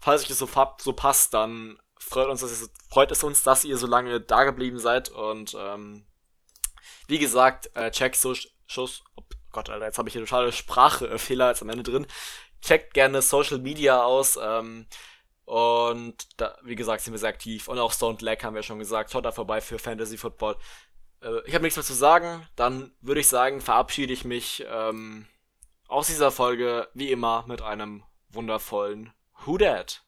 Falls 0.00 0.22
euch 0.22 0.28
das 0.28 0.38
so, 0.38 0.48
so 0.78 0.92
passt, 0.92 1.34
dann 1.34 1.78
freut 1.98 2.28
uns, 2.28 2.42
dass 2.42 2.62
ihr, 2.62 2.68
freut 2.88 3.10
es 3.10 3.24
uns, 3.24 3.42
dass 3.42 3.64
ihr 3.64 3.76
so 3.76 3.88
lange 3.88 4.20
da 4.20 4.44
geblieben 4.44 4.78
seid 4.78 5.08
und 5.08 5.56
ähm, 5.58 6.04
wie 7.08 7.18
gesagt, 7.18 7.74
äh, 7.74 7.90
check 7.90 8.14
so 8.14 8.34
Schuss. 8.66 9.02
Oh 9.16 9.22
Gott, 9.50 9.70
Alter, 9.70 9.86
jetzt 9.86 9.98
habe 9.98 10.08
ich 10.08 10.12
hier 10.12 10.22
totale 10.24 10.52
Sprachfehler 10.52 11.48
jetzt 11.48 11.62
am 11.62 11.70
Ende 11.70 11.82
drin. 11.82 12.06
Checkt 12.60 12.94
gerne 12.94 13.22
Social 13.22 13.58
Media 13.58 14.04
aus. 14.04 14.38
Ähm, 14.40 14.86
und 15.44 16.28
da, 16.36 16.56
wie 16.62 16.74
gesagt, 16.74 17.02
sind 17.02 17.14
wir 17.14 17.18
sehr 17.18 17.30
aktiv. 17.30 17.66
Und 17.68 17.78
auch 17.78 17.92
Stone 17.92 18.18
Lag 18.20 18.44
haben 18.44 18.54
wir 18.54 18.62
schon 18.62 18.78
gesagt. 18.78 19.10
Schaut 19.10 19.24
da 19.24 19.32
vorbei 19.32 19.60
für 19.60 19.78
Fantasy 19.78 20.18
Football. 20.18 20.56
Äh, 21.22 21.40
ich 21.46 21.54
habe 21.54 21.62
nichts 21.62 21.76
mehr 21.76 21.84
zu 21.84 21.94
sagen. 21.94 22.46
Dann 22.56 22.92
würde 23.00 23.22
ich 23.22 23.28
sagen, 23.28 23.60
verabschiede 23.62 24.12
ich 24.12 24.24
mich 24.24 24.64
ähm, 24.68 25.26
aus 25.88 26.08
dieser 26.08 26.30
Folge 26.30 26.88
wie 26.92 27.10
immer 27.10 27.44
mit 27.48 27.62
einem 27.62 28.04
wundervollen 28.28 29.14
Who 29.46 29.56
Dat? 29.56 30.02